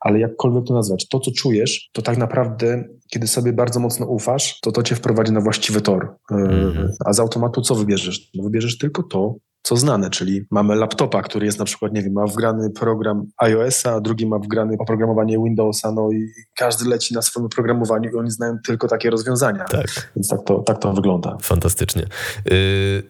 ale 0.00 0.18
jakkolwiek 0.18 0.64
to 0.64 0.74
nazwać, 0.74 1.08
to 1.08 1.20
co 1.20 1.30
czujesz, 1.30 1.90
to 1.92 2.02
tak 2.02 2.18
naprawdę, 2.18 2.84
kiedy 3.10 3.26
sobie 3.26 3.52
bardzo 3.52 3.80
mocno 3.80 4.06
ufasz, 4.06 4.60
to 4.60 4.72
to 4.72 4.82
cię 4.82 4.94
wprowadzi 4.94 5.32
na 5.32 5.40
właściwy 5.40 5.80
tor. 5.80 6.16
E, 6.30 6.34
mhm. 6.34 6.88
A 7.04 7.12
z 7.12 7.20
automatu 7.20 7.62
co 7.62 7.74
wybierzesz? 7.74 8.30
No 8.34 8.44
wybierzesz 8.44 8.78
tylko 8.78 9.02
to, 9.02 9.34
co 9.62 9.76
znane, 9.76 10.10
czyli 10.10 10.42
mamy 10.50 10.76
laptopa, 10.76 11.22
który 11.22 11.46
jest 11.46 11.58
na 11.58 11.64
przykład, 11.64 11.92
nie 11.92 12.02
wiem, 12.02 12.12
ma 12.12 12.26
wgrany 12.26 12.70
program 12.70 13.26
iOS-a, 13.36 13.94
a 13.94 14.00
drugi 14.00 14.26
ma 14.26 14.38
wgrany 14.38 14.76
oprogramowanie 14.78 15.38
Windowsa, 15.44 15.92
no 15.92 16.12
i 16.12 16.28
każdy 16.56 16.88
leci 16.88 17.14
na 17.14 17.22
swoim 17.22 17.46
oprogramowaniu 17.46 18.10
i 18.10 18.14
oni 18.14 18.30
znają 18.30 18.58
tylko 18.66 18.88
takie 18.88 19.10
rozwiązania. 19.10 19.64
Tak. 19.64 20.10
Więc 20.16 20.28
tak 20.28 20.40
to, 20.46 20.58
tak 20.58 20.78
to 20.78 20.92
wygląda. 20.92 21.36
Fantastycznie. 21.42 22.06
Yy, 22.44 22.52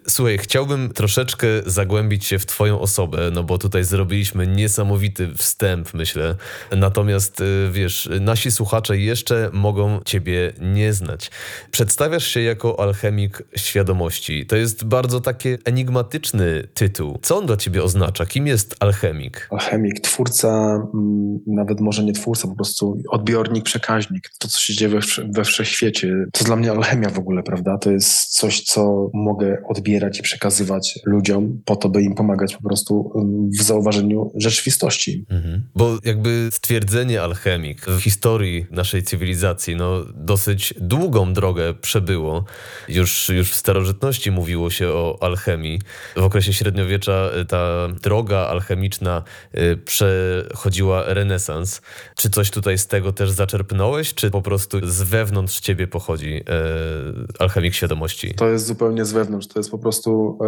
słuchaj, 0.08 0.38
chciałbym 0.38 0.92
troszeczkę 0.92 1.46
zagłębić 1.66 2.24
się 2.24 2.38
w 2.38 2.46
twoją 2.46 2.80
osobę, 2.80 3.30
no 3.32 3.42
bo 3.42 3.58
tutaj 3.58 3.84
zrobiliśmy 3.84 4.46
niesamowity 4.46 5.34
wstęp, 5.36 5.94
myślę. 5.94 6.34
Natomiast, 6.76 7.40
yy, 7.40 7.70
wiesz, 7.72 8.08
nasi 8.20 8.50
słuchacze 8.50 8.98
jeszcze 8.98 9.50
mogą 9.52 10.00
ciebie 10.04 10.52
nie 10.60 10.92
znać. 10.92 11.30
Przedstawiasz 11.70 12.26
się 12.26 12.40
jako 12.40 12.80
alchemik 12.80 13.42
świadomości. 13.56 14.46
To 14.46 14.56
jest 14.56 14.84
bardzo 14.84 15.20
takie 15.20 15.58
enigmatyczne 15.64 16.39
tytuł. 16.74 17.18
Co 17.22 17.38
on 17.38 17.46
dla 17.46 17.56
ciebie 17.56 17.82
oznacza? 17.82 18.26
Kim 18.26 18.46
jest 18.46 18.76
alchemik? 18.80 19.48
Alchemik, 19.50 20.00
twórca, 20.00 20.48
mm, 20.94 21.38
nawet 21.46 21.80
może 21.80 22.04
nie 22.04 22.12
twórca, 22.12 22.48
po 22.48 22.54
prostu 22.54 23.02
odbiornik, 23.08 23.64
przekaźnik. 23.64 24.30
To, 24.38 24.48
co 24.48 24.60
się 24.60 24.74
dzieje 24.74 24.90
we, 24.90 25.00
we 25.34 25.44
wszechświecie. 25.44 26.24
To 26.32 26.44
dla 26.44 26.56
mnie 26.56 26.70
alchemia 26.70 27.10
w 27.10 27.18
ogóle, 27.18 27.42
prawda? 27.42 27.78
To 27.78 27.90
jest 27.90 28.24
coś, 28.24 28.62
co 28.62 29.10
mogę 29.14 29.62
odbierać 29.68 30.18
i 30.18 30.22
przekazywać 30.22 30.98
ludziom 31.04 31.62
po 31.64 31.76
to, 31.76 31.88
by 31.88 32.02
im 32.02 32.14
pomagać 32.14 32.56
po 32.56 32.62
prostu 32.62 33.12
mm, 33.16 33.50
w 33.50 33.62
zauważeniu 33.62 34.32
rzeczywistości. 34.34 35.26
Mhm. 35.30 35.62
Bo 35.74 35.98
jakby 36.04 36.48
stwierdzenie 36.52 37.22
alchemik 37.22 37.86
w 37.86 38.00
historii 38.00 38.66
naszej 38.70 39.02
cywilizacji, 39.02 39.76
no 39.76 40.04
dosyć 40.14 40.74
długą 40.80 41.32
drogę 41.32 41.74
przebyło. 41.74 42.44
Już, 42.88 43.28
już 43.28 43.50
w 43.50 43.54
starożytności 43.54 44.30
mówiło 44.30 44.70
się 44.70 44.88
o 44.88 45.18
alchemii. 45.20 45.80
Okresie 46.30 46.52
średniowiecza 46.52 47.30
y, 47.40 47.44
ta 47.44 47.88
droga 48.02 48.38
alchemiczna 48.38 49.22
y, 49.54 49.76
przechodziła 49.76 51.04
renesans. 51.06 51.80
Czy 52.16 52.30
coś 52.30 52.50
tutaj 52.50 52.78
z 52.78 52.86
tego 52.86 53.12
też 53.12 53.30
zaczerpnąłeś, 53.30 54.14
czy 54.14 54.30
po 54.30 54.42
prostu 54.42 54.78
z 54.86 55.02
wewnątrz 55.02 55.60
ciebie 55.60 55.86
pochodzi 55.86 56.34
e, 56.34 56.42
alchemik 57.38 57.74
świadomości? 57.74 58.34
To 58.34 58.48
jest 58.48 58.66
zupełnie 58.66 59.04
z 59.04 59.12
wewnątrz. 59.12 59.46
To 59.46 59.58
jest 59.58 59.70
po 59.70 59.78
prostu 59.78 60.38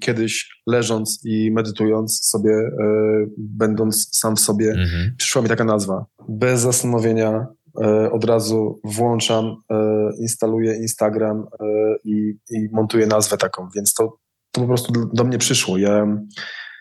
kiedyś 0.00 0.60
leżąc 0.66 1.20
i 1.24 1.50
medytując 1.50 2.20
sobie, 2.24 2.70
będąc 3.38 4.08
sam 4.12 4.36
w 4.36 4.40
sobie, 4.40 4.70
mhm. 4.70 5.14
przyszła 5.18 5.42
mi 5.42 5.48
taka 5.48 5.64
nazwa. 5.64 6.04
Bez 6.28 6.60
zastanowienia 6.60 7.46
od 8.12 8.24
razu 8.24 8.80
włączam, 8.84 9.56
instaluję 10.20 10.76
Instagram 10.76 11.46
i, 12.04 12.34
i 12.50 12.68
montuję 12.72 13.06
nazwę 13.06 13.36
taką, 13.36 13.68
więc 13.74 13.94
to 13.94 14.18
to 14.56 14.60
po 14.60 14.66
prostu 14.66 14.92
do, 15.12 15.24
mnie 15.24 15.38
przyszło. 15.38 15.78
Ja 15.78 16.06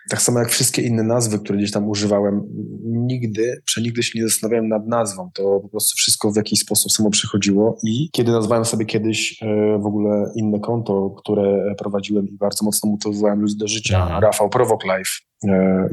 tak 0.10 0.22
samo 0.22 0.40
jak 0.40 0.50
wszystkie 0.50 0.82
inne 0.82 1.04
nazwy, 1.04 1.40
które 1.40 1.58
gdzieś 1.58 1.72
tam 1.72 1.90
używałem, 1.90 2.42
nigdy, 2.84 3.62
przenigdy 3.66 4.04
się 4.04 4.20
nie 4.20 4.28
zastanawiałem 4.28 4.68
nad 4.68 4.88
nazwą. 4.88 5.30
To 5.34 5.60
po 5.60 5.70
prostu 5.70 5.98
wszystko 5.98 6.32
w 6.32 6.36
jakiś 6.36 6.60
sposób 6.60 6.92
samo 6.92 7.10
przychodziło 7.10 7.78
i 7.84 8.10
kiedy 8.12 8.32
nazwałem 8.32 8.66
sobie 8.66 8.86
kiedyś 8.86 9.44
e, 9.44 9.80
w 9.80 9.86
ogóle 9.86 10.32
inne 10.36 10.60
konto, 10.60 11.10
które 11.18 11.76
prowadziłem 11.78 12.28
i 12.30 12.38
bardzo 12.38 12.66
mocno 12.66 12.92
motywowałem 12.92 13.42
ludzi 13.42 13.58
do 13.58 13.68
życia, 13.68 14.04
Aha. 14.04 14.20
Rafał 14.20 14.50
Provoke 14.50 14.98
Life, 14.98 15.12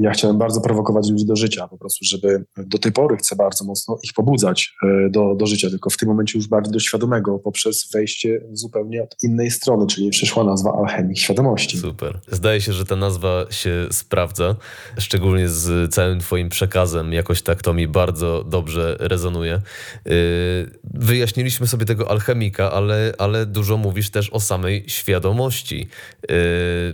ja 0.01 0.11
chciałem 0.11 0.39
bardzo 0.39 0.61
prowokować 0.61 1.11
ludzi 1.11 1.27
do 1.27 1.37
życia, 1.37 1.69
po 1.69 1.79
prostu, 1.79 2.05
żeby 2.05 2.45
do 2.57 2.79
tej 2.79 2.93
pory 2.93 3.17
chcę 3.17 3.37
bardzo 3.37 3.65
mocno 3.65 3.99
ich 4.03 4.13
pobudzać 4.13 4.75
e, 4.83 5.11
do, 5.11 5.35
do 5.35 5.47
życia, 5.47 5.71
tylko 5.71 5.91
w 5.91 5.97
tym 5.97 6.09
momencie 6.09 6.39
już 6.39 6.49
bardziej 6.49 6.73
do 6.73 6.79
świadomego, 6.79 7.39
poprzez 7.39 7.91
wejście 7.95 8.41
zupełnie 8.53 9.03
od 9.03 9.17
innej 9.23 9.51
strony, 9.51 9.87
czyli 9.87 10.11
przyszła 10.11 10.45
nazwa 10.45 10.73
Alchemik 10.73 11.19
Świadomości. 11.19 11.79
Super. 11.79 12.21
Zdaje 12.29 12.61
się, 12.61 12.73
że 12.73 12.85
ta 12.85 12.97
nazwa 12.97 13.47
się 13.51 13.87
sprawdza, 13.91 14.57
szczególnie 14.99 15.49
z 15.49 15.95
całym 15.95 16.21
Twoim 16.21 16.49
przekazem. 16.49 17.13
Jakoś 17.13 17.43
tak 17.43 17.63
to 17.63 17.75
mi 17.75 17.89
bardzo 17.89 18.45
dobrze 18.45 18.97
rezonuje. 19.01 19.61
Yy, 20.05 20.13
wyjaśniliśmy 20.95 21.67
sobie 21.67 21.87
tego 21.87 22.11
alchemika, 22.11 22.73
ale, 22.73 23.13
ale 23.19 23.47
dużo 23.47 23.77
mówisz 23.77 24.11
też 24.11 24.31
o 24.31 24.41
samej 24.41 24.85
świadomości. 24.87 25.89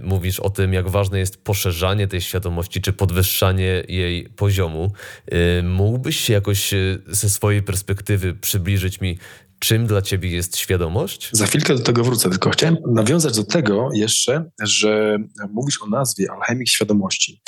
Mówisz 0.02 0.40
o 0.40 0.50
tym, 0.50 0.72
jak 0.72 0.88
ważne 0.88 1.18
jest 1.18 1.44
poszerzanie 1.44 2.08
tej 2.08 2.20
świadomości, 2.20 2.47
czy 2.82 2.92
podwyższanie 2.92 3.84
jej 3.88 4.28
poziomu. 4.28 4.92
Yy, 5.32 5.62
mógłbyś 5.62 6.20
się 6.20 6.32
jakoś 6.32 6.74
ze 7.06 7.28
swojej 7.28 7.62
perspektywy 7.62 8.34
przybliżyć 8.34 9.00
mi, 9.00 9.18
Czym 9.58 9.86
dla 9.86 10.02
ciebie 10.02 10.30
jest 10.30 10.56
świadomość? 10.56 11.30
Za 11.32 11.46
chwilkę 11.46 11.74
do 11.74 11.82
tego 11.82 12.04
wrócę, 12.04 12.30
tylko 12.30 12.50
chciałem 12.50 12.76
nawiązać 12.86 13.36
do 13.36 13.44
tego 13.44 13.88
jeszcze, 13.94 14.50
że 14.62 15.18
mówisz 15.52 15.82
o 15.82 15.86
nazwie 15.86 16.32
Alchemik 16.32 16.68
Świadomości. 16.68 17.42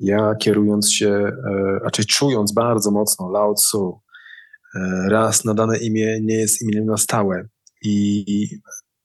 Ja 0.00 0.34
kierując 0.34 0.92
się, 0.92 1.08
e, 1.10 1.32
raczej 1.84 2.04
czując 2.04 2.52
bardzo 2.52 2.90
mocno 2.90 3.30
Lao 3.30 3.54
Tzu, 3.54 4.00
e, 4.74 5.08
raz 5.10 5.44
nadane 5.44 5.78
imię 5.78 6.18
nie 6.22 6.34
jest 6.34 6.62
imieniem 6.62 6.86
na 6.86 6.96
stałe 6.96 7.48
i 7.82 8.48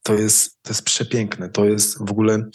to 0.03 0.13
jest, 0.13 0.61
to 0.61 0.69
jest 0.69 0.85
przepiękne. 0.85 1.49
To 1.49 1.65
jest 1.65 1.97
w 1.99 2.11
ogóle 2.11 2.49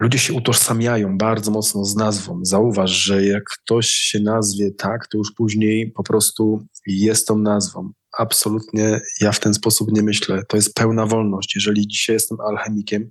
ludzie 0.00 0.18
się 0.18 0.32
utożsamiają 0.32 1.18
bardzo 1.18 1.50
mocno 1.50 1.84
z 1.84 1.96
nazwą. 1.96 2.40
Zauważ, 2.42 2.90
że 2.90 3.26
jak 3.26 3.44
ktoś 3.44 3.88
się 3.88 4.20
nazwie 4.20 4.70
tak, 4.70 5.06
to 5.06 5.18
już 5.18 5.32
później 5.32 5.92
po 5.92 6.02
prostu 6.02 6.66
jest 6.86 7.26
tą 7.26 7.38
nazwą 7.38 7.92
absolutnie 8.18 9.00
ja 9.20 9.32
w 9.32 9.40
ten 9.40 9.54
sposób 9.54 9.92
nie 9.92 10.02
myślę. 10.02 10.42
To 10.48 10.56
jest 10.56 10.74
pełna 10.74 11.06
wolność. 11.06 11.54
Jeżeli 11.54 11.86
dzisiaj 11.86 12.16
jestem 12.16 12.40
alchemikiem, 12.40 13.10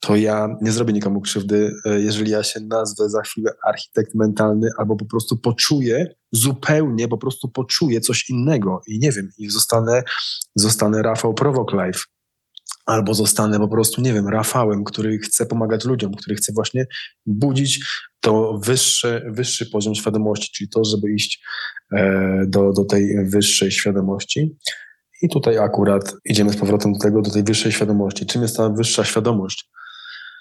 to 0.00 0.16
ja 0.16 0.56
nie 0.60 0.72
zrobię 0.72 0.92
nikomu 0.92 1.20
krzywdy, 1.20 1.72
e, 1.84 2.00
jeżeli 2.00 2.30
ja 2.30 2.42
się 2.42 2.60
nazwę 2.60 3.08
za 3.08 3.22
chwilę 3.22 3.50
architekt 3.68 4.14
mentalny, 4.14 4.68
albo 4.78 4.96
po 4.96 5.04
prostu 5.04 5.36
poczuję 5.36 6.14
zupełnie, 6.32 7.08
po 7.08 7.18
prostu 7.18 7.48
poczuję 7.48 8.00
coś 8.00 8.30
innego 8.30 8.80
i 8.86 8.98
nie 8.98 9.12
wiem, 9.12 9.30
i 9.38 9.50
zostanę, 9.50 10.02
zostanę 10.54 11.02
Rafał 11.02 11.34
Prowok 11.34 11.72
Life. 11.72 12.00
Albo 12.86 13.14
zostanę 13.14 13.58
po 13.58 13.68
prostu, 13.68 14.00
nie 14.00 14.12
wiem, 14.12 14.28
Rafałem, 14.28 14.84
który 14.84 15.18
chce 15.18 15.46
pomagać 15.46 15.84
ludziom, 15.84 16.14
który 16.14 16.36
chce 16.36 16.52
właśnie 16.52 16.86
budzić 17.26 17.84
to 18.20 18.58
wyższy, 18.64 19.22
wyższy 19.26 19.66
poziom 19.66 19.94
świadomości, 19.94 20.50
czyli 20.54 20.70
to, 20.70 20.84
żeby 20.84 21.12
iść 21.12 21.44
e, 21.92 22.42
do, 22.46 22.72
do 22.72 22.84
tej 22.84 23.24
wyższej 23.24 23.70
świadomości. 23.70 24.56
I 25.22 25.28
tutaj 25.28 25.58
akurat 25.58 26.14
idziemy 26.24 26.52
z 26.52 26.56
powrotem 26.56 26.92
do 26.92 26.98
tego, 26.98 27.22
do 27.22 27.30
tej 27.30 27.44
wyższej 27.44 27.72
świadomości. 27.72 28.26
Czym 28.26 28.42
jest 28.42 28.56
ta 28.56 28.68
wyższa 28.68 29.04
świadomość? 29.04 29.70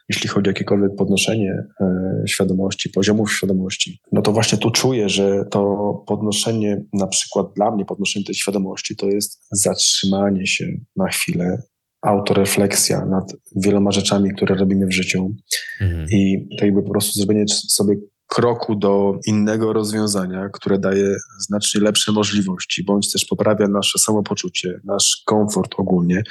Jeśli 0.09 0.29
chodzi 0.29 0.47
o 0.47 0.51
jakiekolwiek 0.51 0.95
podnoszenie 0.97 1.63
e, 1.81 2.23
świadomości, 2.27 2.89
poziomów 2.89 3.33
świadomości, 3.33 3.99
no 4.11 4.21
to 4.21 4.31
właśnie 4.31 4.57
tu 4.57 4.71
czuję, 4.71 5.09
że 5.09 5.45
to 5.51 5.93
podnoszenie, 6.07 6.81
na 6.93 7.07
przykład 7.07 7.47
dla 7.55 7.71
mnie 7.71 7.85
podnoszenie 7.85 8.25
tej 8.25 8.35
świadomości, 8.35 8.95
to 8.95 9.07
jest 9.07 9.47
zatrzymanie 9.51 10.47
się 10.47 10.67
na 10.95 11.07
chwilę 11.07 11.61
autorefleksja 12.01 13.05
nad 13.05 13.33
wieloma 13.55 13.91
rzeczami, 13.91 14.33
które 14.35 14.55
robimy 14.55 14.87
w 14.87 14.93
życiu 14.93 15.35
mhm. 15.81 16.09
i 16.09 16.47
to 16.59 16.65
jakby 16.65 16.83
po 16.83 16.89
prostu 16.89 17.19
zrobienie 17.19 17.45
sobie 17.47 17.95
kroku 18.27 18.75
do 18.75 19.19
innego 19.27 19.73
rozwiązania, 19.73 20.49
które 20.49 20.79
daje 20.79 21.15
znacznie 21.39 21.81
lepsze 21.81 22.11
możliwości, 22.11 22.83
bądź 22.83 23.11
też 23.11 23.25
poprawia 23.25 23.67
nasze 23.67 23.99
samopoczucie, 23.99 24.79
nasz 24.83 25.23
komfort 25.25 25.71
ogólnie. 25.77 26.23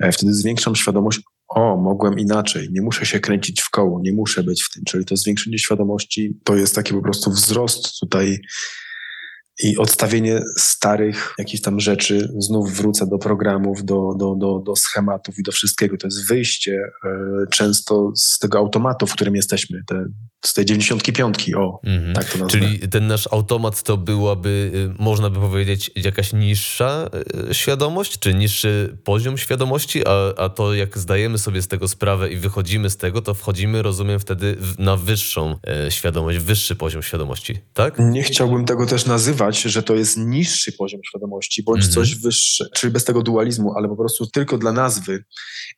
E, 0.00 0.12
wtedy 0.12 0.34
zwiększam 0.34 0.76
świadomość, 0.76 1.20
o, 1.48 1.76
mogłem 1.76 2.18
inaczej, 2.18 2.68
nie 2.72 2.82
muszę 2.82 3.06
się 3.06 3.20
kręcić 3.20 3.62
w 3.62 3.70
koło, 3.70 4.00
nie 4.02 4.12
muszę 4.12 4.42
być 4.42 4.64
w 4.64 4.74
tym, 4.74 4.84
czyli 4.84 5.04
to 5.04 5.16
zwiększenie 5.16 5.58
świadomości 5.58 6.38
to 6.44 6.56
jest 6.56 6.74
taki 6.74 6.94
po 6.94 7.02
prostu 7.02 7.30
wzrost 7.30 8.00
tutaj 8.00 8.38
i 9.62 9.76
odstawienie 9.76 10.40
starych 10.56 11.34
jakichś 11.38 11.62
tam 11.62 11.80
rzeczy, 11.80 12.28
znów 12.38 12.72
wrócę 12.72 13.06
do 13.06 13.18
programów, 13.18 13.84
do, 13.84 14.14
do, 14.18 14.34
do, 14.34 14.58
do 14.58 14.76
schematów 14.76 15.38
i 15.38 15.42
do 15.42 15.52
wszystkiego. 15.52 15.96
To 15.96 16.06
jest 16.06 16.28
wyjście 16.28 16.72
e, 17.04 17.08
często 17.50 18.12
z 18.16 18.38
tego 18.38 18.58
automatu, 18.58 19.06
w 19.06 19.12
którym 19.12 19.36
jesteśmy, 19.36 19.82
te, 19.86 20.04
z 20.44 20.54
tej 20.54 20.64
95, 20.64 21.54
o, 21.54 21.80
mhm. 21.84 22.14
tak 22.14 22.24
to 22.24 22.38
nazwę. 22.38 22.60
Czyli 22.60 22.78
ten 22.78 23.06
nasz 23.06 23.28
automat 23.32 23.82
to 23.82 23.96
byłaby, 23.96 24.70
y, 24.98 25.02
można 25.02 25.30
by 25.30 25.40
powiedzieć, 25.40 25.90
jakaś 25.96 26.32
niższa 26.32 27.10
y, 27.50 27.54
świadomość, 27.54 28.18
czy 28.18 28.34
niższy 28.34 28.98
poziom 29.04 29.38
świadomości, 29.38 30.06
a, 30.06 30.34
a 30.36 30.48
to 30.48 30.74
jak 30.74 30.98
zdajemy 30.98 31.38
sobie 31.38 31.62
z 31.62 31.68
tego 31.68 31.88
sprawę 31.88 32.30
i 32.30 32.36
wychodzimy 32.36 32.90
z 32.90 32.96
tego, 32.96 33.22
to 33.22 33.34
wchodzimy, 33.34 33.82
rozumiem, 33.82 34.20
wtedy 34.20 34.56
na 34.78 34.96
wyższą 34.96 35.56
e, 35.66 35.90
świadomość, 35.90 36.38
wyższy 36.38 36.76
poziom 36.76 37.02
świadomości, 37.02 37.58
tak? 37.74 37.94
Nie 37.98 38.22
chciałbym 38.22 38.64
tego 38.64 38.86
też 38.86 39.06
nazywać, 39.06 39.51
że 39.56 39.82
to 39.82 39.94
jest 39.94 40.16
niższy 40.18 40.72
poziom 40.72 41.00
świadomości, 41.08 41.62
bądź 41.62 41.84
mhm. 41.84 41.94
coś 41.94 42.14
wyższe, 42.14 42.66
czyli 42.74 42.92
bez 42.92 43.04
tego 43.04 43.22
dualizmu, 43.22 43.72
ale 43.76 43.88
po 43.88 43.96
prostu 43.96 44.26
tylko 44.26 44.58
dla 44.58 44.72
nazwy 44.72 45.24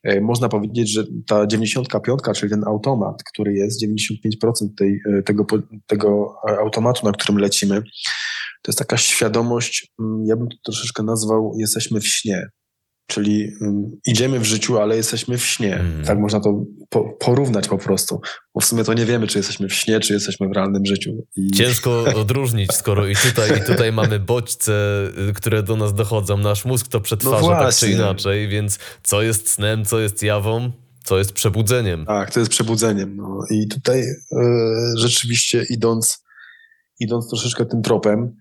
e, 0.03 0.21
można 0.21 0.49
powiedzieć, 0.49 0.93
że 0.93 1.03
ta 1.27 1.47
95, 1.47 2.19
czyli 2.35 2.49
ten 2.49 2.63
automat, 2.67 3.23
który 3.33 3.53
jest, 3.53 3.83
95% 3.83 4.67
tej, 4.77 4.99
e, 5.13 5.23
tego, 5.23 5.45
tego 5.87 6.35
automatu, 6.63 7.05
na 7.05 7.11
którym 7.11 7.37
lecimy, 7.37 7.81
to 8.61 8.71
jest 8.71 8.79
taka 8.79 8.97
świadomość, 8.97 9.93
mm, 9.99 10.25
ja 10.25 10.35
bym 10.35 10.47
to 10.47 10.55
troszeczkę 10.63 11.03
nazwał, 11.03 11.53
jesteśmy 11.59 11.99
w 11.99 12.07
śnie. 12.07 12.49
Czyli 13.07 13.51
um, 13.61 13.91
idziemy 14.07 14.39
w 14.39 14.43
życiu, 14.43 14.79
ale 14.79 14.95
jesteśmy 14.95 15.37
w 15.37 15.45
śnie. 15.45 15.75
Mm. 15.75 16.05
Tak 16.05 16.19
można 16.19 16.39
to 16.39 16.63
po, 16.89 17.03
porównać 17.19 17.67
po 17.67 17.77
prostu. 17.77 18.21
Bo 18.53 18.61
w 18.61 18.65
sumie 18.65 18.83
to 18.83 18.93
nie 18.93 19.05
wiemy, 19.05 19.27
czy 19.27 19.39
jesteśmy 19.39 19.67
w 19.67 19.73
śnie, 19.73 19.99
czy 19.99 20.13
jesteśmy 20.13 20.47
w 20.47 20.51
realnym 20.51 20.85
życiu. 20.85 21.11
I... 21.35 21.51
Ciężko 21.51 22.03
odróżnić, 22.15 22.73
skoro 22.73 23.07
i 23.07 23.15
tutaj, 23.15 23.59
i 23.59 23.63
tutaj 23.63 23.93
mamy 23.93 24.19
bodźce, 24.19 24.73
y, 25.29 25.33
które 25.33 25.63
do 25.63 25.75
nas 25.75 25.93
dochodzą. 25.93 26.37
Nasz 26.37 26.65
mózg 26.65 26.87
to 26.87 27.01
przetwarza 27.01 27.41
no 27.41 27.49
tak 27.49 27.75
czy 27.75 27.91
inaczej, 27.91 28.47
więc 28.47 28.79
co 29.03 29.21
jest 29.21 29.49
snem, 29.49 29.85
co 29.85 29.99
jest 29.99 30.23
jawą, 30.23 30.71
co 31.03 31.17
jest 31.17 31.31
przebudzeniem. 31.31 32.05
Tak, 32.05 32.33
to 32.33 32.39
jest 32.39 32.51
przebudzeniem. 32.51 33.15
No. 33.15 33.39
I 33.51 33.67
tutaj 33.67 33.99
yy, 34.31 34.41
rzeczywiście 34.97 35.65
idąc, 35.69 36.23
idąc 36.99 37.29
troszeczkę 37.29 37.65
tym 37.65 37.81
tropem, 37.81 38.35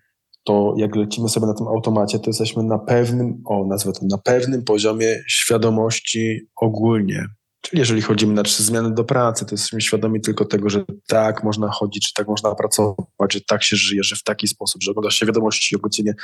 to 0.45 0.75
jak 0.77 0.97
lecimy 0.97 1.29
sobie 1.29 1.47
na 1.47 1.55
tym 1.55 1.69
automacie, 1.69 2.19
to 2.19 2.31
jesteśmy 2.31 2.63
na 2.63 2.79
pewnym, 2.79 3.43
o 3.47 3.67
nazwę 3.67 3.93
to, 3.93 4.01
na 4.03 4.19
pewnym 4.19 4.65
poziomie 4.65 5.23
świadomości 5.29 6.41
ogólnie. 6.57 7.27
Czyli 7.61 7.81
jeżeli 7.81 8.03
chodzimy 8.03 8.35
na 8.35 8.43
trzy 8.43 8.63
zmiany 8.63 8.95
do 8.95 9.05
pracy, 9.05 9.47
to 9.47 9.55
jesteśmy 9.55 9.81
świadomi 9.81 10.21
tylko 10.21 10.45
tego, 10.45 10.71
że 10.71 10.85
tak 11.09 11.45
można 11.45 11.71
chodzić, 11.71 12.09
że 12.09 12.13
tak 12.15 12.29
można 12.29 12.55
pracować, 12.55 13.33
że 13.33 13.41
tak 13.41 13.63
się 13.63 13.77
żyje, 13.77 14.03
że 14.03 14.17
w 14.17 14.23
taki 14.23 14.49
sposób, 14.49 14.83
że 14.83 14.91
ogląda 14.91 15.11
się 15.11 15.27
wiadomości 15.27 15.77
o 15.77 15.79
godzinie 15.79 16.15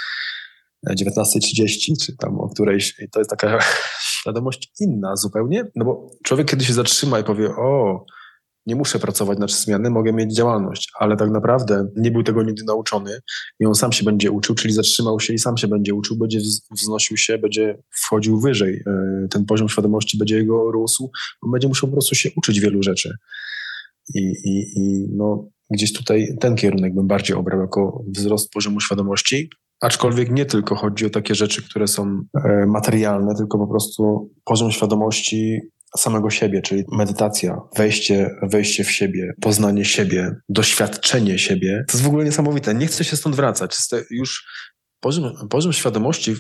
19.30, 0.89 1.93
czy 2.07 2.17
tam 2.17 2.41
o 2.41 2.49
którejś. 2.49 2.99
I 2.99 3.11
to 3.11 3.21
jest 3.21 3.31
taka 3.31 3.59
świadomość 4.21 4.73
inna 4.81 5.17
zupełnie, 5.17 5.65
no 5.77 5.85
bo 5.85 6.11
człowiek 6.25 6.51
kiedy 6.51 6.65
się 6.65 6.73
zatrzyma 6.73 7.19
i 7.19 7.25
powie, 7.25 7.49
o, 7.57 8.05
nie 8.67 8.77
muszę 8.77 8.99
pracować 8.99 9.39
na 9.39 9.47
trzy 9.47 9.63
zmiany, 9.63 9.91
mogę 9.91 10.13
mieć 10.13 10.35
działalność, 10.35 10.93
ale 10.99 11.17
tak 11.17 11.31
naprawdę 11.31 11.87
nie 11.97 12.11
był 12.11 12.23
tego 12.23 12.43
nigdy 12.43 12.65
nauczony 12.65 13.21
i 13.61 13.67
on 13.67 13.75
sam 13.75 13.93
się 13.93 14.05
będzie 14.05 14.31
uczył, 14.31 14.55
czyli 14.55 14.75
zatrzymał 14.75 15.21
się 15.21 15.35
i 15.35 15.39
sam 15.39 15.57
się 15.57 15.69
będzie 15.69 15.95
uczył, 15.95 16.17
będzie 16.17 16.41
wznosił 16.71 17.17
się, 17.17 17.39
będzie 17.39 17.79
wchodził 17.91 18.41
wyżej. 18.41 18.83
E, 18.87 19.29
ten 19.31 19.45
poziom 19.45 19.69
świadomości 19.69 20.19
będzie 20.19 20.37
jego 20.37 20.71
rósł, 20.71 21.11
on 21.43 21.51
będzie 21.51 21.69
musiał 21.69 21.89
po 21.89 21.93
prostu 21.97 22.15
się 22.15 22.31
uczyć 22.37 22.61
wielu 22.61 22.83
rzeczy. 22.83 23.15
I, 24.15 24.21
i, 24.45 24.79
i 24.79 25.09
no, 25.13 25.49
gdzieś 25.71 25.93
tutaj 25.93 26.37
ten 26.41 26.57
kierunek 26.57 26.95
bym 26.95 27.07
bardziej 27.07 27.37
obrał 27.37 27.61
jako 27.61 28.05
wzrost 28.17 28.51
poziomu 28.51 28.81
świadomości, 28.81 29.51
aczkolwiek 29.81 30.31
nie 30.31 30.47
tylko 30.47 30.75
chodzi 30.75 31.07
o 31.07 31.11
takie 31.11 31.35
rzeczy, 31.35 31.63
które 31.63 31.89
są 31.89 32.23
e, 32.45 32.67
materialne, 32.67 33.35
tylko 33.35 33.59
po 33.59 33.67
prostu 33.67 34.31
poziom 34.45 34.71
świadomości 34.71 35.61
samego 35.99 36.31
siebie, 36.31 36.63
czyli 36.63 36.85
medytacja, 36.93 37.57
wejście, 37.77 38.31
wejście 38.43 38.85
w 38.85 38.91
siebie, 38.91 39.33
poznanie 39.41 39.85
siebie, 39.85 40.35
doświadczenie 40.49 41.39
siebie. 41.39 41.85
To 41.89 41.93
jest 41.93 42.05
w 42.05 42.09
ogóle 42.09 42.25
niesamowite. 42.25 42.75
Nie 42.75 42.87
chcę 42.87 43.05
się 43.05 43.17
stąd 43.17 43.37
wracać. 43.37 43.77
Już 44.11 44.45
poziom, 45.01 45.49
poziom 45.51 45.73
świadomości, 45.73 46.35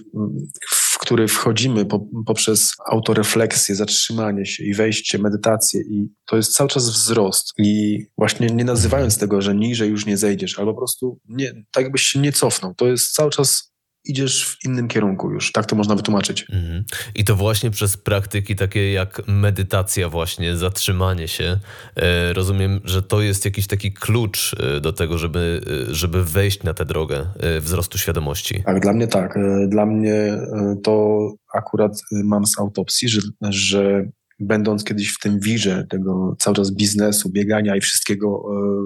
w 0.70 0.98
który 0.98 1.28
wchodzimy 1.28 1.84
po, 1.84 2.06
poprzez 2.26 2.72
autorefleksję, 2.90 3.74
zatrzymanie 3.74 4.46
się 4.46 4.64
i 4.64 4.74
wejście, 4.74 5.18
medytację 5.18 5.80
i 5.80 6.08
to 6.26 6.36
jest 6.36 6.54
cały 6.54 6.70
czas 6.70 6.90
wzrost. 6.90 7.52
I 7.58 7.98
właśnie 8.18 8.46
nie 8.46 8.64
nazywając 8.64 9.18
tego, 9.18 9.40
że 9.40 9.54
niżej 9.54 9.90
już 9.90 10.06
nie 10.06 10.16
zejdziesz, 10.16 10.58
albo 10.58 10.72
po 10.72 10.78
prostu 10.78 11.20
nie, 11.28 11.52
tak 11.70 11.84
jakbyś 11.84 12.02
się 12.02 12.18
nie 12.18 12.32
cofnął. 12.32 12.74
To 12.74 12.86
jest 12.86 13.12
cały 13.12 13.30
czas 13.30 13.69
idziesz 14.04 14.46
w 14.46 14.64
innym 14.64 14.88
kierunku 14.88 15.30
już. 15.30 15.52
Tak 15.52 15.66
to 15.66 15.76
można 15.76 15.94
wytłumaczyć. 15.94 16.46
Mhm. 16.52 16.84
I 17.14 17.24
to 17.24 17.36
właśnie 17.36 17.70
przez 17.70 17.96
praktyki 17.96 18.56
takie 18.56 18.92
jak 18.92 19.22
medytacja 19.26 20.08
właśnie, 20.08 20.56
zatrzymanie 20.56 21.28
się. 21.28 21.58
E, 21.96 22.32
rozumiem, 22.32 22.80
że 22.84 23.02
to 23.02 23.22
jest 23.22 23.44
jakiś 23.44 23.66
taki 23.66 23.92
klucz 23.92 24.54
e, 24.54 24.80
do 24.80 24.92
tego, 24.92 25.18
żeby, 25.18 25.60
e, 25.90 25.94
żeby 25.94 26.24
wejść 26.24 26.62
na 26.62 26.74
tę 26.74 26.84
drogę 26.84 27.26
wzrostu 27.60 27.98
świadomości. 27.98 28.62
Tak, 28.66 28.80
dla 28.80 28.92
mnie 28.92 29.08
tak. 29.08 29.38
Dla 29.68 29.86
mnie 29.86 30.38
to 30.82 31.18
akurat 31.54 31.92
mam 32.10 32.46
z 32.46 32.58
autopsji, 32.58 33.08
że, 33.08 33.20
że 33.50 34.04
będąc 34.40 34.84
kiedyś 34.84 35.14
w 35.14 35.18
tym 35.18 35.40
wirze 35.40 35.86
tego 35.90 36.36
cały 36.38 36.56
czas 36.56 36.70
biznesu, 36.70 37.30
biegania 37.30 37.76
i 37.76 37.80
wszystkiego 37.80 38.42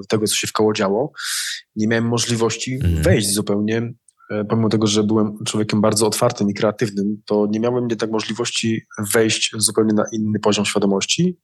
tego, 0.09 0.27
co 0.27 0.37
się 0.37 0.47
w 0.47 0.53
koło 0.53 0.73
działo, 0.73 1.13
nie 1.77 1.89
miałem 1.89 2.05
możliwości 2.05 2.75
mhm. 2.75 3.03
wejść 3.03 3.29
zupełnie 3.29 3.93
pomimo 4.49 4.69
tego, 4.69 4.87
że 4.87 5.03
byłem 5.03 5.45
człowiekiem 5.47 5.81
bardzo 5.81 6.07
otwartym 6.07 6.51
i 6.51 6.55
kreatywnym, 6.55 7.23
to 7.27 7.47
nie 7.51 7.61
miałem 7.61 7.87
jednak 7.91 8.11
możliwości 8.11 8.83
wejść 8.99 9.53
zupełnie 9.57 9.95
na 9.95 10.05
inny 10.13 10.39
poziom 10.39 10.65
świadomości, 10.65 11.39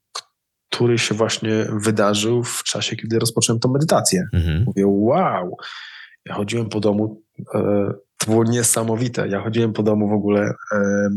który 0.72 0.98
się 0.98 1.14
właśnie 1.14 1.66
wydarzył 1.72 2.44
w 2.44 2.62
czasie, 2.62 2.96
kiedy 2.96 3.18
rozpocząłem 3.18 3.60
tą 3.60 3.72
medytację. 3.72 4.28
Mhm. 4.32 4.64
Mówię, 4.66 4.84
wow, 4.86 5.56
ja 6.26 6.34
chodziłem 6.34 6.68
po 6.68 6.80
domu, 6.80 7.22
e, 7.54 7.92
to 8.18 8.30
było 8.30 8.44
niesamowite. 8.44 9.28
Ja 9.28 9.40
chodziłem 9.40 9.72
po 9.72 9.82
domu 9.82 10.08
w 10.08 10.12
ogóle 10.12 10.54
e, 10.72 11.10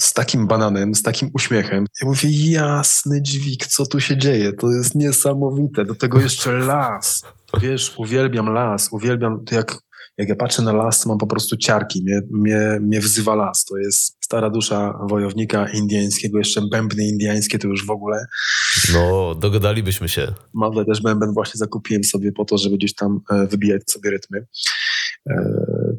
z 0.00 0.12
takim 0.12 0.46
bananem, 0.46 0.94
z 0.94 1.02
takim 1.02 1.30
uśmiechem. 1.34 1.86
Ja 2.02 2.08
mówię, 2.08 2.28
jasny 2.50 3.22
dźwig, 3.22 3.66
co 3.66 3.86
tu 3.86 4.00
się 4.00 4.16
dzieje? 4.16 4.52
To 4.52 4.70
jest 4.70 4.94
niesamowite. 4.94 5.84
Do 5.84 5.94
tego 5.94 6.20
jeszcze 6.20 6.52
las. 6.52 7.22
Wiesz, 7.60 7.94
uwielbiam 7.96 8.46
las, 8.46 8.88
uwielbiam 8.92 9.44
to 9.44 9.54
jak 9.54 9.78
jak 10.18 10.28
ja 10.28 10.36
patrzę 10.36 10.62
na 10.62 10.72
las, 10.72 11.00
to 11.00 11.08
mam 11.08 11.18
po 11.18 11.26
prostu 11.26 11.56
ciarki. 11.56 12.02
Mnie, 12.02 12.20
mnie, 12.30 12.78
mnie 12.80 13.00
wzywa 13.00 13.34
las. 13.34 13.64
To 13.64 13.78
jest 13.78 14.24
stara 14.24 14.50
dusza 14.50 14.98
wojownika 15.08 15.68
indyjskiego, 15.68 16.38
jeszcze 16.38 16.62
bębny 16.70 17.06
indyjskie 17.06 17.58
to 17.58 17.68
już 17.68 17.86
w 17.86 17.90
ogóle. 17.90 18.26
No, 18.94 19.34
dogadalibyśmy 19.34 20.08
się. 20.08 20.34
Mam 20.54 20.84
też 20.86 21.02
bęben, 21.02 21.32
właśnie 21.32 21.58
zakupiłem 21.58 22.04
sobie 22.04 22.32
po 22.32 22.44
to, 22.44 22.58
żeby 22.58 22.76
gdzieś 22.76 22.94
tam 22.94 23.20
e, 23.30 23.46
wybijać 23.46 23.90
sobie 23.90 24.10
rytmy. 24.10 24.46
E, 25.30 25.54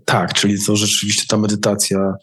tak, 0.05 0.33
czyli 0.33 0.65
to 0.65 0.75
rzeczywiście 0.75 1.23
ta 1.29 1.37
medytacja 1.37 2.13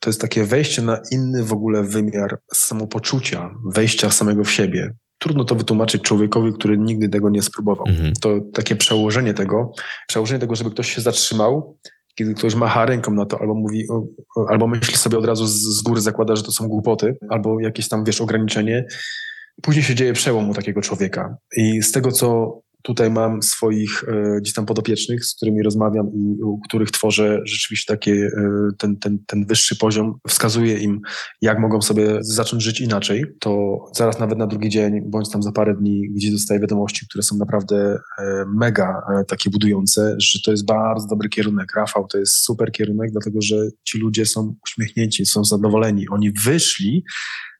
to 0.00 0.10
jest 0.10 0.20
takie 0.20 0.44
wejście 0.44 0.82
na 0.82 1.00
inny 1.10 1.44
w 1.44 1.52
ogóle 1.52 1.82
wymiar 1.82 2.38
samopoczucia, 2.54 3.54
wejścia 3.74 4.10
samego 4.10 4.44
w 4.44 4.50
siebie 4.50 4.94
trudno 5.26 5.44
to 5.44 5.54
wytłumaczyć 5.54 6.02
człowiekowi, 6.02 6.52
który 6.52 6.78
nigdy 6.78 7.08
tego 7.08 7.30
nie 7.30 7.42
spróbował. 7.42 7.86
Mhm. 7.88 8.12
To 8.20 8.40
takie 8.52 8.76
przełożenie 8.76 9.34
tego, 9.34 9.72
przełożenie 10.08 10.40
tego, 10.40 10.54
żeby 10.56 10.70
ktoś 10.70 10.94
się 10.94 11.00
zatrzymał, 11.00 11.78
kiedy 12.14 12.34
ktoś 12.34 12.54
macha 12.54 12.86
ręką 12.86 13.12
na 13.12 13.26
to, 13.26 13.40
albo 13.40 13.54
mówi, 13.54 13.86
albo 14.48 14.66
myśli 14.66 14.96
sobie 14.96 15.18
od 15.18 15.24
razu 15.24 15.46
z, 15.46 15.62
z 15.78 15.82
góry, 15.82 16.00
zakłada, 16.00 16.36
że 16.36 16.42
to 16.42 16.52
są 16.52 16.68
głupoty, 16.68 17.16
albo 17.30 17.60
jakieś 17.60 17.88
tam, 17.88 18.04
wiesz, 18.04 18.20
ograniczenie. 18.20 18.84
Później 19.62 19.84
się 19.84 19.94
dzieje 19.94 20.12
przełom 20.12 20.50
u 20.50 20.54
takiego 20.54 20.80
człowieka. 20.80 21.36
I 21.56 21.82
z 21.82 21.92
tego, 21.92 22.12
co 22.12 22.58
tutaj 22.86 23.10
mam 23.10 23.42
swoich 23.42 24.04
e, 24.08 24.40
gdzieś 24.40 24.54
tam 24.54 24.66
podopiecznych, 24.66 25.24
z 25.24 25.34
którymi 25.34 25.62
rozmawiam 25.62 26.06
i 26.14 26.42
u 26.42 26.60
których 26.60 26.90
tworzę 26.90 27.40
rzeczywiście 27.44 27.94
takie, 27.94 28.12
e, 28.12 28.68
ten, 28.78 28.96
ten, 28.96 29.18
ten 29.26 29.46
wyższy 29.46 29.76
poziom, 29.76 30.14
wskazuję 30.28 30.78
im, 30.78 31.00
jak 31.42 31.58
mogą 31.58 31.82
sobie 31.82 32.18
zacząć 32.20 32.62
żyć 32.62 32.80
inaczej, 32.80 33.24
to 33.40 33.78
zaraz 33.94 34.18
nawet 34.18 34.38
na 34.38 34.46
drugi 34.46 34.68
dzień, 34.68 35.00
bądź 35.04 35.30
tam 35.30 35.42
za 35.42 35.52
parę 35.52 35.74
dni, 35.74 36.10
gdzie 36.10 36.32
dostaję 36.32 36.60
wiadomości, 36.60 37.06
które 37.08 37.22
są 37.22 37.36
naprawdę 37.36 37.98
e, 38.18 38.44
mega 38.56 39.02
takie 39.28 39.50
budujące, 39.50 40.16
że 40.18 40.38
to 40.44 40.50
jest 40.50 40.66
bardzo 40.66 41.06
dobry 41.06 41.28
kierunek. 41.28 41.76
Rafał, 41.76 42.06
to 42.06 42.18
jest 42.18 42.32
super 42.32 42.72
kierunek, 42.72 43.10
dlatego 43.12 43.38
że 43.42 43.56
ci 43.84 43.98
ludzie 43.98 44.26
są 44.26 44.54
uśmiechnięci, 44.66 45.26
są 45.26 45.44
zadowoleni. 45.44 46.08
Oni 46.08 46.32
wyszli 46.32 47.04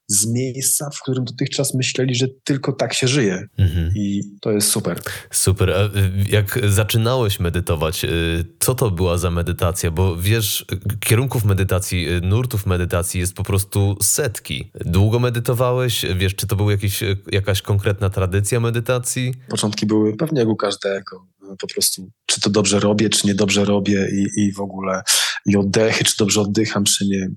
z 0.07 0.27
miejsca, 0.27 0.89
w 0.93 1.01
którym 1.01 1.25
dotychczas 1.25 1.73
myśleli, 1.73 2.15
że 2.15 2.27
tylko 2.43 2.73
tak 2.73 2.93
się 2.93 3.07
żyje. 3.07 3.47
Mhm. 3.57 3.91
I 3.95 4.23
to 4.41 4.51
jest 4.51 4.67
super. 4.67 5.01
Super. 5.31 5.71
A 5.71 5.85
y, 5.85 6.11
jak 6.29 6.59
zaczynałeś 6.69 7.39
medytować, 7.39 8.05
y, 8.05 8.45
co 8.59 8.75
to 8.75 8.91
była 8.91 9.17
za 9.17 9.31
medytacja? 9.31 9.91
Bo 9.91 10.17
wiesz, 10.17 10.65
kierunków 10.99 11.45
medytacji, 11.45 12.09
y, 12.09 12.21
nurtów 12.21 12.65
medytacji 12.65 13.19
jest 13.19 13.33
po 13.33 13.43
prostu 13.43 13.97
setki. 14.01 14.71
Długo 14.85 15.19
medytowałeś? 15.19 16.05
Wiesz, 16.17 16.35
czy 16.35 16.47
to 16.47 16.55
była 16.55 16.71
jakieś, 16.71 17.03
jakaś 17.31 17.61
konkretna 17.61 18.09
tradycja 18.09 18.59
medytacji? 18.59 19.33
Początki 19.49 19.85
były 19.85 20.17
pewnie 20.17 20.39
jak 20.39 20.49
u 20.49 20.55
każdego 20.55 21.27
po 21.59 21.67
prostu, 21.67 22.09
czy 22.25 22.41
to 22.41 22.49
dobrze 22.49 22.79
robię, 22.79 23.09
czy 23.09 23.27
nie 23.27 23.35
dobrze 23.35 23.65
robię 23.65 24.07
i, 24.11 24.41
i 24.41 24.53
w 24.53 24.59
ogóle 24.59 25.01
i 25.45 25.57
oddechy, 25.57 26.03
czy 26.03 26.17
dobrze 26.19 26.41
oddycham, 26.41 26.83
czy 26.83 27.05
nie. 27.07 27.29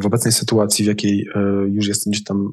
W 0.00 0.06
obecnej 0.06 0.32
sytuacji, 0.32 0.84
w 0.84 0.88
jakiej 0.88 1.28
e, 1.34 1.40
już 1.68 1.88
jestem 1.88 2.10
gdzieś 2.10 2.24
tam 2.24 2.52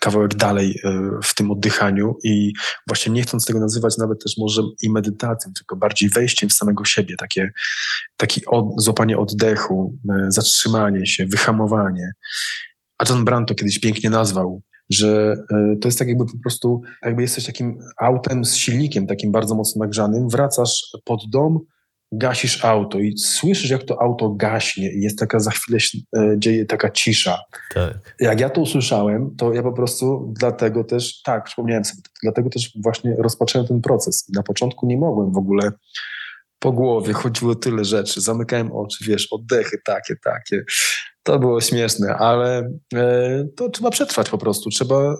kawałek 0.00 0.34
dalej 0.34 0.80
e, 0.84 1.10
w 1.22 1.34
tym 1.34 1.50
oddychaniu 1.50 2.14
i 2.24 2.52
właśnie 2.86 3.12
nie 3.12 3.22
chcąc 3.22 3.44
tego 3.44 3.60
nazywać 3.60 3.98
nawet 3.98 4.22
też 4.22 4.34
może 4.38 4.62
i 4.82 4.90
medytacją, 4.90 5.52
tylko 5.52 5.76
bardziej 5.76 6.08
wejściem 6.08 6.48
w 6.48 6.52
samego 6.52 6.84
siebie, 6.84 7.16
takie, 7.16 7.50
takie 8.16 8.40
od, 8.46 8.82
złapanie 8.82 9.18
oddechu, 9.18 9.98
e, 10.10 10.26
zatrzymanie 10.28 11.06
się, 11.06 11.26
wyhamowanie. 11.26 12.12
A 12.98 13.04
John 13.08 13.24
Brand 13.24 13.48
to 13.48 13.54
kiedyś 13.54 13.78
pięknie 13.78 14.10
nazwał, 14.10 14.62
że 14.90 15.36
to 15.80 15.88
jest 15.88 15.98
tak 15.98 16.08
jakby 16.08 16.26
po 16.26 16.38
prostu, 16.42 16.82
jakby 17.02 17.22
jesteś 17.22 17.46
takim 17.46 17.78
autem 18.00 18.44
z 18.44 18.54
silnikiem 18.54 19.06
takim 19.06 19.32
bardzo 19.32 19.54
mocno 19.54 19.84
nagrzanym, 19.84 20.28
wracasz 20.28 20.82
pod 21.04 21.20
dom, 21.30 21.58
gasisz 22.12 22.64
auto 22.64 22.98
i 22.98 23.18
słyszysz, 23.18 23.70
jak 23.70 23.84
to 23.84 24.02
auto 24.02 24.30
gaśnie 24.30 24.92
i 24.92 25.00
jest 25.00 25.18
taka 25.18 25.40
za 25.40 25.50
chwilę 25.50 25.80
się 25.80 25.98
dzieje 26.36 26.66
taka 26.66 26.90
cisza. 26.90 27.38
Tak. 27.74 28.16
Jak 28.20 28.40
ja 28.40 28.50
to 28.50 28.60
usłyszałem, 28.60 29.36
to 29.36 29.52
ja 29.52 29.62
po 29.62 29.72
prostu 29.72 30.32
dlatego 30.38 30.84
też, 30.84 31.22
tak, 31.22 31.44
przypomniałem 31.44 31.84
sobie, 31.84 32.02
dlatego 32.22 32.50
też 32.50 32.72
właśnie 32.82 33.16
rozpocząłem 33.18 33.68
ten 33.68 33.80
proces. 33.80 34.28
Na 34.34 34.42
początku 34.42 34.86
nie 34.86 34.96
mogłem 34.96 35.32
w 35.32 35.36
ogóle 35.36 35.72
po 36.58 36.72
głowie, 36.72 37.12
chodziło 37.12 37.54
tyle 37.54 37.84
rzeczy, 37.84 38.20
zamykałem 38.20 38.72
oczy, 38.72 39.04
wiesz, 39.04 39.28
oddechy 39.30 39.78
takie, 39.84 40.14
takie. 40.24 40.64
To 41.22 41.38
było 41.38 41.60
śmieszne, 41.60 42.14
ale 42.14 42.72
e, 42.94 43.44
to 43.56 43.68
trzeba 43.70 43.90
przetrwać 43.90 44.30
po 44.30 44.38
prostu, 44.38 44.70
trzeba, 44.70 45.12
e, 45.12 45.16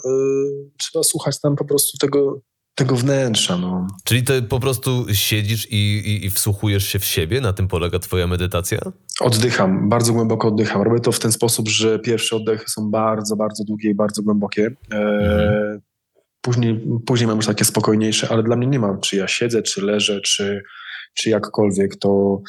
trzeba 0.78 1.02
słuchać 1.02 1.40
tam 1.40 1.56
po 1.56 1.64
prostu 1.64 1.98
tego, 1.98 2.40
tego 2.78 2.96
wnętrza. 2.96 3.56
No. 3.56 3.86
Czyli 4.04 4.22
to 4.22 4.32
po 4.48 4.60
prostu 4.60 5.06
siedzisz 5.12 5.66
i, 5.70 5.76
i, 5.76 6.26
i, 6.26 6.30
wsłuchujesz 6.30 6.88
się 6.88 6.98
w 6.98 7.04
siebie? 7.04 7.40
Na 7.40 7.52
tym 7.52 7.68
polega 7.68 7.98
twoja 7.98 8.26
medytacja? 8.26 8.78
Oddycham, 9.20 9.88
bardzo 9.88 10.12
głęboko 10.12 10.48
oddycham. 10.48 10.82
Robię 10.82 11.00
to 11.00 11.12
w 11.12 11.18
ten 11.18 11.32
sposób, 11.32 11.68
że 11.68 11.98
pierwsze 11.98 12.36
oddechy 12.36 12.64
są 12.68 12.90
bardzo, 12.90 13.36
bardzo 13.36 13.64
długie 13.64 13.90
i 13.90 13.94
bardzo 13.94 14.22
głębokie. 14.22 14.70
E, 14.92 14.96
mhm. 14.96 15.80
później, 16.40 16.80
później 17.06 17.26
mam 17.26 17.36
już 17.36 17.46
takie 17.46 17.64
spokojniejsze, 17.64 18.28
ale 18.30 18.42
dla 18.42 18.56
mnie 18.56 18.66
nie 18.66 18.78
ma, 18.78 18.98
czy 18.98 19.16
ja 19.16 19.28
siedzę, 19.28 19.62
czy 19.62 19.84
leżę, 19.84 20.20
czy, 20.20 20.62
czy 21.14 21.30
jakkolwiek. 21.30 21.96
To 21.96 22.40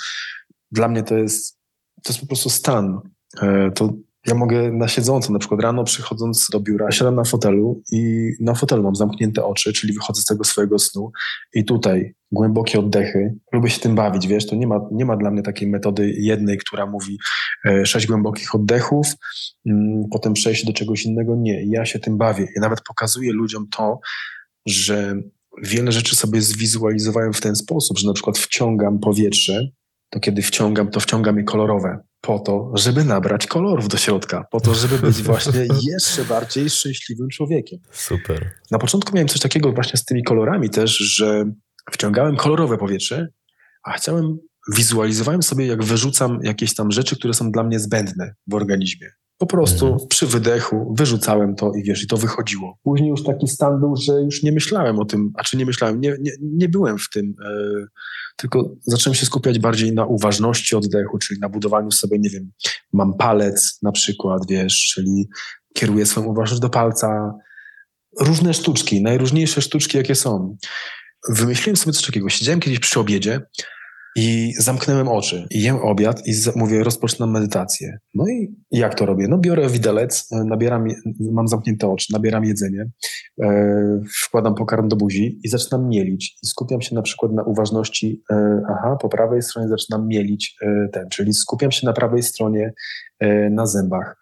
dla 0.72 0.88
mnie 0.88 1.04
to 1.04 1.18
jest, 1.18 1.58
to 2.04 2.14
jest 2.14 2.22
po 2.22 2.28
prostu 2.28 2.50
stan. 2.50 3.00
E, 3.42 3.72
to 3.72 3.94
ja 4.28 4.36
mogę 4.36 4.72
na 4.72 4.88
siedząco, 4.88 5.34
na 5.34 5.40
przykład 5.40 5.62
rano 5.62 5.84
przychodząc 5.84 6.50
do 6.50 6.60
biura, 6.60 6.92
siadam 6.92 7.16
na 7.16 7.24
fotelu 7.24 7.84
i 7.92 8.32
na 8.40 8.54
fotelu 8.54 8.84
mam 8.84 8.96
zamknięte 8.96 9.46
oczy, 9.46 9.74
czyli 9.74 9.94
wychodzę 9.94 10.22
z 10.22 10.26
tego 10.26 10.44
swojego 10.44 10.80
snu 10.80 11.12
i 11.54 11.66
tutaj 11.66 12.16
głębokie 12.32 12.80
oddechy. 12.80 13.36
Lubię 13.54 13.70
się 13.70 13.80
tym 13.80 13.96
bawić, 13.96 14.28
wiesz, 14.28 14.48
to 14.48 14.56
nie 14.56 14.68
ma, 14.68 14.82
nie 14.92 15.06
ma 15.06 15.18
dla 15.18 15.32
mnie 15.32 15.42
takiej 15.42 15.70
metody 15.70 16.14
jednej, 16.18 16.58
która 16.58 16.86
mówi 16.86 17.18
e, 17.66 17.86
sześć 17.86 18.08
głębokich 18.08 18.56
oddechów, 18.56 19.08
mm, 19.66 20.04
potem 20.12 20.34
przejść 20.34 20.66
do 20.66 20.74
czegoś 20.74 21.06
innego. 21.06 21.36
Nie, 21.36 21.66
ja 21.66 21.86
się 21.86 22.00
tym 22.00 22.18
bawię. 22.18 22.48
Ja 22.56 22.62
nawet 22.62 22.82
pokazuję 22.82 23.34
ludziom 23.34 23.68
to, 23.78 24.00
że 24.66 25.16
wiele 25.64 25.92
rzeczy 25.92 26.16
sobie 26.16 26.42
zwizualizowałem 26.42 27.34
w 27.34 27.42
ten 27.42 27.56
sposób, 27.56 28.00
że 28.00 28.08
na 28.08 28.14
przykład 28.14 28.38
wciągam 28.38 29.00
powietrze, 29.00 29.70
to 30.10 30.20
kiedy 30.20 30.42
wciągam, 30.42 30.90
to 30.90 31.00
wciągam 31.00 31.38
je 31.38 31.44
kolorowe 31.44 32.00
po 32.22 32.40
to, 32.40 32.72
żeby 32.76 33.04
nabrać 33.04 33.48
kolorów 33.48 33.88
do 33.88 33.98
środka, 33.98 34.46
po 34.52 34.60
to, 34.60 34.76
żeby 34.76 34.98
być 34.98 35.22
właśnie 35.32 35.68
jeszcze 35.84 36.26
bardziej 36.26 36.70
szczęśliwym 36.70 37.30
człowiekiem. 37.30 37.80
Super. 37.92 38.52
Na 38.72 38.80
początku 38.80 39.16
miałem 39.16 39.28
coś 39.28 39.42
takiego 39.42 39.72
właśnie 39.72 39.98
z 39.98 40.06
tymi 40.06 40.24
kolorami 40.24 40.70
też, 40.70 40.98
że 40.98 41.46
wciągałem 41.92 42.36
kolorowe 42.36 42.78
powietrze, 42.78 43.28
a 43.84 43.92
chciałem, 43.92 44.38
wizualizowałem 44.76 45.44
sobie, 45.44 45.66
jak 45.68 45.84
wyrzucam 45.84 46.40
jakieś 46.44 46.76
tam 46.76 46.92
rzeczy, 46.92 47.16
które 47.16 47.34
są 47.34 47.52
dla 47.52 47.64
mnie 47.64 47.80
zbędne 47.80 48.36
w 48.48 48.54
organizmie. 48.54 49.08
Po 49.38 49.46
prostu 49.46 49.88
mhm. 49.88 50.08
przy 50.08 50.28
wydechu 50.28 50.94
wyrzucałem 50.98 51.56
to 51.56 51.72
i 51.74 51.84
wiesz, 51.84 52.04
i 52.04 52.08
to 52.08 52.18
wychodziło. 52.18 52.78
Później 52.84 53.10
już 53.10 53.24
taki 53.24 53.48
stan 53.48 53.80
był, 53.80 53.96
że 53.96 54.14
już 54.22 54.44
nie 54.44 54.52
myślałem 54.52 55.00
o 55.00 55.06
tym, 55.06 55.32
a 55.36 55.44
czy 55.44 55.58
nie 55.58 55.66
myślałem, 55.66 56.02
nie, 56.02 56.16
nie, 56.22 56.32
nie 56.42 56.70
byłem 56.70 56.98
w 56.98 57.10
tym, 57.10 57.34
e, 57.46 57.86
tylko 58.40 58.76
zacząłem 58.82 59.16
się 59.16 59.26
skupiać 59.26 59.60
bardziej 59.60 59.94
na 59.94 60.06
uważności 60.06 60.76
oddechu, 60.76 61.18
czyli 61.18 61.40
na 61.40 61.50
budowaniu 61.50 61.92
sobie, 61.92 62.20
nie 62.20 62.30
wiem, 62.30 62.52
mam 62.94 63.14
palec 63.14 63.80
na 63.82 63.92
przykład, 63.92 64.42
wiesz, 64.50 64.92
czyli 64.94 65.30
kieruję 65.74 66.06
swoją 66.06 66.28
uważność 66.28 66.62
do 66.62 66.70
palca. 66.70 67.34
Różne 68.20 68.54
sztuczki, 68.54 69.04
najróżniejsze 69.04 69.62
sztuczki, 69.62 69.98
jakie 69.98 70.16
są. 70.16 70.58
Wymyśliłem 71.30 71.78
sobie 71.78 71.94
coś 71.94 72.06
takiego. 72.06 72.30
Siedziałem 72.30 72.60
kiedyś 72.60 72.80
przy 72.80 73.00
obiedzie 73.00 73.42
I 74.22 74.54
zamknąłem 74.58 75.08
oczy, 75.08 75.48
i 75.52 75.62
jem 75.62 75.76
obiad 75.76 76.28
i 76.28 76.34
mówię, 76.56 76.84
rozpoczynam 76.84 77.32
medytację. 77.32 77.98
No 78.16 78.28
i 78.28 78.56
jak 78.72 78.96
to 78.96 79.06
robię? 79.06 79.28
No 79.28 79.38
biorę 79.38 79.70
widelec, 79.70 80.28
e, 80.32 80.44
nabieram, 80.44 80.88
mam 81.32 81.48
zamknięte 81.48 81.88
oczy, 81.88 82.14
nabieram 82.14 82.46
jedzenie, 82.46 82.86
e, 83.42 84.02
wkładam 84.26 84.56
pokarm 84.56 84.88
do 84.88 84.96
buzi 84.96 85.40
i 85.44 85.50
zaczynam 85.50 85.88
mielić. 85.88 86.38
I 86.44 86.48
skupiam 86.48 86.82
się 86.82 86.96
na 86.96 87.02
przykład 87.02 87.32
na 87.32 87.44
uważności, 87.44 88.24
e, 88.32 88.62
aha, 88.70 88.98
po 89.02 89.10
prawej 89.10 89.42
stronie 89.42 89.68
zaczynam 89.68 90.08
mielić 90.08 90.56
e, 90.62 90.90
ten, 90.94 91.10
czyli 91.10 91.34
skupiam 91.34 91.72
się 91.72 91.88
na 91.88 91.94
prawej 91.94 92.24
stronie 92.24 92.74
e, 93.20 93.50
na 93.50 93.66
zębach. 93.66 94.18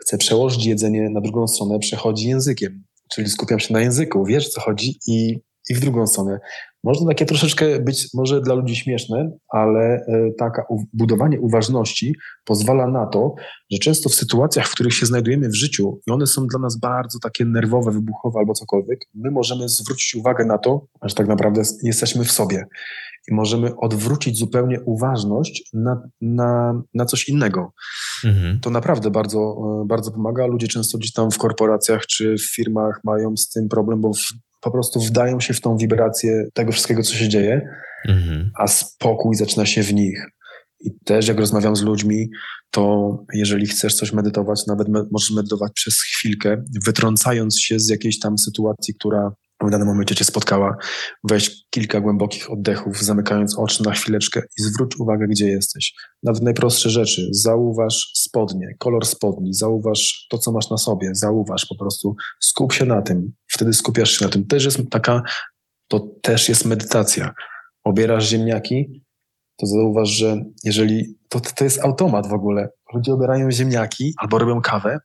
Chcę 0.00 0.18
przełożyć 0.18 0.66
jedzenie 0.66 1.10
na 1.10 1.20
drugą 1.20 1.48
stronę, 1.48 1.78
przechodzi 1.78 2.28
językiem, 2.28 2.84
czyli 3.12 3.28
skupiam 3.28 3.58
się 3.58 3.74
na 3.74 3.80
języku, 3.80 4.24
wiesz 4.24 4.48
co 4.48 4.60
chodzi 4.60 4.98
i 5.08 5.40
i 5.70 5.74
w 5.74 5.80
drugą 5.80 6.06
stronę. 6.06 6.38
Można 6.84 7.08
takie 7.08 7.26
troszeczkę 7.26 7.80
być 7.80 8.08
może 8.14 8.40
dla 8.40 8.54
ludzi 8.54 8.76
śmieszne, 8.76 9.30
ale 9.48 9.80
e, 9.80 10.32
taka 10.38 10.64
budowanie 10.92 11.40
uważności 11.40 12.14
pozwala 12.44 12.86
na 12.86 13.06
to, 13.06 13.34
że 13.70 13.78
często 13.78 14.08
w 14.08 14.14
sytuacjach, 14.14 14.68
w 14.68 14.74
których 14.74 14.94
się 14.94 15.06
znajdujemy 15.06 15.48
w 15.48 15.54
życiu 15.54 16.00
i 16.06 16.10
one 16.10 16.26
są 16.26 16.46
dla 16.46 16.58
nas 16.58 16.78
bardzo 16.78 17.18
takie 17.18 17.44
nerwowe, 17.44 17.90
wybuchowe 17.90 18.38
albo 18.38 18.52
cokolwiek, 18.52 19.00
my 19.14 19.30
możemy 19.30 19.68
zwrócić 19.68 20.14
uwagę 20.14 20.44
na 20.44 20.58
to, 20.58 20.86
że 21.02 21.14
tak 21.14 21.26
naprawdę 21.26 21.62
jesteśmy 21.82 22.24
w 22.24 22.32
sobie 22.32 22.64
i 23.28 23.34
możemy 23.34 23.76
odwrócić 23.76 24.38
zupełnie 24.38 24.80
uważność 24.80 25.70
na, 25.72 26.08
na, 26.20 26.82
na 26.94 27.04
coś 27.04 27.28
innego. 27.28 27.72
Mhm. 28.24 28.60
To 28.60 28.70
naprawdę 28.70 29.10
bardzo, 29.10 29.56
e, 29.82 29.86
bardzo 29.86 30.10
pomaga. 30.10 30.46
Ludzie 30.46 30.68
często 30.68 30.98
gdzieś 30.98 31.12
tam 31.12 31.30
w 31.30 31.38
korporacjach 31.38 32.06
czy 32.06 32.34
w 32.34 32.54
firmach 32.54 33.00
mają 33.04 33.36
z 33.36 33.48
tym 33.48 33.68
problem, 33.68 34.00
bo 34.00 34.12
w 34.12 34.32
po 34.66 34.72
prostu 34.72 35.00
wdają 35.00 35.40
się 35.40 35.54
w 35.54 35.60
tą 35.60 35.76
wibrację 35.76 36.44
tego 36.54 36.72
wszystkiego, 36.72 37.02
co 37.02 37.14
się 37.14 37.28
dzieje, 37.28 37.68
mhm. 38.08 38.50
a 38.58 38.66
spokój 38.66 39.36
zaczyna 39.36 39.66
się 39.66 39.82
w 39.82 39.94
nich. 39.94 40.26
I 40.80 40.90
też 41.04 41.28
jak 41.28 41.38
rozmawiam 41.38 41.76
z 41.76 41.82
ludźmi, 41.82 42.28
to 42.70 43.16
jeżeli 43.34 43.66
chcesz 43.66 43.94
coś 43.94 44.12
medytować, 44.12 44.66
nawet 44.66 44.88
me 44.88 45.02
możesz 45.10 45.30
medytować 45.30 45.72
przez 45.74 46.02
chwilkę, 46.02 46.64
wytrącając 46.84 47.60
się 47.60 47.80
z 47.80 47.88
jakiejś 47.88 48.18
tam 48.18 48.38
sytuacji, 48.38 48.94
która 48.94 49.32
w 49.62 49.70
danym 49.70 49.86
momencie 49.86 50.14
cię 50.14 50.24
spotkała, 50.24 50.76
weź 51.24 51.64
kilka 51.70 52.00
głębokich 52.00 52.50
oddechów, 52.50 53.02
zamykając 53.02 53.58
oczy 53.58 53.84
na 53.84 53.92
chwileczkę 53.92 54.42
i 54.58 54.62
zwróć 54.62 54.96
uwagę, 55.00 55.26
gdzie 55.28 55.48
jesteś. 55.48 55.94
Nawet 56.22 56.42
najprostsze 56.42 56.90
rzeczy. 56.90 57.28
Zauważ 57.30 58.10
spodnie, 58.14 58.74
kolor 58.78 59.06
spodni, 59.06 59.54
zauważ 59.54 60.26
to, 60.30 60.38
co 60.38 60.52
masz 60.52 60.70
na 60.70 60.76
sobie, 60.76 61.10
zauważ 61.14 61.66
po 61.66 61.76
prostu, 61.76 62.16
skup 62.40 62.72
się 62.72 62.84
na 62.84 63.02
tym. 63.02 63.32
Wtedy 63.46 63.72
skupiasz 63.72 64.10
się 64.10 64.24
na 64.24 64.30
tym. 64.30 64.46
Też 64.46 64.64
jest 64.64 64.78
taka, 64.90 65.22
to 65.88 66.08
też 66.22 66.48
jest 66.48 66.64
medytacja. 66.64 67.32
Obierasz 67.84 68.28
ziemniaki, 68.28 69.02
to 69.56 69.66
zauważ, 69.66 70.08
że 70.08 70.36
jeżeli, 70.64 71.18
to, 71.28 71.40
to 71.40 71.64
jest 71.64 71.80
automat 71.80 72.28
w 72.28 72.32
ogóle. 72.32 72.68
Ludzie 72.94 73.12
obierają 73.12 73.50
ziemniaki 73.50 74.14
albo 74.18 74.38
robią 74.38 74.60
kawę, 74.60 74.98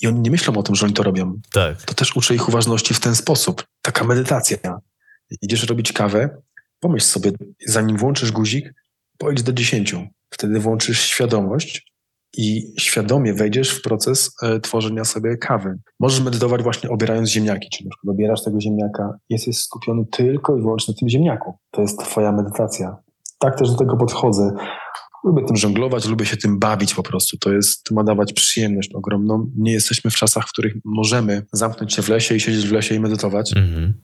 i 0.00 0.06
oni 0.06 0.20
nie 0.20 0.30
myślą 0.30 0.56
o 0.56 0.62
tym, 0.62 0.74
że 0.74 0.86
oni 0.86 0.94
to 0.94 1.02
robią. 1.02 1.40
Tak. 1.52 1.82
To 1.82 1.94
też 1.94 2.16
uczy 2.16 2.34
ich 2.34 2.48
uważności 2.48 2.94
w 2.94 3.00
ten 3.00 3.14
sposób. 3.14 3.64
Taka 3.82 4.04
medytacja. 4.04 4.78
Idziesz 5.42 5.68
robić 5.68 5.92
kawę, 5.92 6.42
pomyśl 6.80 7.06
sobie, 7.06 7.32
zanim 7.66 7.96
włączysz 7.96 8.32
guzik, 8.32 8.74
pojdź 9.18 9.42
do 9.42 9.52
dziesięciu. 9.52 10.06
Wtedy 10.30 10.60
włączysz 10.60 11.00
świadomość 11.00 11.92
i 12.36 12.72
świadomie 12.78 13.34
wejdziesz 13.34 13.70
w 13.70 13.82
proces 13.82 14.30
e, 14.42 14.60
tworzenia 14.60 15.04
sobie 15.04 15.36
kawy. 15.36 15.78
Możesz 16.00 16.20
medytować 16.20 16.62
właśnie 16.62 16.90
obierając 16.90 17.28
ziemniaki, 17.28 17.68
czyli 17.70 17.88
na 17.88 17.90
przykład 17.90 18.14
obierasz 18.14 18.44
tego 18.44 18.60
ziemniaka, 18.60 19.18
jesteś 19.28 19.58
skupiony 19.58 20.06
tylko 20.06 20.56
i 20.56 20.60
wyłącznie 20.60 20.94
na 20.94 20.98
tym 20.98 21.08
ziemniaku. 21.08 21.58
To 21.70 21.82
jest 21.82 22.00
twoja 22.00 22.32
medytacja. 22.32 22.96
Tak 23.38 23.58
też 23.58 23.70
do 23.70 23.76
tego 23.76 23.96
podchodzę. 23.96 24.52
Lubię 25.24 25.44
tym 25.44 25.56
żonglować, 25.56 26.06
lubię 26.06 26.26
się 26.26 26.36
tym 26.36 26.58
bawić 26.58 26.94
po 26.94 27.02
prostu. 27.02 27.36
To 27.38 27.52
jest, 27.52 27.84
to 27.84 27.94
ma 27.94 28.04
dawać 28.04 28.32
przyjemność 28.32 28.90
ogromną. 28.94 29.50
Nie 29.56 29.72
jesteśmy 29.72 30.10
w 30.10 30.14
czasach, 30.14 30.48
w 30.48 30.52
których 30.52 30.74
możemy 30.84 31.46
zamknąć 31.52 31.94
się 31.94 32.02
w 32.02 32.08
lesie 32.08 32.34
i 32.34 32.40
siedzieć 32.40 32.66
w 32.66 32.72
lesie 32.72 32.94
i 32.94 33.00
medytować. 33.00 33.56
Mhm. 33.56 33.94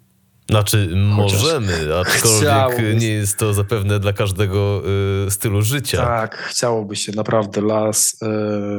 Znaczy, 0.50 0.88
Chociaż 1.16 1.42
możemy, 1.42 1.72
aczkolwiek 2.06 3.00
nie 3.00 3.08
jest 3.08 3.38
to 3.38 3.54
zapewne 3.54 4.00
dla 4.00 4.12
każdego 4.12 4.82
y, 5.26 5.30
stylu 5.30 5.62
życia. 5.62 5.96
Tak, 5.96 6.36
chciałoby 6.36 6.96
się, 6.96 7.12
naprawdę. 7.12 7.60
Las 7.60 8.22
y, 8.22 8.26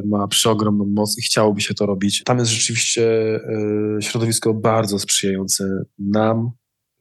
ma 0.08 0.28
przeogromną 0.28 0.86
moc 0.86 1.18
i 1.18 1.22
chciałoby 1.22 1.62
się 1.62 1.74
to 1.74 1.86
robić. 1.86 2.24
Tam 2.24 2.40
jest 2.40 2.52
rzeczywiście 2.52 3.04
y, 3.98 4.02
środowisko 4.02 4.54
bardzo 4.54 5.00
sprzyjające 5.00 5.64
nam, 6.00 6.52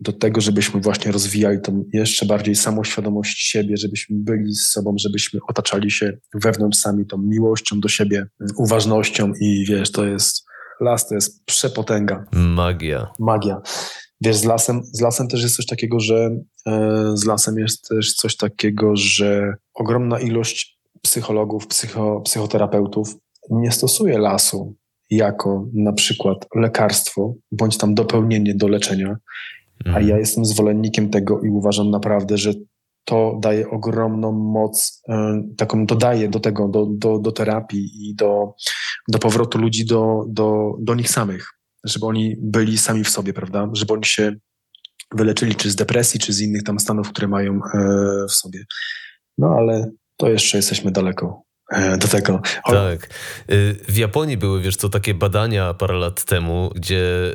do 0.01 0.13
tego, 0.13 0.41
żebyśmy 0.41 0.81
właśnie 0.81 1.13
rozwijali 1.13 1.61
tą 1.61 1.85
jeszcze 1.93 2.27
bardziej 2.27 2.55
samoświadomość 2.55 3.39
siebie, 3.39 3.77
żebyśmy 3.77 4.17
byli 4.19 4.55
z 4.55 4.71
sobą, 4.71 4.95
żebyśmy 4.99 5.41
otaczali 5.49 5.91
się 5.91 6.13
wewnątrz 6.35 6.79
sami 6.79 7.07
tą 7.07 7.19
miłością 7.19 7.81
do 7.81 7.89
siebie, 7.89 8.27
uważnością 8.57 9.33
i 9.41 9.65
wiesz, 9.69 9.93
to 9.93 10.05
jest, 10.07 10.45
las 10.81 11.09
to 11.09 11.15
jest 11.15 11.45
przepotęga. 11.45 12.25
Magia. 12.33 13.07
Magia. 13.19 13.61
Wiesz, 14.21 14.37
z 14.37 14.45
lasem, 14.45 14.83
z 14.85 15.01
lasem 15.01 15.29
też 15.29 15.43
jest 15.43 15.57
coś 15.57 15.67
takiego, 15.67 16.01
że 16.01 16.31
e, 16.67 17.13
z 17.15 17.25
lasem 17.25 17.59
jest 17.59 17.89
też 17.89 18.15
coś 18.15 18.37
takiego, 18.37 18.97
że 18.97 19.55
ogromna 19.75 20.21
ilość 20.21 20.79
psychologów, 21.03 21.67
psycho, 21.67 22.21
psychoterapeutów 22.21 23.17
nie 23.51 23.73
stosuje 23.73 24.19
lasu 24.19 24.77
jako 25.11 25.67
na 25.75 25.93
przykład 25.93 26.47
lekarstwo 26.55 27.35
bądź 27.53 27.79
tam 27.79 27.95
dopełnienie 27.95 28.55
do 28.55 28.69
leczenia, 28.69 29.17
a 29.85 29.91
ja 29.91 29.99
mhm. 29.99 30.19
jestem 30.19 30.45
zwolennikiem 30.45 31.11
tego 31.11 31.41
i 31.41 31.49
uważam 31.49 31.91
naprawdę, 31.91 32.39
że 32.39 32.53
to 33.05 33.39
daje 33.41 33.71
ogromną 33.71 34.33
moc, 34.33 35.03
e, 35.09 35.43
taką 35.57 35.87
dodaje 35.87 36.29
do 36.29 36.41
tego, 36.41 36.69
do, 36.69 36.87
do, 36.91 37.19
do 37.19 37.33
terapii 37.33 38.09
i 38.09 38.15
do, 38.15 38.55
do 39.09 39.19
powrotu 39.19 39.59
ludzi 39.59 39.87
do, 39.87 40.25
do, 40.29 40.75
do 40.81 40.95
nich 40.95 41.11
samych, 41.11 41.51
żeby 41.85 42.07
oni 42.07 42.37
byli 42.43 42.79
sami 42.79 43.05
w 43.05 43.09
sobie, 43.09 43.33
prawda? 43.33 43.69
Żeby 43.73 43.93
oni 43.93 44.05
się 44.05 44.33
wyleczyli 45.15 45.55
czy 45.55 45.71
z 45.71 45.77
depresji, 45.77 46.21
czy 46.21 46.33
z 46.33 46.41
innych 46.41 46.63
tam 46.63 46.79
stanów, 46.79 47.09
które 47.09 47.29
mają 47.29 47.53
e, 47.55 47.79
w 48.29 48.33
sobie. 48.33 48.65
No 49.39 49.49
ale 49.59 49.91
to 50.17 50.31
jeszcze 50.31 50.59
jesteśmy 50.59 50.91
daleko 50.91 51.43
e, 51.73 51.99
do 51.99 52.09
tego. 52.09 52.41
Tak. 52.65 53.09
W 53.89 53.97
Japonii 53.97 54.37
były, 54.37 54.61
wiesz 54.61 54.77
co, 54.77 54.89
takie 54.89 55.15
badania 55.15 55.75
parę 55.75 55.95
lat 55.95 56.25
temu, 56.25 56.71
gdzie 56.75 57.35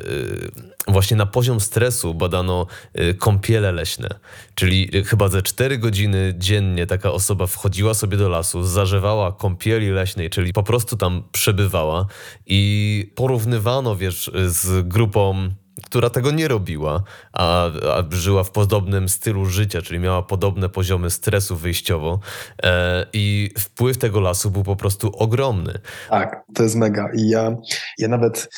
właśnie 0.88 1.16
na 1.16 1.26
poziom 1.26 1.60
stresu 1.60 2.14
badano 2.14 2.66
y, 3.00 3.14
kąpiele 3.14 3.72
leśne. 3.72 4.08
Czyli 4.54 4.96
y, 4.96 5.04
chyba 5.04 5.28
ze 5.28 5.42
4 5.42 5.78
godziny 5.78 6.34
dziennie 6.38 6.86
taka 6.86 7.12
osoba 7.12 7.46
wchodziła 7.46 7.94
sobie 7.94 8.16
do 8.16 8.28
lasu, 8.28 8.62
zażewała 8.62 9.32
kąpieli 9.32 9.90
leśnej, 9.90 10.30
czyli 10.30 10.52
po 10.52 10.62
prostu 10.62 10.96
tam 10.96 11.22
przebywała 11.32 12.06
i 12.46 13.12
porównywano, 13.16 13.96
wiesz, 13.96 14.30
z 14.46 14.88
grupą 14.88 15.50
która 15.84 16.10
tego 16.10 16.30
nie 16.30 16.48
robiła, 16.48 17.02
a, 17.32 17.66
a, 17.66 18.04
żyła 18.10 18.44
w 18.44 18.50
podobnym 18.50 19.08
stylu 19.08 19.46
życia, 19.46 19.82
czyli 19.82 20.00
miała 20.00 20.22
podobne 20.22 20.68
poziomy 20.68 21.10
stresu 21.10 21.56
wyjściowo. 21.56 22.20
E, 22.62 23.06
I 23.12 23.50
wpływ 23.58 23.98
tego 23.98 24.20
lasu 24.20 24.50
był 24.50 24.62
po 24.62 24.76
prostu 24.76 25.12
ogromny. 25.16 25.78
Tak, 26.10 26.42
to 26.54 26.62
jest 26.62 26.76
mega. 26.76 27.08
I 27.16 27.28
ja, 27.28 27.56
ja 27.98 28.08
nawet 28.08 28.48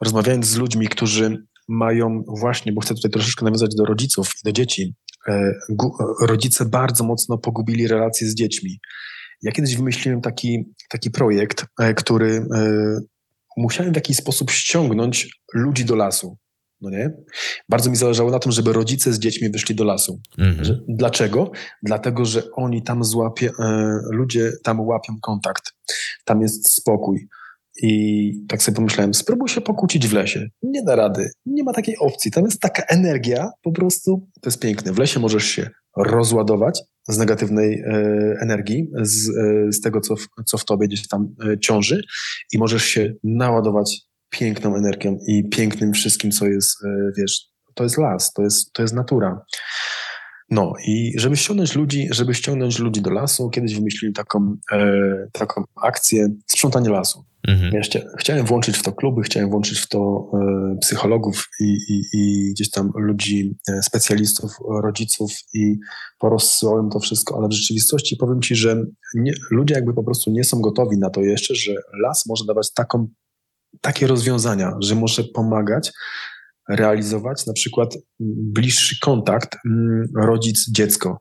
rozmawiając 0.00 0.46
z 0.46 0.56
ludźmi, 0.56 0.88
którzy 0.88 1.44
mają 1.68 2.22
właśnie, 2.40 2.72
bo 2.72 2.80
chcę 2.80 2.94
tutaj 2.94 3.10
troszeczkę 3.10 3.44
nawiązać 3.44 3.74
do 3.74 3.84
rodziców 3.84 4.28
i 4.28 4.44
do 4.44 4.52
dzieci. 4.52 4.94
E, 5.28 5.52
rodzice 6.20 6.64
bardzo 6.64 7.04
mocno 7.04 7.38
pogubili 7.38 7.88
relacje 7.88 8.28
z 8.28 8.34
dziećmi. 8.34 8.80
Ja 9.42 9.52
kiedyś 9.52 9.76
wymyśliłem 9.76 10.20
taki, 10.20 10.64
taki 10.88 11.10
projekt, 11.10 11.66
e, 11.80 11.94
który 11.94 12.46
e, 12.54 13.00
musiałem 13.56 13.92
w 13.92 13.96
jakiś 13.96 14.16
sposób 14.16 14.50
ściągnąć 14.50 15.40
ludzi 15.54 15.84
do 15.84 15.96
lasu. 15.96 16.36
No 16.80 16.90
nie? 16.90 17.10
Bardzo 17.68 17.90
mi 17.90 17.96
zależało 17.96 18.30
na 18.30 18.38
tym, 18.38 18.52
żeby 18.52 18.72
rodzice 18.72 19.12
z 19.12 19.18
dziećmi 19.18 19.50
wyszli 19.50 19.74
do 19.74 19.84
lasu. 19.84 20.20
Mhm. 20.38 20.84
Dlaczego? 20.88 21.50
Dlatego, 21.82 22.24
że 22.24 22.42
oni 22.52 22.82
tam 22.82 23.04
złapie, 23.04 23.50
ludzie 24.10 24.52
tam 24.64 24.80
łapią 24.80 25.12
kontakt. 25.20 25.72
Tam 26.24 26.42
jest 26.42 26.68
spokój 26.68 27.28
i 27.82 28.32
tak 28.48 28.62
sobie 28.62 28.76
pomyślałem, 28.76 29.14
spróbuj 29.14 29.48
się 29.48 29.60
pokłócić 29.60 30.08
w 30.08 30.12
lesie. 30.12 30.48
Nie 30.62 30.82
da 30.82 30.96
rady, 30.96 31.30
nie 31.46 31.62
ma 31.62 31.72
takiej 31.72 31.96
opcji. 31.98 32.30
Tam 32.30 32.44
jest 32.44 32.60
taka 32.60 32.82
energia, 32.82 33.50
po 33.62 33.72
prostu 33.72 34.28
to 34.40 34.50
jest 34.50 34.60
piękne. 34.60 34.92
W 34.92 34.98
lesie 34.98 35.20
możesz 35.20 35.44
się 35.44 35.70
rozładować 35.96 36.82
z 37.08 37.18
negatywnej 37.18 37.80
e, 37.80 37.86
energii, 38.40 38.90
z, 39.02 39.28
e, 39.28 39.72
z 39.72 39.80
tego, 39.80 40.00
co 40.00 40.16
w, 40.16 40.26
co 40.46 40.58
w 40.58 40.64
tobie 40.64 40.86
gdzieś 40.86 41.08
tam 41.08 41.34
e, 41.44 41.58
ciąży, 41.58 42.02
i 42.52 42.58
możesz 42.58 42.84
się 42.84 43.14
naładować 43.24 44.00
piękną 44.30 44.76
energią 44.76 45.18
i 45.28 45.48
pięknym 45.48 45.92
wszystkim, 45.92 46.30
co 46.30 46.46
jest, 46.46 46.84
e, 46.84 47.12
wiesz, 47.18 47.52
to 47.74 47.84
jest 47.84 47.98
las, 47.98 48.32
to 48.32 48.42
jest, 48.42 48.72
to 48.72 48.82
jest 48.82 48.94
natura. 48.94 49.40
No 50.52 50.72
i 50.86 51.12
żeby 51.16 51.36
ściągnąć 51.36 51.74
ludzi, 51.74 52.08
żeby 52.10 52.34
ściągnąć 52.34 52.78
ludzi 52.78 53.02
do 53.02 53.10
lasu, 53.10 53.50
kiedyś 53.50 53.74
wymyślili 53.74 54.14
taką, 54.14 54.56
e, 54.72 55.26
taką 55.32 55.64
akcję 55.82 56.28
sprzątanie 56.46 56.90
lasu. 56.90 57.24
Mhm. 57.48 57.72
Ja 57.74 58.00
chciałem 58.18 58.46
włączyć 58.46 58.76
w 58.76 58.82
to 58.82 58.92
kluby, 58.92 59.22
chciałem 59.22 59.50
włączyć 59.50 59.78
w 59.78 59.88
to 59.88 60.30
e, 60.34 60.76
psychologów 60.80 61.48
i, 61.60 61.64
i, 61.64 62.02
i, 62.12 62.50
gdzieś 62.52 62.70
tam 62.70 62.90
ludzi, 62.94 63.54
e, 63.68 63.82
specjalistów, 63.82 64.50
rodziców 64.82 65.32
i 65.54 65.76
porozsyłałem 66.18 66.90
to 66.90 67.00
wszystko, 67.00 67.36
ale 67.38 67.48
w 67.48 67.52
rzeczywistości 67.52 68.16
powiem 68.16 68.42
Ci, 68.42 68.56
że 68.56 68.84
nie, 69.14 69.32
ludzie 69.50 69.74
jakby 69.74 69.94
po 69.94 70.04
prostu 70.04 70.30
nie 70.30 70.44
są 70.44 70.60
gotowi 70.60 70.98
na 70.98 71.10
to 71.10 71.20
jeszcze, 71.20 71.54
że 71.54 71.74
las 72.02 72.26
może 72.26 72.44
dawać 72.44 72.72
taką, 72.74 73.08
takie 73.80 74.06
rozwiązania, 74.06 74.72
że 74.80 74.94
może 74.94 75.24
pomagać 75.24 75.92
realizować 76.68 77.46
na 77.46 77.52
przykład 77.52 77.98
bliższy 78.20 78.96
kontakt 79.00 79.56
mm, 79.66 80.04
rodzic-dziecko 80.16 81.16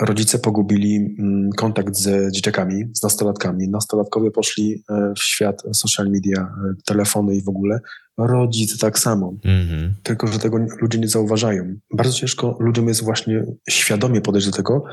rodzice 0.00 0.38
pogubili 0.38 0.96
mm, 0.96 1.50
kontakt 1.56 1.96
z 1.96 2.32
dzieciakami, 2.32 2.84
z 2.94 3.02
nastolatkami. 3.02 3.68
Nastolatkowie 3.68 4.30
poszli 4.30 4.84
e, 4.90 5.12
w 5.16 5.22
świat 5.22 5.62
social 5.74 6.10
media, 6.10 6.40
e, 6.40 6.74
telefony 6.84 7.34
i 7.34 7.42
w 7.42 7.48
ogóle. 7.48 7.80
Rodzice 8.18 8.78
tak 8.78 8.98
samo. 8.98 9.34
Mm-hmm. 9.44 9.90
Tylko, 10.02 10.26
że 10.26 10.38
tego 10.38 10.58
ludzie 10.80 10.98
nie 10.98 11.08
zauważają. 11.08 11.74
Bardzo 11.94 12.12
ciężko 12.12 12.56
ludziom 12.60 12.88
jest 12.88 13.04
właśnie 13.04 13.44
świadomie 13.70 14.20
podejść 14.20 14.46
do 14.46 14.56
tego, 14.56 14.84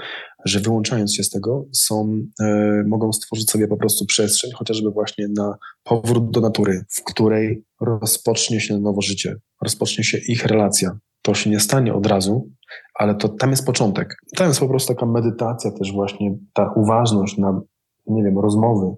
że 0.46 0.60
wyłączając 0.60 1.16
się 1.16 1.24
z 1.24 1.30
tego, 1.30 1.66
są, 1.74 2.22
e, 2.42 2.84
mogą 2.88 3.14
stworzyć 3.14 3.50
sobie 3.52 3.68
po 3.68 3.78
prostu 3.78 4.06
przestrzeń, 4.06 4.52
chociażby 4.56 4.92
właśnie 4.92 5.28
na 5.38 5.58
powrót 5.84 6.32
do 6.32 6.42
natury, 6.42 6.86
w 6.90 7.04
której 7.04 7.64
rozpocznie 7.82 8.62
się 8.62 8.80
nowo 8.80 9.02
życie, 9.02 9.36
rozpocznie 9.62 10.04
się 10.04 10.18
ich 10.18 10.46
relacja. 10.46 11.00
To 11.22 11.34
się 11.34 11.50
nie 11.50 11.60
stanie 11.60 11.94
od 11.94 12.06
razu, 12.06 12.50
ale 12.96 13.16
to 13.16 13.30
tam 13.30 13.50
jest 13.50 13.66
początek. 13.66 14.16
Tam 14.38 14.48
jest 14.48 14.60
po 14.60 14.68
prostu 14.68 14.94
taka 14.94 15.06
medytacja 15.06 15.72
też 15.72 15.94
właśnie, 15.94 16.36
ta 16.54 16.74
uważność 16.76 17.38
na, 17.38 17.62
nie 18.08 18.24
wiem, 18.24 18.40
rozmowy. 18.40 18.96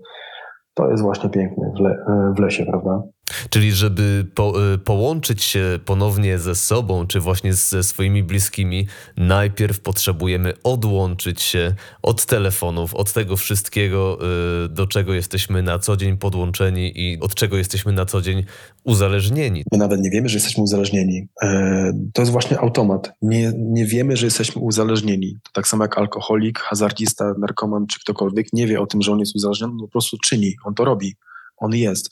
To 0.73 0.91
jest 0.91 1.03
właśnie 1.03 1.29
piękne 1.29 1.73
w, 1.77 1.79
le, 1.79 2.05
w 2.37 2.39
lesie, 2.39 2.65
prawda? 2.65 3.03
Czyli 3.49 3.71
żeby 3.71 4.25
po, 4.35 4.73
y, 4.73 4.77
połączyć 4.77 5.43
się 5.43 5.79
ponownie 5.85 6.39
ze 6.39 6.55
sobą, 6.55 7.07
czy 7.07 7.19
właśnie 7.19 7.53
ze 7.53 7.83
swoimi 7.83 8.23
bliskimi, 8.23 8.87
najpierw 9.17 9.79
potrzebujemy 9.79 10.53
odłączyć 10.63 11.41
się 11.41 11.75
od 12.01 12.25
telefonów, 12.25 12.95
od 12.95 13.13
tego 13.13 13.37
wszystkiego, 13.37 14.19
y, 14.65 14.69
do 14.69 14.87
czego 14.87 15.13
jesteśmy 15.13 15.63
na 15.63 15.79
co 15.79 15.97
dzień 15.97 16.17
podłączeni 16.17 16.91
i 16.95 17.19
od 17.19 17.35
czego 17.35 17.57
jesteśmy 17.57 17.91
na 17.91 18.05
co 18.05 18.21
dzień 18.21 18.45
uzależnieni. 18.83 19.63
My 19.71 19.77
nawet 19.77 20.01
nie 20.01 20.09
wiemy, 20.09 20.29
że 20.29 20.37
jesteśmy 20.37 20.63
uzależnieni. 20.63 21.27
E, 21.41 21.93
to 22.13 22.21
jest 22.21 22.31
właśnie 22.31 22.59
automat. 22.59 23.13
Nie, 23.21 23.51
nie 23.55 23.85
wiemy, 23.85 24.17
że 24.17 24.25
jesteśmy 24.25 24.61
uzależnieni. 24.61 25.37
To 25.43 25.51
tak 25.53 25.67
samo 25.67 25.83
jak 25.83 25.97
alkoholik, 25.97 26.59
hazardista, 26.59 27.33
narkoman 27.39 27.87
czy 27.87 27.99
ktokolwiek 27.99 28.53
nie 28.53 28.67
wie 28.67 28.81
o 28.81 28.87
tym, 28.87 29.01
że 29.01 29.11
on 29.11 29.19
jest 29.19 29.35
uzależniony, 29.35 29.73
on 29.73 29.79
po 29.79 29.87
prostu 29.87 30.17
czyni, 30.17 30.55
on 30.65 30.73
to 30.73 30.85
robi, 30.85 31.15
on 31.57 31.75
jest. 31.75 32.09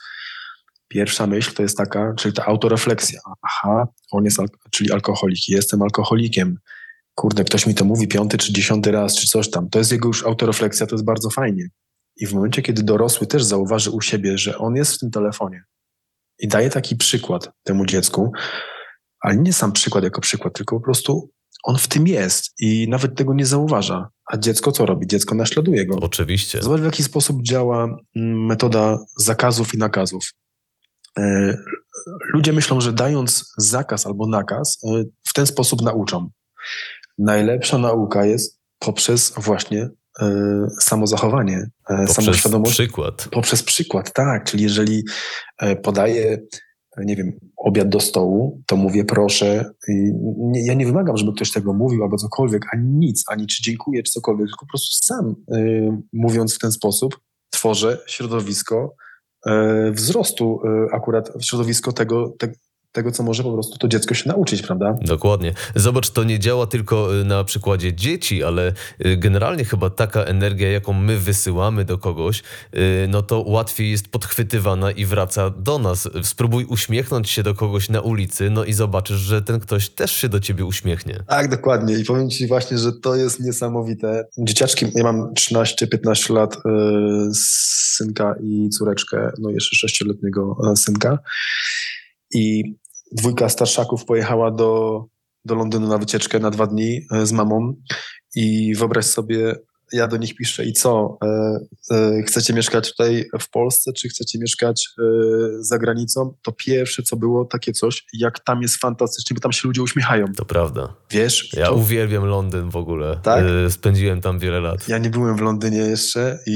Pierwsza 0.89 1.27
myśl 1.27 1.53
to 1.53 1.63
jest 1.63 1.77
taka, 1.77 2.13
czyli 2.17 2.33
ta 2.33 2.45
autorefleksja. 2.45 3.19
Aha, 3.41 3.87
on 4.11 4.25
jest, 4.25 4.37
czyli 4.71 4.91
alkoholik. 4.91 5.49
Jestem 5.49 5.81
alkoholikiem. 5.81 6.57
Kurde, 7.15 7.43
ktoś 7.43 7.67
mi 7.67 7.75
to 7.75 7.85
mówi 7.85 8.07
piąty 8.07 8.37
czy 8.37 8.53
dziesiąty 8.53 8.91
raz, 8.91 9.15
czy 9.15 9.27
coś 9.27 9.49
tam. 9.49 9.69
To 9.69 9.79
jest 9.79 9.91
jego 9.91 10.07
już 10.07 10.25
autorefleksja, 10.25 10.87
to 10.87 10.95
jest 10.95 11.05
bardzo 11.05 11.29
fajnie. 11.29 11.69
I 12.15 12.27
w 12.27 12.33
momencie, 12.33 12.61
kiedy 12.61 12.83
dorosły 12.83 13.27
też 13.27 13.43
zauważy 13.43 13.91
u 13.91 14.01
siebie, 14.01 14.37
że 14.37 14.57
on 14.57 14.75
jest 14.75 14.93
w 14.95 14.99
tym 14.99 15.11
telefonie 15.11 15.63
i 16.39 16.47
daje 16.47 16.69
taki 16.69 16.95
przykład 16.95 17.51
temu 17.63 17.85
dziecku, 17.85 18.31
ale 19.21 19.35
nie 19.37 19.53
sam 19.53 19.71
przykład 19.71 20.03
jako 20.03 20.21
przykład, 20.21 20.53
tylko 20.53 20.75
po 20.75 20.83
prostu 20.83 21.29
on 21.63 21.77
w 21.77 21.87
tym 21.87 22.07
jest 22.07 22.53
i 22.59 22.87
nawet 22.89 23.15
tego 23.15 23.33
nie 23.33 23.45
zauważa. 23.45 24.09
A 24.31 24.37
dziecko 24.37 24.71
co 24.71 24.85
robi? 24.85 25.07
Dziecko 25.07 25.35
naśladuje 25.35 25.85
go. 25.85 25.95
Oczywiście. 26.01 26.61
Zobacz, 26.61 26.81
w 26.81 26.85
jaki 26.85 27.03
sposób 27.03 27.43
działa 27.43 27.83
mm, 27.83 28.45
metoda 28.45 28.99
zakazów 29.17 29.73
i 29.73 29.77
nakazów. 29.77 30.33
E, 31.17 31.57
ludzie 32.33 32.53
myślą, 32.53 32.81
że 32.81 32.93
dając 32.93 33.53
zakaz 33.57 34.05
albo 34.05 34.27
nakaz, 34.27 34.77
e, 34.83 35.03
w 35.27 35.33
ten 35.33 35.45
sposób 35.45 35.81
nauczą. 35.81 36.29
Najlepsza 37.17 37.77
nauka 37.77 38.25
jest 38.25 38.59
poprzez 38.79 39.33
właśnie 39.37 39.89
e, 40.21 40.67
samozachowanie, 40.79 41.69
poprzez 41.87 42.15
samoświadomość. 42.15 42.71
przykład. 42.71 43.27
Poprzez 43.31 43.63
przykład, 43.63 44.13
tak. 44.13 44.43
Czyli 44.43 44.63
jeżeli 44.63 45.03
podaję, 45.83 46.37
nie 46.97 47.15
wiem, 47.15 47.39
obiad 47.57 47.89
do 47.89 47.99
stołu, 47.99 48.61
to 48.65 48.75
mówię 48.75 49.05
proszę. 49.05 49.71
Nie, 50.37 50.65
ja 50.65 50.73
nie 50.73 50.85
wymagam, 50.85 51.17
żeby 51.17 51.33
ktoś 51.33 51.51
tego 51.51 51.73
mówił 51.73 52.03
albo 52.03 52.17
cokolwiek, 52.17 52.61
ani 52.73 52.89
nic, 52.89 53.23
ani 53.27 53.47
czy 53.47 53.63
dziękuję, 53.63 54.03
czy 54.03 54.11
cokolwiek, 54.11 54.47
tylko 54.47 54.65
po 54.65 54.69
prostu 54.69 55.05
sam 55.05 55.35
mówiąc 56.13 56.55
w 56.55 56.59
ten 56.59 56.71
sposób 56.71 57.19
tworzę 57.49 57.97
środowisko, 58.07 58.95
wzrostu 59.91 60.61
e, 60.65 60.95
akurat 60.95 61.29
w 61.39 61.45
środowisko 61.45 61.91
tego, 61.91 62.33
te, 62.39 62.51
tego, 62.91 63.11
co 63.11 63.23
może 63.23 63.43
po 63.43 63.53
prostu 63.53 63.77
to 63.77 63.87
dziecko 63.87 64.13
się 64.13 64.29
nauczyć, 64.29 64.61
prawda? 64.61 64.97
Dokładnie. 65.01 65.53
Zobacz, 65.75 66.09
to 66.09 66.23
nie 66.23 66.39
działa 66.39 66.67
tylko 66.67 67.19
y, 67.21 67.25
na 67.25 67.43
przykładzie 67.43 67.93
dzieci, 67.93 68.43
ale 68.43 68.73
y, 69.05 69.17
generalnie 69.17 69.65
chyba 69.65 69.89
taka 69.89 70.23
energia, 70.23 70.71
jaką 70.71 70.93
my 70.93 71.17
wysyłamy 71.17 71.85
do 71.85 71.97
kogoś, 71.97 72.43
y, 72.75 73.07
no 73.09 73.21
to 73.21 73.43
łatwiej 73.47 73.91
jest 73.91 74.07
podchwytywana 74.07 74.91
i 74.91 75.05
wraca 75.05 75.49
do 75.49 75.79
nas. 75.79 76.09
Spróbuj 76.23 76.65
uśmiechnąć 76.65 77.29
się 77.29 77.43
do 77.43 77.55
kogoś 77.55 77.89
na 77.89 78.01
ulicy, 78.01 78.49
no 78.49 78.65
i 78.65 78.73
zobaczysz, 78.73 79.17
że 79.17 79.41
ten 79.41 79.59
ktoś 79.59 79.89
też 79.89 80.11
się 80.11 80.29
do 80.29 80.39
ciebie 80.39 80.65
uśmiechnie. 80.65 81.23
Tak, 81.27 81.49
dokładnie. 81.49 81.99
I 81.99 82.05
powiem 82.05 82.29
ci 82.29 82.47
właśnie, 82.47 82.77
że 82.77 82.91
to 82.93 83.15
jest 83.15 83.39
niesamowite. 83.39 84.23
Dzieciaczki, 84.37 84.85
ja 84.95 85.03
mam 85.03 85.33
13-15 85.33 86.33
lat, 86.33 86.55
synka 87.33 88.35
i 88.43 88.69
córeczkę, 88.69 89.31
no 89.39 89.49
jeszcze 89.49 89.75
sześcioletniego 89.75 90.55
synka. 90.75 91.19
I 92.33 92.63
dwójka 93.11 93.49
starszaków 93.49 94.05
pojechała 94.05 94.51
do, 94.51 95.03
do 95.45 95.55
Londynu 95.55 95.87
na 95.87 95.97
wycieczkę 95.97 96.39
na 96.39 96.51
dwa 96.51 96.67
dni 96.67 97.01
e, 97.11 97.25
z 97.25 97.31
mamą. 97.31 97.73
I 98.35 98.75
wyobraź 98.75 99.05
sobie, 99.05 99.55
ja 99.93 100.07
do 100.07 100.17
nich 100.17 100.35
piszę 100.35 100.65
i 100.65 100.73
co? 100.73 101.17
E, 101.23 101.59
e, 101.91 102.23
chcecie 102.23 102.53
mieszkać 102.53 102.91
tutaj 102.91 103.25
w 103.39 103.49
Polsce, 103.49 103.93
czy 103.93 104.09
chcecie 104.09 104.39
mieszkać 104.39 104.89
e, 104.99 105.03
za 105.59 105.77
granicą? 105.77 106.33
To 106.41 106.51
pierwsze, 106.51 107.03
co 107.03 107.15
było, 107.15 107.45
takie 107.45 107.71
coś, 107.71 108.05
jak 108.13 108.39
tam 108.39 108.61
jest 108.61 108.75
fantastycznie, 108.75 109.35
bo 109.35 109.41
tam 109.41 109.51
się 109.51 109.67
ludzie 109.67 109.81
uśmiechają. 109.81 110.25
To 110.37 110.45
prawda. 110.45 110.93
Wiesz? 111.11 111.53
Ja 111.53 111.65
to... 111.65 111.75
uwielbiam 111.75 112.25
Londyn 112.25 112.69
w 112.69 112.75
ogóle. 112.75 113.19
Tak? 113.23 113.43
Spędziłem 113.69 114.21
tam 114.21 114.39
wiele 114.39 114.59
lat. 114.59 114.87
Ja 114.87 114.97
nie 114.97 115.09
byłem 115.09 115.37
w 115.37 115.41
Londynie 115.41 115.77
jeszcze 115.77 116.39
i, 116.47 116.51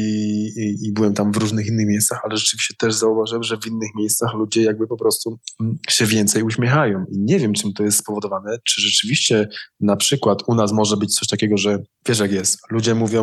i, 0.58 0.88
i, 0.88 0.94
byłem 0.94 1.14
tam 1.14 1.32
w 1.32 1.38
różnych 1.38 1.68
innych 1.68 1.88
miejscach, 1.88 2.22
ale 2.24 2.38
rzeczywiście 2.38 2.74
też 2.78 2.94
zauważyłem, 2.94 3.44
że 3.44 3.58
w 3.58 3.68
innych 3.68 3.90
miejscach 3.96 4.34
ludzie 4.34 4.64
jakby 4.64 4.88
po 4.88 4.98
prostu 4.98 5.40
mm, 5.62 5.78
się 5.90 6.06
więcej 6.06 6.44
uśmiechają. 6.44 7.06
I 7.12 7.20
nie 7.20 7.40
wiem, 7.40 7.54
czym 7.54 7.74
to 7.74 7.84
jest 7.84 7.98
spowodowane. 7.98 8.58
Czy 8.64 8.82
rzeczywiście 8.82 9.48
na 9.80 9.96
przykład 9.96 10.40
u 10.48 10.56
nas 10.56 10.72
może 10.72 10.98
być 10.98 11.16
coś 11.16 11.28
takiego, 11.28 11.58
że 11.58 11.80
wiesz 12.08 12.20
jak 12.20 12.32
jest, 12.32 12.60
ludzie 12.72 12.96
mówią 12.96 13.23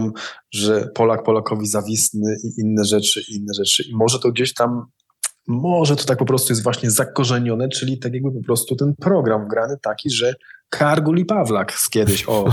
że 0.51 0.89
Polak 0.95 1.23
Polakowi 1.23 1.67
zawistny 1.67 2.37
i 2.45 2.61
inne 2.61 2.85
rzeczy, 2.85 3.23
i 3.29 3.35
inne 3.35 3.55
rzeczy. 3.55 3.83
I 3.83 3.95
może 3.95 4.19
to 4.19 4.33
gdzieś 4.33 4.55
tam, 4.55 4.87
może 5.49 5.97
to 5.97 6.05
tak 6.05 6.19
po 6.19 6.25
prostu 6.25 6.53
jest 6.53 6.63
właśnie 6.63 6.91
zakorzenione, 6.91 7.69
czyli 7.69 7.99
tak 7.99 8.15
jakby 8.15 8.33
po 8.33 8.45
prostu 8.45 8.77
ten 8.77 8.95
program 8.95 9.45
wgrany 9.45 9.77
taki, 9.83 10.11
że 10.11 10.35
Kargul 10.71 11.19
i 11.19 11.25
Pawlak 11.25 11.73
z 11.73 11.91
kiedyś, 11.91 12.25
o. 12.29 12.45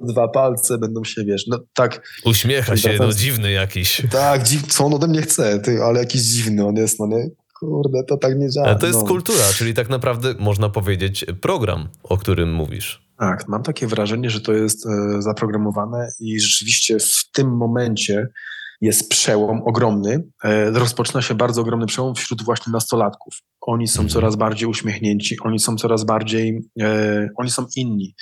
Dwa 0.00 0.28
palce 0.28 0.78
będą 0.78 1.04
się, 1.04 1.24
wiesz, 1.24 1.46
no 1.46 1.58
tak. 1.74 2.08
Uśmiecha 2.24 2.76
się, 2.76 2.96
no 2.98 3.12
dziwny 3.12 3.52
jakiś. 3.52 4.02
Tak, 4.10 4.42
dziw, 4.42 4.66
co 4.66 4.84
on 4.84 4.94
ode 4.94 5.08
mnie 5.08 5.22
chce, 5.22 5.60
ty, 5.60 5.82
ale 5.82 6.00
jakiś 6.00 6.22
dziwny 6.22 6.66
on 6.66 6.76
jest, 6.76 7.00
no 7.00 7.06
nie? 7.06 7.30
Kurde, 7.60 8.04
to 8.04 8.16
tak 8.16 8.38
nie 8.38 8.50
działa. 8.50 8.66
Ale 8.66 8.78
to 8.78 8.86
jest 8.86 9.00
no. 9.00 9.06
kultura, 9.06 9.44
czyli 9.54 9.74
tak 9.74 9.88
naprawdę 9.88 10.34
można 10.38 10.68
powiedzieć 10.68 11.24
program, 11.40 11.88
o 12.02 12.18
którym 12.18 12.54
mówisz. 12.54 13.01
Tak, 13.22 13.48
mam 13.48 13.62
takie 13.62 13.86
wrażenie, 13.86 14.30
że 14.30 14.40
to 14.40 14.52
jest 14.52 14.86
e, 14.86 15.22
zaprogramowane 15.22 16.08
i 16.20 16.40
rzeczywiście 16.40 16.98
w 16.98 17.30
tym 17.32 17.56
momencie 17.56 18.28
jest 18.80 19.08
przełom 19.08 19.62
ogromny. 19.62 20.24
E, 20.44 20.70
rozpoczyna 20.70 21.22
się 21.22 21.34
bardzo 21.34 21.60
ogromny 21.60 21.86
przełom 21.86 22.14
wśród 22.14 22.42
właśnie 22.42 22.72
nastolatków. 22.72 23.34
Oni 23.60 23.88
są 23.88 24.00
mhm. 24.00 24.08
coraz 24.08 24.36
bardziej 24.36 24.68
uśmiechnięci, 24.68 25.36
oni 25.40 25.58
są 25.58 25.76
coraz 25.76 26.04
bardziej, 26.04 26.60
e, 26.80 27.28
oni 27.36 27.50
są 27.50 27.66
inni. 27.76 28.14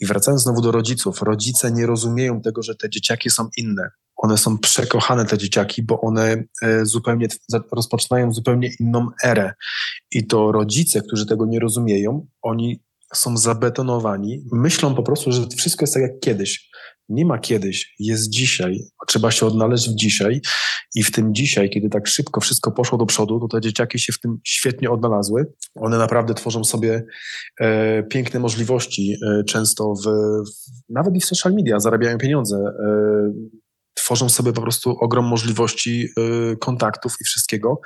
I 0.00 0.06
wracając 0.06 0.42
znowu 0.42 0.60
do 0.60 0.72
rodziców, 0.72 1.22
rodzice 1.22 1.72
nie 1.72 1.86
rozumieją 1.86 2.40
tego, 2.40 2.62
że 2.62 2.74
te 2.74 2.90
dzieciaki 2.90 3.30
są 3.30 3.48
inne. 3.56 3.90
One 4.16 4.38
są 4.38 4.58
przekochane, 4.58 5.24
te 5.24 5.38
dzieciaki, 5.38 5.82
bo 5.82 6.00
one 6.00 6.44
zupełnie 6.82 7.28
rozpoczynają 7.72 8.32
zupełnie 8.32 8.70
inną 8.80 9.08
erę. 9.24 9.52
I 10.10 10.26
to 10.26 10.52
rodzice, 10.52 11.02
którzy 11.02 11.26
tego 11.26 11.46
nie 11.46 11.60
rozumieją, 11.60 12.26
oni 12.42 12.85
są 13.14 13.36
zabetonowani, 13.36 14.44
myślą 14.52 14.94
po 14.94 15.02
prostu, 15.02 15.32
że 15.32 15.46
wszystko 15.56 15.82
jest 15.82 15.94
tak 15.94 16.02
jak 16.02 16.20
kiedyś. 16.20 16.70
Nie 17.08 17.24
ma 17.24 17.38
kiedyś, 17.38 17.94
jest 17.98 18.28
dzisiaj. 18.28 18.80
Trzeba 19.06 19.30
się 19.30 19.46
odnaleźć 19.46 19.90
w 19.90 19.94
dzisiaj 19.94 20.40
i 20.94 21.02
w 21.02 21.10
tym 21.10 21.34
dzisiaj, 21.34 21.70
kiedy 21.70 21.88
tak 21.88 22.06
szybko 22.06 22.40
wszystko 22.40 22.72
poszło 22.72 22.98
do 22.98 23.06
przodu, 23.06 23.40
to 23.40 23.48
te 23.48 23.60
dzieciaki 23.60 23.98
się 23.98 24.12
w 24.12 24.20
tym 24.20 24.38
świetnie 24.44 24.90
odnalazły. 24.90 25.52
One 25.74 25.98
naprawdę 25.98 26.34
tworzą 26.34 26.64
sobie 26.64 27.04
e, 27.60 28.02
piękne 28.02 28.40
możliwości, 28.40 29.16
e, 29.26 29.44
często 29.44 29.94
w, 29.94 30.06
w, 30.46 30.92
nawet 30.92 31.16
i 31.16 31.20
w 31.20 31.24
social 31.24 31.52
media, 31.52 31.80
zarabiają 31.80 32.18
pieniądze. 32.18 32.56
E, 32.56 33.32
tworzą 33.96 34.28
sobie 34.28 34.52
po 34.52 34.62
prostu 34.62 34.90
ogrom 34.90 35.24
możliwości 35.24 36.08
y, 36.52 36.56
kontaktów 36.56 37.16
i 37.20 37.24
wszystkiego. 37.24 37.80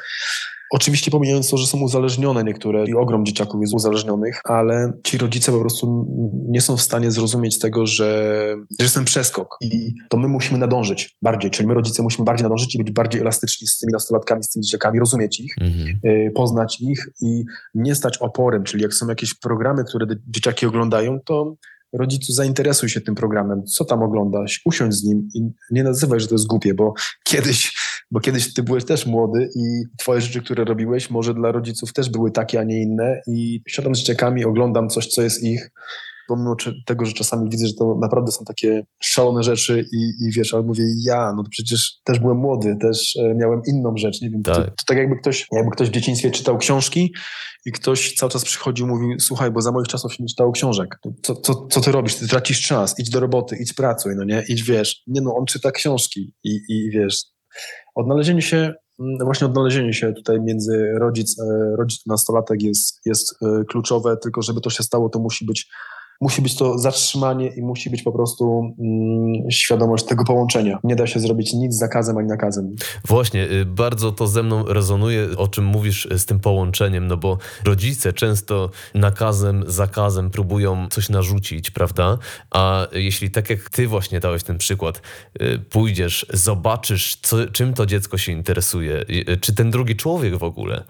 Oczywiście 0.70 1.10
pomijając 1.10 1.50
to, 1.50 1.56
że 1.56 1.66
są 1.66 1.80
uzależnione 1.80 2.44
niektóre 2.44 2.84
i 2.84 2.94
ogrom 2.94 3.26
dzieciaków 3.26 3.60
jest 3.60 3.74
uzależnionych, 3.74 4.40
ale 4.44 4.92
ci 5.04 5.18
rodzice 5.18 5.52
po 5.52 5.60
prostu 5.60 6.06
nie 6.48 6.60
są 6.60 6.76
w 6.76 6.82
stanie 6.82 7.10
zrozumieć 7.10 7.58
tego, 7.58 7.86
że, 7.86 8.56
że 8.78 8.84
jest 8.84 8.94
ten 8.94 9.04
przeskok 9.04 9.56
i 9.60 9.94
to 10.08 10.16
my 10.16 10.28
musimy 10.28 10.58
nadążyć 10.58 11.16
bardziej, 11.22 11.50
czyli 11.50 11.68
my 11.68 11.74
rodzice 11.74 12.02
musimy 12.02 12.24
bardziej 12.24 12.42
nadążyć 12.42 12.74
i 12.74 12.78
być 12.78 12.90
bardziej 12.90 13.20
elastyczni 13.20 13.66
z 13.66 13.78
tymi 13.78 13.92
nastolatkami, 13.92 14.44
z 14.44 14.48
tymi 14.48 14.64
dzieciakami, 14.64 14.98
rozumieć 14.98 15.40
ich, 15.40 15.54
mhm. 15.60 16.00
Y, 16.04 16.32
poznać 16.34 16.80
ich 16.80 17.08
i 17.20 17.44
nie 17.74 17.94
stać 17.94 18.18
oporem, 18.18 18.64
czyli 18.64 18.82
jak 18.82 18.94
są 18.94 19.08
jakieś 19.08 19.34
programy, 19.34 19.84
które 19.84 20.06
dzieciaki 20.28 20.66
oglądają, 20.66 21.18
to 21.24 21.54
rodzicu 21.92 22.32
zainteresuj 22.32 22.88
się 22.88 23.00
tym 23.00 23.14
programem, 23.14 23.64
co 23.64 23.84
tam 23.84 24.02
oglądasz, 24.02 24.60
usiądź 24.64 24.94
z 24.94 25.04
nim 25.04 25.28
i 25.34 25.40
nie 25.70 25.84
nazywaj, 25.84 26.20
że 26.20 26.28
to 26.28 26.34
jest 26.34 26.46
głupie, 26.46 26.74
bo 26.74 26.94
kiedyś, 27.24 27.76
bo 28.10 28.20
kiedyś 28.20 28.54
ty 28.54 28.62
byłeś 28.62 28.84
też 28.84 29.06
młody 29.06 29.48
i 29.56 29.84
twoje 29.98 30.20
rzeczy, 30.20 30.42
które 30.42 30.64
robiłeś, 30.64 31.10
może 31.10 31.34
dla 31.34 31.52
rodziców 31.52 31.92
też 31.92 32.10
były 32.10 32.30
takie, 32.30 32.60
a 32.60 32.64
nie 32.64 32.82
inne. 32.82 33.20
I 33.26 33.62
siadam 33.68 33.94
z 33.94 33.98
dzieciakami, 33.98 34.44
oglądam 34.44 34.88
coś, 34.88 35.06
co 35.06 35.22
jest 35.22 35.44
ich, 35.44 35.70
pomimo 36.30 36.56
tego, 36.86 37.04
że 37.04 37.12
czasami 37.12 37.50
widzę, 37.50 37.66
że 37.66 37.74
to 37.74 37.98
naprawdę 38.00 38.32
są 38.32 38.44
takie 38.44 38.82
szalone 39.02 39.42
rzeczy 39.42 39.84
i, 39.92 40.26
i 40.26 40.32
wiesz, 40.32 40.54
ale 40.54 40.62
mówię 40.62 40.84
ja, 41.04 41.32
no 41.36 41.42
to 41.42 41.50
przecież 41.50 42.00
też 42.04 42.18
byłem 42.18 42.36
młody, 42.36 42.76
też 42.80 43.16
e, 43.16 43.34
miałem 43.34 43.62
inną 43.66 43.96
rzecz, 43.96 44.20
nie 44.20 44.30
wiem, 44.30 44.42
tak. 44.42 44.56
To, 44.56 44.62
to 44.62 44.84
tak 44.86 44.98
jakby 44.98 45.16
ktoś, 45.16 45.46
jakby 45.52 45.70
ktoś 45.70 45.88
w 45.88 45.92
dzieciństwie 45.92 46.30
czytał 46.30 46.58
książki 46.58 47.14
i 47.66 47.72
ktoś 47.72 48.14
cały 48.14 48.32
czas 48.32 48.44
przychodził 48.44 48.86
i 48.86 48.88
mówił, 48.88 49.20
słuchaj, 49.20 49.50
bo 49.50 49.62
za 49.62 49.72
moich 49.72 49.88
czasów 49.88 50.14
się 50.14 50.22
nie 50.22 50.28
czytało 50.28 50.52
książek, 50.52 50.98
co, 51.22 51.34
co, 51.34 51.66
co 51.66 51.80
ty 51.80 51.92
robisz, 51.92 52.14
ty 52.14 52.28
tracisz 52.28 52.60
czas, 52.60 52.98
idź 52.98 53.10
do 53.10 53.20
roboty, 53.20 53.56
idź 53.56 53.72
pracuj, 53.72 54.12
no 54.16 54.24
nie, 54.24 54.44
idź, 54.48 54.62
wiesz, 54.62 55.02
nie 55.06 55.20
no, 55.20 55.36
on 55.36 55.46
czyta 55.46 55.70
książki 55.70 56.34
i, 56.44 56.60
i 56.68 56.90
wiesz, 56.90 57.24
odnalezienie 57.94 58.42
się 58.42 58.56
mm, 59.00 59.18
właśnie 59.24 59.46
odnalezienie 59.46 59.92
się 59.92 60.12
tutaj 60.12 60.40
między 60.40 60.92
rodzic, 61.00 61.40
e, 61.40 61.76
rodzic 61.76 62.06
nastolatek 62.06 62.62
jest, 62.62 63.00
jest 63.06 63.34
e, 63.42 63.64
kluczowe, 63.64 64.16
tylko 64.22 64.42
żeby 64.42 64.60
to 64.60 64.70
się 64.70 64.82
stało, 64.82 65.08
to 65.08 65.18
musi 65.18 65.46
być 65.46 65.68
musi 66.20 66.42
być 66.42 66.56
to 66.56 66.78
zatrzymanie 66.78 67.48
i 67.48 67.62
musi 67.62 67.90
być 67.90 68.02
po 68.02 68.12
prostu 68.12 68.74
mm, 68.78 69.50
świadomość 69.50 70.04
tego 70.04 70.24
połączenia. 70.24 70.78
Nie 70.84 70.96
da 70.96 71.06
się 71.06 71.20
zrobić 71.20 71.52
nic 71.52 71.74
zakazem 71.74 72.18
ani 72.18 72.28
nakazem. 72.28 72.76
Właśnie, 73.08 73.50
y, 73.50 73.64
bardzo 73.64 74.12
to 74.12 74.26
ze 74.26 74.42
mną 74.42 74.64
rezonuje, 74.66 75.28
o 75.36 75.48
czym 75.48 75.64
mówisz 75.64 76.08
z 76.10 76.24
tym 76.24 76.40
połączeniem, 76.40 77.06
no 77.06 77.16
bo 77.16 77.38
rodzice 77.64 78.12
często 78.12 78.70
nakazem, 78.94 79.64
zakazem 79.66 80.30
próbują 80.30 80.88
coś 80.90 81.08
narzucić, 81.08 81.70
prawda? 81.70 82.18
A 82.50 82.86
jeśli 82.92 83.30
tak 83.30 83.50
jak 83.50 83.70
ty 83.70 83.88
właśnie 83.88 84.20
dałeś 84.20 84.42
ten 84.42 84.58
przykład, 84.58 85.02
y, 85.42 85.58
pójdziesz, 85.70 86.26
zobaczysz, 86.32 87.16
co, 87.22 87.46
czym 87.46 87.74
to 87.74 87.86
dziecko 87.86 88.18
się 88.18 88.32
interesuje, 88.32 89.04
y, 89.10 89.36
czy 89.40 89.54
ten 89.54 89.70
drugi 89.70 89.96
człowiek 89.96 90.36
w 90.36 90.44
ogóle, 90.44 90.84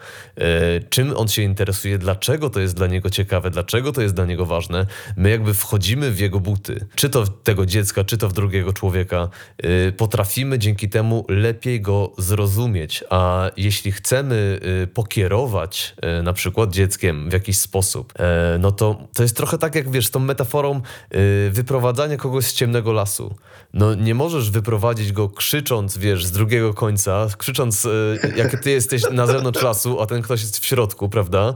czym 0.90 1.16
on 1.16 1.28
się 1.28 1.42
interesuje, 1.42 1.98
dlaczego 1.98 2.50
to 2.50 2.60
jest 2.60 2.76
dla 2.76 2.86
niego 2.86 3.10
ciekawe, 3.10 3.50
dlaczego 3.50 3.92
to 3.92 4.02
jest 4.02 4.14
dla 4.14 4.26
niego 4.26 4.46
ważne, 4.46 4.86
my 5.20 5.30
jakby 5.30 5.54
wchodzimy 5.54 6.10
w 6.10 6.20
jego 6.20 6.40
buty, 6.40 6.86
czy 6.94 7.10
to 7.10 7.24
w 7.24 7.42
tego 7.42 7.66
dziecka, 7.66 8.04
czy 8.04 8.18
to 8.18 8.28
w 8.28 8.32
drugiego 8.32 8.72
człowieka, 8.72 9.28
yy, 9.62 9.92
potrafimy 9.92 10.58
dzięki 10.58 10.88
temu 10.88 11.24
lepiej 11.28 11.80
go 11.80 12.12
zrozumieć. 12.18 13.04
A 13.10 13.50
jeśli 13.56 13.92
chcemy 13.92 14.60
yy, 14.80 14.86
pokierować 14.86 15.94
yy, 16.02 16.22
na 16.22 16.32
przykład 16.32 16.70
dzieckiem 16.70 17.30
w 17.30 17.32
jakiś 17.32 17.58
sposób, 17.58 18.12
y, 18.56 18.58
no 18.58 18.72
to 18.72 19.08
to 19.14 19.22
jest 19.22 19.36
trochę 19.36 19.58
tak 19.58 19.74
jak 19.74 19.90
wiesz, 19.90 20.10
tą 20.10 20.20
metaforą 20.20 20.80
y, 21.14 21.50
wyprowadzania 21.50 22.16
kogoś 22.16 22.44
z 22.44 22.54
ciemnego 22.54 22.92
lasu. 22.92 23.34
No 23.74 23.94
nie 23.94 24.14
możesz 24.14 24.50
wyprowadzić 24.50 25.12
go 25.12 25.28
krzycząc, 25.28 25.98
wiesz, 25.98 26.26
z 26.26 26.32
drugiego 26.32 26.74
końca, 26.74 27.26
krzycząc, 27.38 27.84
y, 27.84 28.18
jak 28.36 28.62
ty 28.62 28.70
jesteś 28.70 29.02
na 29.12 29.26
zewnątrz 29.26 29.62
lasu, 29.62 30.00
a 30.00 30.06
ten 30.06 30.22
ktoś 30.22 30.40
jest 30.40 30.58
w 30.58 30.64
środku, 30.64 31.08
prawda? 31.08 31.54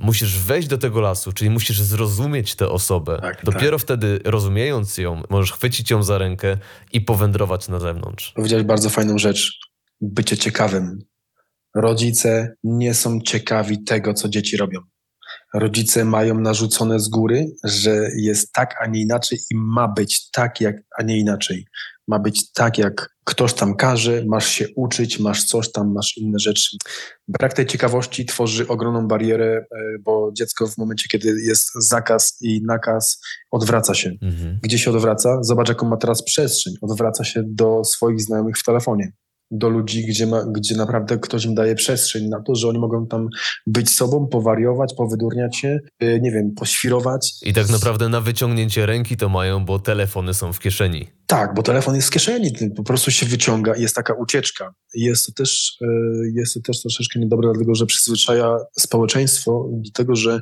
Musisz 0.00 0.38
wejść 0.38 0.68
do 0.68 0.78
tego 0.78 1.00
lasu, 1.00 1.32
czyli 1.32 1.50
musisz 1.50 1.80
zrozumieć 1.80 2.54
tę 2.54 2.68
osobę 2.68 3.18
tak, 3.22 3.44
Dopiero 3.44 3.76
tak. 3.76 3.84
wtedy, 3.84 4.20
rozumiejąc 4.24 4.98
ją, 4.98 5.22
możesz 5.30 5.52
chwycić 5.52 5.90
ją 5.90 6.02
za 6.02 6.18
rękę 6.18 6.56
i 6.92 7.00
powędrować 7.00 7.68
na 7.68 7.80
zewnątrz. 7.80 8.32
Powiedziałeś 8.36 8.64
bardzo 8.64 8.90
fajną 8.90 9.18
rzecz. 9.18 9.58
Bycie 10.00 10.36
ciekawym. 10.36 10.98
Rodzice 11.74 12.54
nie 12.64 12.94
są 12.94 13.20
ciekawi 13.20 13.84
tego, 13.84 14.14
co 14.14 14.28
dzieci 14.28 14.56
robią. 14.56 14.80
Rodzice 15.54 16.04
mają 16.04 16.40
narzucone 16.40 17.00
z 17.00 17.08
góry, 17.08 17.46
że 17.64 18.08
jest 18.16 18.52
tak, 18.52 18.74
a 18.80 18.86
nie 18.86 19.00
inaczej 19.00 19.38
i 19.50 19.54
ma 19.56 19.88
być 19.88 20.30
tak, 20.30 20.60
jak, 20.60 20.76
a 20.98 21.02
nie 21.02 21.18
inaczej 21.18 21.66
ma 22.08 22.18
być 22.18 22.52
tak, 22.52 22.78
jak 22.78 23.16
ktoś 23.24 23.54
tam 23.54 23.76
każe, 23.76 24.24
masz 24.26 24.48
się 24.48 24.66
uczyć, 24.76 25.18
masz 25.18 25.44
coś 25.44 25.72
tam, 25.72 25.92
masz 25.92 26.16
inne 26.16 26.38
rzeczy. 26.38 26.76
Brak 27.28 27.54
tej 27.54 27.66
ciekawości 27.66 28.26
tworzy 28.26 28.68
ogromną 28.68 29.08
barierę, 29.08 29.66
e, 29.70 29.78
bo 30.04 30.30
dziecko 30.32 30.66
w 30.66 30.78
momencie, 30.78 31.08
kiedy 31.08 31.28
jest 31.28 31.70
zakaz 31.74 32.38
i 32.40 32.62
nakaz, 32.64 33.20
odwraca 33.50 33.94
się. 33.94 34.12
Mhm. 34.22 34.58
Gdzie 34.62 34.78
się 34.78 34.90
odwraca? 34.90 35.38
Zobacz, 35.42 35.68
jaką 35.68 35.88
ma 35.88 35.96
teraz 35.96 36.24
przestrzeń. 36.24 36.74
Odwraca 36.82 37.24
się 37.24 37.42
do 37.46 37.84
swoich 37.84 38.20
znajomych 38.20 38.58
w 38.58 38.64
telefonie 38.64 39.12
do 39.50 39.68
ludzi, 39.68 40.06
gdzie, 40.06 40.26
ma, 40.26 40.44
gdzie 40.52 40.76
naprawdę 40.76 41.18
ktoś 41.18 41.44
im 41.44 41.54
daje 41.54 41.74
przestrzeń 41.74 42.28
na 42.28 42.42
to, 42.42 42.54
że 42.54 42.68
oni 42.68 42.78
mogą 42.78 43.06
tam 43.06 43.28
być 43.66 43.90
sobą, 43.90 44.26
powariować, 44.26 44.94
powydurniać 44.94 45.56
się, 45.56 45.78
yy, 46.00 46.20
nie 46.20 46.30
wiem, 46.30 46.54
poświrować. 46.56 47.32
I 47.42 47.52
tak 47.52 47.68
naprawdę 47.68 48.08
na 48.08 48.20
wyciągnięcie 48.20 48.86
ręki 48.86 49.16
to 49.16 49.28
mają, 49.28 49.64
bo 49.64 49.78
telefony 49.78 50.34
są 50.34 50.52
w 50.52 50.58
kieszeni. 50.58 51.06
Tak, 51.26 51.54
bo 51.54 51.62
telefon 51.62 51.94
jest 51.94 52.08
w 52.08 52.10
kieszeni, 52.10 52.50
po 52.76 52.82
prostu 52.82 53.10
się 53.10 53.26
wyciąga 53.26 53.74
i 53.74 53.82
jest 53.82 53.94
taka 53.94 54.14
ucieczka. 54.14 54.74
Jest 54.94 55.26
to 55.26 55.32
też, 55.32 55.76
yy, 55.80 56.32
jest 56.34 56.54
to 56.54 56.60
też 56.60 56.82
troszeczkę 56.82 57.20
niedobre, 57.20 57.50
dlatego 57.52 57.74
że 57.74 57.86
przyzwyczaja 57.86 58.56
społeczeństwo 58.78 59.68
do 59.72 59.90
tego, 59.90 60.16
że 60.16 60.40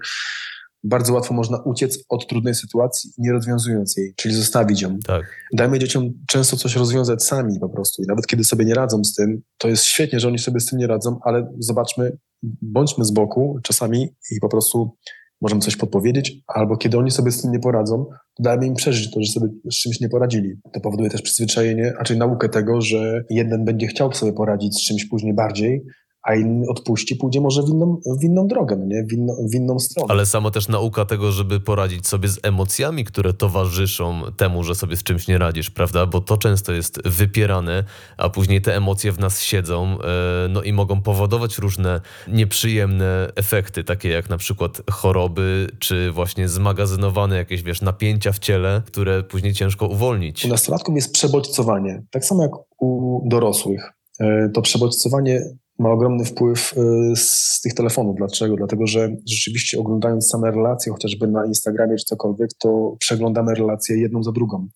bardzo 0.84 1.12
łatwo 1.12 1.34
można 1.34 1.58
uciec 1.58 2.04
od 2.08 2.26
trudnej 2.26 2.54
sytuacji, 2.54 3.10
nie 3.18 3.32
rozwiązując 3.32 3.96
jej, 3.96 4.14
czyli 4.16 4.34
zostawić 4.34 4.82
ją. 4.82 4.98
Tak. 5.06 5.22
Dajmy 5.52 5.78
dzieciom 5.78 6.12
często 6.28 6.56
coś 6.56 6.76
rozwiązać 6.76 7.24
sami 7.24 7.60
po 7.60 7.68
prostu. 7.68 8.02
I 8.02 8.06
nawet 8.06 8.26
kiedy 8.26 8.44
sobie 8.44 8.64
nie 8.64 8.74
radzą 8.74 9.04
z 9.04 9.14
tym, 9.14 9.42
to 9.58 9.68
jest 9.68 9.84
świetnie, 9.84 10.20
że 10.20 10.28
oni 10.28 10.38
sobie 10.38 10.60
z 10.60 10.66
tym 10.66 10.78
nie 10.78 10.86
radzą, 10.86 11.18
ale 11.22 11.52
zobaczmy, 11.58 12.16
bądźmy 12.62 13.04
z 13.04 13.10
boku 13.10 13.58
czasami 13.62 14.08
i 14.30 14.40
po 14.40 14.48
prostu 14.48 14.96
możemy 15.40 15.60
coś 15.60 15.76
podpowiedzieć, 15.76 16.32
albo 16.46 16.76
kiedy 16.76 16.98
oni 16.98 17.10
sobie 17.10 17.30
z 17.30 17.42
tym 17.42 17.52
nie 17.52 17.58
poradzą, 17.58 18.04
to 18.34 18.42
dajmy 18.42 18.66
im 18.66 18.74
przeżyć 18.74 19.10
to, 19.10 19.20
że 19.22 19.32
sobie 19.32 19.46
z 19.70 19.74
czymś 19.74 20.00
nie 20.00 20.08
poradzili. 20.08 20.54
To 20.72 20.80
powoduje 20.80 21.10
też 21.10 21.22
przyzwyczajenie, 21.22 21.92
a 21.98 22.04
czyli 22.04 22.18
naukę 22.18 22.48
tego, 22.48 22.80
że 22.80 23.24
jeden 23.30 23.64
będzie 23.64 23.86
chciał 23.86 24.12
sobie 24.12 24.32
poradzić 24.32 24.74
z 24.74 24.86
czymś 24.86 25.04
później 25.04 25.34
bardziej, 25.34 25.84
a 26.24 26.34
inny 26.34 26.68
odpuści, 26.68 27.16
pójdzie 27.16 27.40
może 27.40 27.62
w 27.62 27.68
inną, 27.68 28.00
w 28.20 28.24
inną 28.24 28.46
drogę, 28.46 28.76
no 28.76 28.86
nie? 28.86 29.04
W, 29.04 29.12
inno, 29.12 29.34
w 29.50 29.54
inną 29.54 29.78
stronę. 29.78 30.06
Ale 30.10 30.26
samo 30.26 30.50
też 30.50 30.68
nauka 30.68 31.04
tego, 31.04 31.32
żeby 31.32 31.60
poradzić 31.60 32.06
sobie 32.06 32.28
z 32.28 32.38
emocjami, 32.42 33.04
które 33.04 33.32
towarzyszą 33.32 34.22
temu, 34.36 34.64
że 34.64 34.74
sobie 34.74 34.96
z 34.96 35.02
czymś 35.02 35.28
nie 35.28 35.38
radzisz, 35.38 35.70
prawda? 35.70 36.06
Bo 36.06 36.20
to 36.20 36.36
często 36.36 36.72
jest 36.72 37.08
wypierane, 37.08 37.84
a 38.16 38.28
później 38.28 38.62
te 38.62 38.76
emocje 38.76 39.12
w 39.12 39.18
nas 39.18 39.42
siedzą, 39.42 39.98
e, 40.00 40.48
no 40.48 40.62
i 40.62 40.72
mogą 40.72 41.02
powodować 41.02 41.58
różne 41.58 42.00
nieprzyjemne 42.28 43.32
efekty, 43.36 43.84
takie 43.84 44.08
jak 44.08 44.30
na 44.30 44.36
przykład 44.36 44.82
choroby, 44.90 45.68
czy 45.78 46.12
właśnie 46.12 46.48
zmagazynowane 46.48 47.36
jakieś, 47.36 47.62
wiesz, 47.62 47.82
napięcia 47.82 48.32
w 48.32 48.38
ciele, 48.38 48.82
które 48.86 49.22
później 49.22 49.52
ciężko 49.52 49.86
uwolnić. 49.86 50.44
U 50.44 50.48
nastolatków 50.48 50.94
jest 50.94 51.12
przebodźcowanie, 51.12 52.02
tak 52.10 52.24
samo 52.24 52.42
jak 52.42 52.52
u 52.80 53.20
dorosłych. 53.28 53.92
E, 54.20 54.50
to 54.54 54.62
przebodźcowanie 54.62 55.42
ma 55.78 55.90
ogromny 55.90 56.24
wpływ 56.24 56.74
y, 56.76 57.16
z 57.16 57.60
tych 57.60 57.74
telefonów. 57.74 58.16
Dlaczego? 58.16 58.56
Dlatego, 58.56 58.86
że 58.86 59.16
rzeczywiście 59.28 59.78
oglądając 59.78 60.28
same 60.28 60.50
relacje, 60.50 60.92
chociażby 60.92 61.26
na 61.26 61.46
Instagramie 61.46 61.96
czy 61.96 62.04
cokolwiek, 62.04 62.50
to 62.58 62.96
przeglądamy 62.98 63.54
relacje 63.54 63.98
jedną 63.98 64.22
za 64.22 64.32
drugą. 64.32 64.68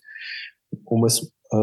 Umysł, 0.86 1.26
y, 1.55 1.59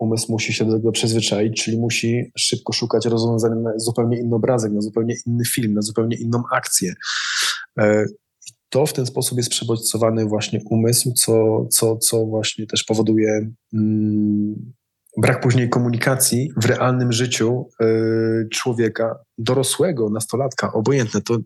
umysł 0.00 0.32
musi 0.32 0.52
się 0.52 0.64
do 0.64 0.72
tego 0.72 0.92
przyzwyczaić, 0.92 1.64
czyli 1.64 1.78
musi 1.78 2.32
szybko 2.38 2.72
szukać 2.72 3.06
rozwiązań 3.06 3.52
na 3.62 3.72
zupełnie 3.76 4.20
inny 4.20 4.36
obrazek, 4.36 4.72
na 4.72 4.80
zupełnie 4.80 5.14
inny 5.26 5.44
film, 5.44 5.74
na 5.74 5.82
zupełnie 5.82 6.16
inną 6.16 6.42
akcję. 6.52 6.94
Y, 7.80 8.04
to 8.68 8.86
w 8.86 8.92
ten 8.92 9.06
sposób 9.06 9.38
jest 9.38 9.50
przebodźcowany 9.50 10.26
właśnie 10.26 10.60
umysł, 10.70 11.12
co, 11.12 11.66
co, 11.70 11.96
co 11.96 12.26
właśnie 12.26 12.66
też 12.66 12.84
powoduje 12.84 13.50
mm, 13.74 14.72
brak 15.16 15.40
później 15.40 15.68
komunikacji 15.68 16.52
w 16.56 16.64
realnym 16.64 17.12
życiu 17.12 17.68
y, 17.82 18.48
człowieka, 18.52 19.18
dorosłego, 19.38 20.10
nastolatka, 20.10 20.72
obojętne, 20.72 21.20
to 21.20 21.38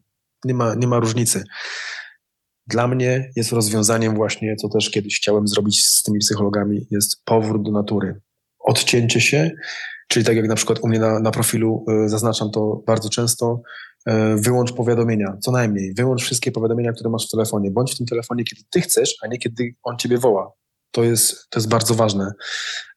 nie 0.45 0.55
ma, 0.55 0.75
nie 0.75 0.87
ma 0.87 0.99
różnicy. 0.99 1.45
Dla 2.67 2.89
mnie 2.89 3.31
jest 3.37 3.53
rozwiązaniem 3.53 4.15
właśnie, 4.15 4.57
co 4.57 4.69
też 4.69 4.91
kiedyś 4.91 5.17
chciałem 5.17 5.49
zrobić 5.49 5.87
z 5.87 6.03
tymi 6.03 6.19
psychologami, 6.19 6.87
jest 6.91 7.25
powrót 7.25 7.63
do 7.63 7.73
natury. 7.73 8.21
Odcięcie 8.59 9.21
się, 9.21 9.51
czyli 10.09 10.27
tak 10.27 10.37
jak 10.37 10.49
na 10.49 10.55
przykład 10.55 10.79
u 10.83 10.89
mnie 10.89 10.99
na, 10.99 11.21
na 11.21 11.31
profilu 11.31 11.85
y, 12.05 12.09
zaznaczam 12.09 12.51
to 12.51 12.83
bardzo 12.87 13.09
często, 13.09 13.63
y, 14.09 14.13
wyłącz 14.37 14.73
powiadomienia, 14.73 15.37
co 15.43 15.53
najmniej. 15.53 15.95
Wyłącz 15.95 16.23
wszystkie 16.23 16.53
powiadomienia, 16.53 16.93
które 16.93 17.11
masz 17.11 17.27
w 17.29 17.31
telefonie. 17.31 17.71
Bądź 17.71 17.95
w 17.95 17.99
tym 17.99 18.07
telefonie, 18.07 18.45
kiedy 18.45 18.63
ty 18.71 18.81
chcesz, 18.81 19.17
a 19.23 19.27
nie 19.27 19.39
kiedy 19.39 19.75
on 19.83 19.97
ciebie 19.99 20.19
woła 20.19 20.53
To 20.95 21.05
jest, 21.05 21.51
to 21.51 21.59
jest 21.59 21.69
bardzo 21.69 21.95
ważne. 21.95 22.33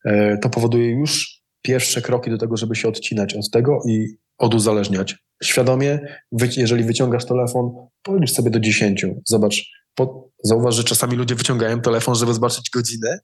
E, 0.05 0.37
to 0.37 0.49
powoduje 0.49 0.91
już 0.91 1.41
pierwsze 1.61 2.01
kroki 2.01 2.31
do 2.31 2.37
tego, 2.37 2.57
żeby 2.57 2.75
się 2.75 2.87
odcinać 2.87 3.35
od 3.35 3.51
tego 3.51 3.79
i 3.87 4.17
oduzależniać. 4.37 5.15
Świadomie, 5.43 5.99
jeżeli 6.57 6.83
wyciągasz 6.83 7.25
telefon, 7.25 7.71
policz 8.03 8.31
sobie 8.31 8.49
do 8.49 8.59
10. 8.59 9.05
Zobacz, 9.25 9.63
po, 9.95 10.29
zauważ, 10.43 10.75
że 10.75 10.83
czasami 10.83 11.15
ludzie 11.15 11.35
wyciągają 11.35 11.81
telefon, 11.81 12.15
żeby 12.15 12.33
zobaczyć 12.33 12.69
godzinę, 12.69 13.19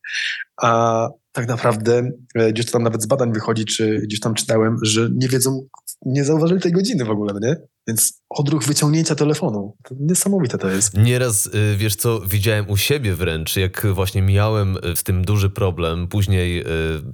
a 0.61 1.09
tak 1.31 1.47
naprawdę 1.47 2.11
e, 2.35 2.53
gdzieś 2.53 2.71
tam 2.71 2.83
nawet 2.83 3.03
z 3.03 3.05
badań 3.05 3.33
wychodzi, 3.33 3.65
czy 3.65 4.01
gdzieś 4.03 4.19
tam 4.19 4.33
czytałem, 4.33 4.77
że 4.81 5.09
nie 5.15 5.27
wiedzą, 5.27 5.67
nie 6.05 6.23
zauważyli 6.23 6.61
tej 6.61 6.71
godziny 6.71 7.05
w 7.05 7.09
ogóle, 7.09 7.33
no 7.33 7.47
nie? 7.47 7.55
Więc 7.87 8.21
odruch 8.29 8.63
wyciągnięcia 8.63 9.15
telefonu. 9.15 9.75
To 9.83 9.95
niesamowite 9.99 10.57
to 10.57 10.69
jest. 10.69 10.97
Nieraz, 10.97 11.45
y, 11.45 11.75
wiesz 11.77 11.95
co, 11.95 12.19
widziałem 12.19 12.69
u 12.69 12.77
siebie 12.77 13.15
wręcz, 13.15 13.55
jak 13.55 13.87
właśnie 13.93 14.21
miałem 14.21 14.77
y, 14.77 14.95
z 14.95 15.03
tym 15.03 15.25
duży 15.25 15.49
problem. 15.49 16.07
Później 16.07 16.61
y, 16.61 16.65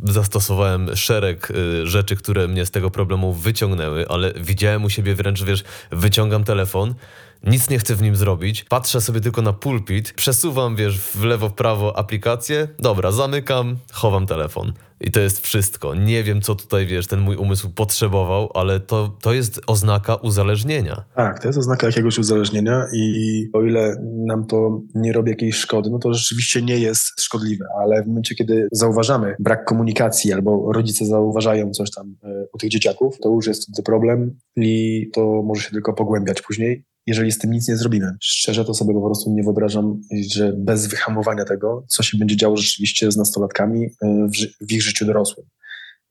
zastosowałem 0.04 0.96
szereg 0.96 1.52
rzeczy, 1.84 2.16
które 2.16 2.48
mnie 2.48 2.66
z 2.66 2.72
tego 2.72 2.92
problemu 2.92 3.34
wyciągnęły, 3.34 4.08
ale 4.08 4.34
widziałem 4.34 4.84
u 4.84 4.90
siebie 4.90 5.16
wręcz, 5.16 5.44
wiesz, 5.44 5.64
wyciągam 5.92 6.44
telefon, 6.44 6.96
nic 7.44 7.70
nie 7.70 7.80
chcę 7.80 7.96
w 7.96 8.02
nim 8.02 8.16
zrobić, 8.16 8.64
patrzę 8.64 9.02
sobie 9.02 9.22
tylko 9.22 9.42
na 9.42 9.54
pulpit, 9.54 10.14
przesuwam, 10.14 10.76
wiesz, 10.76 11.00
w 11.00 11.24
lewo, 11.24 11.50
w 11.50 11.54
prawo 11.54 11.98
aplikację, 11.98 12.68
dobra, 12.80 13.12
zamykam, 13.12 13.78
chowam 13.92 14.28
telefon. 14.28 14.74
I 15.02 15.12
to 15.12 15.20
jest 15.20 15.40
wszystko. 15.40 15.96
Nie 15.96 16.24
wiem, 16.24 16.42
co 16.42 16.56
tutaj, 16.56 16.86
wiesz, 16.86 17.08
ten 17.08 17.20
mój 17.20 17.36
umysł 17.36 17.70
potrzebował, 17.70 18.50
ale 18.54 18.80
to, 18.80 19.18
to 19.22 19.34
jest 19.34 19.62
oznaka 19.68 20.16
uzależnienia. 20.16 21.04
Tak, 21.16 21.40
to 21.40 21.48
jest 21.48 21.60
oznaka 21.60 21.88
jakiegoś 21.88 22.18
uzależnienia 22.18 22.86
i 22.94 23.46
o 23.54 23.62
ile 23.62 23.96
nam 24.28 24.46
to 24.46 24.82
nie 24.96 25.14
robi 25.14 25.30
jakiejś 25.30 25.56
szkody, 25.56 25.90
no 25.90 26.00
to 26.00 26.14
rzeczywiście 26.14 26.62
nie 26.62 26.80
jest 26.80 27.22
szkodliwe, 27.22 27.66
ale 27.82 28.04
w 28.04 28.08
momencie, 28.08 28.36
kiedy 28.36 28.68
zauważamy 28.72 29.36
brak 29.40 29.66
komunikacji 29.66 30.34
albo 30.34 30.72
rodzice 30.74 31.06
zauważają 31.06 31.72
coś 31.72 31.92
tam 31.92 32.16
e, 32.24 32.46
u 32.54 32.58
tych 32.58 32.70
dzieciaków, 32.70 33.18
to 33.22 33.30
już 33.30 33.48
jest 33.48 33.76
to 33.76 33.84
problem 33.84 34.38
i 34.56 35.06
to 35.14 35.44
może 35.44 35.62
się 35.62 35.72
tylko 35.72 35.94
pogłębiać 35.94 36.42
później 36.42 36.89
jeżeli 37.08 37.32
z 37.32 37.38
tym 37.38 37.52
nic 37.52 37.68
nie 37.68 37.78
zrobimy. 37.78 38.18
Szczerze 38.22 38.66
to 38.66 38.74
sobie 38.74 38.94
po 38.94 39.06
prostu 39.06 39.32
nie 39.32 39.44
wyobrażam, 39.44 40.02
że 40.32 40.54
bez 40.58 40.88
wyhamowania 40.88 41.46
tego, 41.46 41.86
co 41.88 42.04
się 42.04 42.18
będzie 42.18 42.38
działo 42.38 42.58
rzeczywiście 42.58 43.12
z 43.12 43.18
nastolatkami 43.18 43.86
y, 43.86 43.90
w, 44.04 44.68
w 44.68 44.72
ich 44.72 44.82
życiu 44.82 45.06
dorosłym 45.06 45.46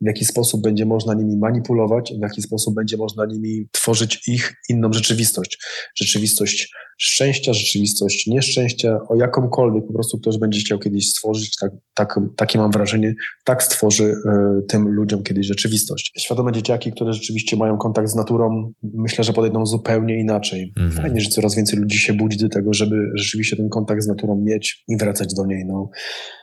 w 0.00 0.06
jaki 0.06 0.24
sposób 0.24 0.62
będzie 0.62 0.86
można 0.86 1.14
nimi 1.14 1.36
manipulować, 1.36 2.12
w 2.18 2.22
jaki 2.22 2.42
sposób 2.42 2.74
będzie 2.74 2.96
można 2.96 3.26
nimi 3.26 3.68
tworzyć 3.72 4.28
ich 4.28 4.54
inną 4.68 4.92
rzeczywistość. 4.92 5.58
Rzeczywistość 5.96 6.70
szczęścia, 6.98 7.52
rzeczywistość 7.52 8.26
nieszczęścia, 8.26 9.00
o 9.08 9.16
jakąkolwiek 9.16 9.86
po 9.86 9.92
prostu 9.92 10.18
ktoś 10.18 10.38
będzie 10.38 10.60
chciał 10.60 10.78
kiedyś 10.78 11.10
stworzyć, 11.10 11.56
tak, 11.60 11.72
tak, 11.94 12.20
takie 12.36 12.58
mam 12.58 12.70
wrażenie, 12.70 13.14
tak 13.44 13.62
stworzy 13.62 14.04
y, 14.04 14.62
tym 14.68 14.88
ludziom 14.88 15.22
kiedyś 15.22 15.46
rzeczywistość. 15.46 16.12
Świadome 16.18 16.52
dzieciaki, 16.52 16.92
które 16.92 17.12
rzeczywiście 17.12 17.56
mają 17.56 17.78
kontakt 17.78 18.08
z 18.08 18.14
naturą, 18.14 18.72
myślę, 18.82 19.24
że 19.24 19.32
podejdą 19.32 19.66
zupełnie 19.66 20.20
inaczej. 20.20 20.72
Mhm. 20.76 21.02
Fajnie, 21.02 21.20
że 21.20 21.30
coraz 21.30 21.54
więcej 21.54 21.78
ludzi 21.78 21.98
się 21.98 22.12
budzi 22.12 22.38
do 22.38 22.48
tego, 22.48 22.74
żeby 22.74 23.10
rzeczywiście 23.14 23.56
ten 23.56 23.68
kontakt 23.68 24.02
z 24.02 24.06
naturą 24.06 24.42
mieć 24.44 24.84
i 24.88 24.96
wracać 24.96 25.34
do 25.34 25.46
niej. 25.46 25.64
No. 25.66 25.90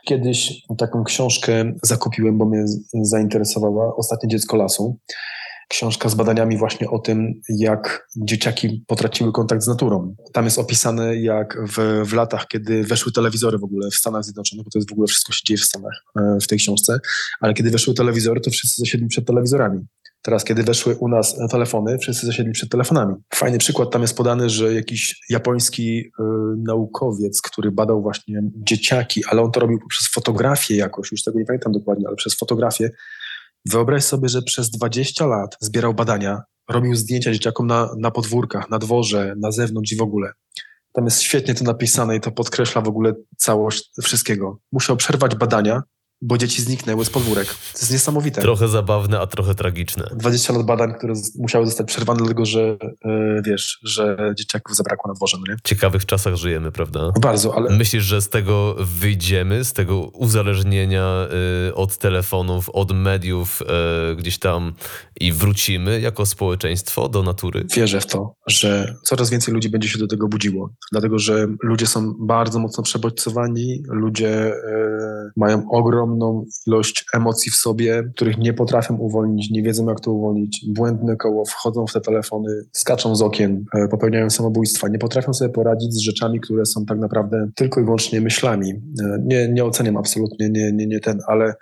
Kiedyś 0.06 0.62
taką 0.78 1.03
książkę 1.03 1.74
zakupiłem, 1.84 2.38
bo 2.38 2.45
mnie 2.45 2.66
zainteresowała, 3.45 3.95
Ostatnie 3.95 4.29
dziecko 4.29 4.57
lasu 4.57 4.99
książka 5.69 6.09
z 6.09 6.15
badaniami 6.15 6.57
właśnie 6.57 6.89
o 6.89 6.99
tym, 6.99 7.33
jak 7.49 8.07
dzieciaki 8.17 8.83
potraciły 8.87 9.31
kontakt 9.31 9.63
z 9.63 9.67
naturą. 9.67 10.15
Tam 10.33 10.45
jest 10.45 10.59
opisane, 10.59 11.15
jak 11.15 11.57
w, 11.67 12.03
w 12.05 12.13
latach, 12.13 12.47
kiedy 12.47 12.83
weszły 12.83 13.11
telewizory 13.11 13.57
w 13.57 13.63
ogóle 13.63 13.89
w 13.91 13.95
Stanach 13.95 14.23
Zjednoczonych, 14.23 14.65
bo 14.65 14.71
to 14.71 14.79
jest 14.79 14.89
w 14.89 14.93
ogóle 14.93 15.07
wszystko 15.07 15.33
się 15.33 15.41
dzieje 15.45 15.57
w 15.57 15.63
Stanach 15.63 16.03
e, 16.19 16.37
w 16.41 16.47
tej 16.47 16.57
książce, 16.57 16.99
ale 17.41 17.53
kiedy 17.53 17.71
weszły 17.71 17.93
telewizory, 17.93 18.41
to 18.41 18.51
wszyscy 18.51 18.81
zasiedli 18.81 19.07
przed 19.07 19.27
telewizorami. 19.27 19.79
Teraz, 20.21 20.43
kiedy 20.43 20.63
weszły 20.63 20.95
u 20.95 21.07
nas 21.07 21.35
telefony, 21.51 21.97
wszyscy 21.97 22.25
zasiedli 22.25 22.51
przed 22.51 22.69
telefonami. 22.69 23.15
Fajny 23.35 23.57
przykład 23.57 23.91
tam 23.91 24.01
jest 24.01 24.17
podany, 24.17 24.49
że 24.49 24.73
jakiś 24.73 25.21
japoński 25.29 25.99
y, 25.99 26.11
naukowiec, 26.57 27.41
który 27.41 27.71
badał 27.71 28.01
właśnie 28.01 28.41
dzieciaki, 28.55 29.23
ale 29.29 29.41
on 29.41 29.51
to 29.51 29.59
robił 29.59 29.79
przez 29.89 30.07
fotografię 30.07 30.75
jakoś, 30.75 31.11
już 31.11 31.23
tego 31.23 31.39
nie 31.39 31.45
pamiętam 31.45 31.71
dokładnie, 31.71 32.07
ale 32.07 32.15
przez 32.15 32.35
fotografię, 32.35 32.91
Wyobraź 33.70 34.03
sobie, 34.03 34.30
że 34.30 34.41
przez 34.41 34.70
20 34.70 35.26
lat 35.26 35.57
zbierał 35.59 35.93
badania, 35.93 36.41
robił 36.70 36.95
zdjęcia 36.95 37.32
dzieciakom 37.32 37.68
na, 37.68 37.89
na 37.97 38.11
podwórkach, 38.11 38.70
na 38.70 38.80
dworze, 38.80 39.34
na 39.38 39.51
zewnątrz 39.51 39.91
i 39.91 39.95
w 39.95 40.01
ogóle. 40.01 40.32
Tam 40.93 41.05
jest 41.05 41.22
świetnie 41.22 41.55
to 41.55 41.63
napisane 41.63 42.16
i 42.16 42.22
to 42.22 42.32
podkreśla 42.32 42.82
w 42.82 42.88
ogóle 42.88 43.13
całość 43.38 43.89
wszystkiego. 44.03 44.59
Musiał 44.72 44.97
przerwać 44.97 45.36
badania, 45.36 45.84
bo 46.22 46.38
dzieci 46.38 46.61
zniknęły 46.61 47.05
z 47.05 47.09
podwórek. 47.09 47.47
To 47.47 47.80
jest 47.80 47.91
niesamowite. 47.91 48.41
Trochę 48.41 48.68
zabawne, 48.68 49.20
a 49.20 49.28
trochę 49.28 49.55
tragiczne. 49.55 50.09
20 50.16 50.53
lat 50.53 50.66
badań, 50.66 50.93
które 50.97 51.13
musiały 51.39 51.66
zostać 51.66 51.88
przerwane 51.88 52.18
dlatego, 52.18 52.45
że 52.45 52.78
yy, 53.05 53.41
wiesz, 53.45 53.80
że 53.84 54.34
dzieciaków 54.38 54.76
zabrakło 54.76 55.11
na 55.11 55.16
dworze, 55.16 55.38
nie? 55.49 55.57
W 55.57 55.61
ciekawych 55.61 56.05
czasach 56.05 56.36
żyjemy, 56.36 56.72
prawda? 56.72 57.11
Bardzo, 57.22 57.55
ale... 57.55 57.78
Myślisz, 57.78 58.03
że 58.03 58.22
z 58.22 58.30
tego 58.30 58.76
wyjdziemy, 58.80 59.66
z 59.66 59.74
tego 59.74 59.99
uzależnienia 59.99 61.28
yy, 61.66 61.76
od 61.76 61.97
telefonów, 61.97 62.70
od 62.70 62.91
mediów 62.91 63.59
yy, 64.09 64.16
gdzieś 64.16 64.39
tam 64.39 64.74
i 65.20 65.32
wrócimy 65.32 66.01
jako 66.01 66.26
społeczeństwo 66.26 67.09
do 67.09 67.24
natury? 67.24 67.66
Wierzę 67.76 68.01
w 68.01 68.05
to, 68.05 68.36
że 68.47 68.95
coraz 69.03 69.29
więcej 69.29 69.53
ludzi 69.53 69.69
będzie 69.69 69.89
się 69.89 69.99
do 69.99 70.07
tego 70.07 70.27
budziło, 70.27 70.69
dlatego, 70.91 71.19
że 71.19 71.47
ludzie 71.63 71.87
są 71.87 72.13
bardzo 72.19 72.59
mocno 72.59 72.83
przebodźcowani, 72.83 73.83
ludzie 73.89 74.53
mają 75.35 75.69
ogromną 75.69 76.45
ilość 76.67 77.05
emocji 77.13 77.51
w 77.51 77.55
sobie, 77.55 78.03
których 78.15 78.37
nie 78.37 78.53
potrafią 78.53 78.97
uwolnić, 78.97 79.49
nie 79.51 79.63
wiedzą 79.63 79.89
jak 79.89 79.99
to 79.99 80.11
uwolnić. 80.11 80.65
Błędne 80.67 81.15
koło, 81.15 81.45
wchodzą 81.45 81.87
w 81.87 81.93
te 81.93 82.01
telefony, 82.01 82.49
skaczą 82.71 83.15
z 83.15 83.21
okien, 83.21 83.65
e, 83.73 83.87
popełniają 83.87 84.29
samobójstwa, 84.29 84.87
nie 84.87 84.99
potrafią 84.99 85.33
sobie 85.33 85.51
poradzić 85.51 85.93
z 85.93 85.99
rzeczami, 85.99 86.39
które 86.39 86.65
są 86.65 86.85
tak 86.85 86.99
naprawdę 86.99 87.49
tylko 87.55 87.81
i 87.81 87.83
wyłącznie 87.83 88.21
myślami. 88.21 88.71
E, 88.71 89.17
nie, 89.25 89.49
nie 89.53 89.65
oceniam 89.65 89.97
absolutnie, 89.97 90.49
nie, 90.49 90.71
nie, 90.71 90.87
nie 90.87 90.99
ten, 90.99 91.19
ale 91.27 91.53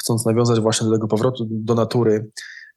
chcąc 0.00 0.26
nawiązać 0.26 0.60
właśnie 0.60 0.86
do 0.86 0.92
tego 0.92 1.08
powrotu 1.08 1.46
do 1.50 1.74
natury, 1.74 2.30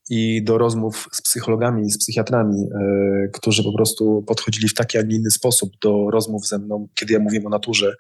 i 0.09 0.43
do 0.43 0.57
rozmów 0.57 1.09
z 1.13 1.21
psychologami, 1.21 1.91
z 1.91 1.97
psychiatrami, 1.97 2.57
yy, 2.59 3.29
którzy 3.33 3.63
po 3.63 3.73
prostu 3.73 4.23
podchodzili 4.27 4.69
w 4.69 4.73
taki, 4.73 4.97
a 4.97 5.01
nie 5.01 5.15
inny 5.15 5.31
sposób 5.31 5.69
do 5.83 6.09
rozmów 6.11 6.47
ze 6.47 6.59
mną, 6.59 6.87
kiedy 6.95 7.13
ja 7.13 7.19
mówię 7.19 7.41
o 7.45 7.49
naturze, 7.49 7.93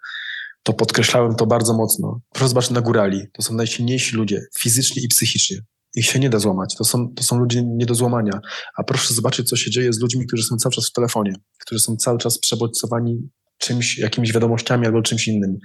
to 0.63 0.73
podkreślałem 0.73 1.35
to 1.35 1.45
bardzo 1.45 1.73
mocno. 1.73 2.21
Proszę 2.33 2.49
zobaczyć 2.49 2.71
na 2.71 2.81
górali. 2.81 3.23
To 3.33 3.41
są 3.41 3.53
najsilniejsi 3.53 4.15
ludzie, 4.15 4.41
fizycznie 4.59 5.03
i 5.03 5.07
psychicznie. 5.07 5.57
Ich 5.95 6.05
się 6.05 6.19
nie 6.19 6.29
da 6.29 6.39
złamać. 6.39 6.75
To 6.75 6.83
są, 6.83 7.13
to 7.13 7.23
są 7.23 7.39
ludzie 7.39 7.63
nie 7.63 7.85
do 7.85 7.95
złamania. 7.95 8.39
A 8.77 8.83
proszę 8.83 9.13
zobaczyć, 9.13 9.49
co 9.49 9.55
się 9.55 9.71
dzieje 9.71 9.93
z 9.93 9.99
ludźmi, 9.99 10.27
którzy 10.27 10.43
są 10.43 10.57
cały 10.57 10.73
czas 10.73 10.89
w 10.89 10.91
telefonie, 10.91 11.33
którzy 11.59 11.81
są 11.81 11.95
cały 11.95 12.17
czas 12.17 12.39
przebodźcowani 12.39 13.29
czymś, 13.57 13.97
jakimiś 13.97 14.33
wiadomościami 14.33 14.85
albo 14.85 15.01
czymś 15.01 15.27
innym. 15.27 15.57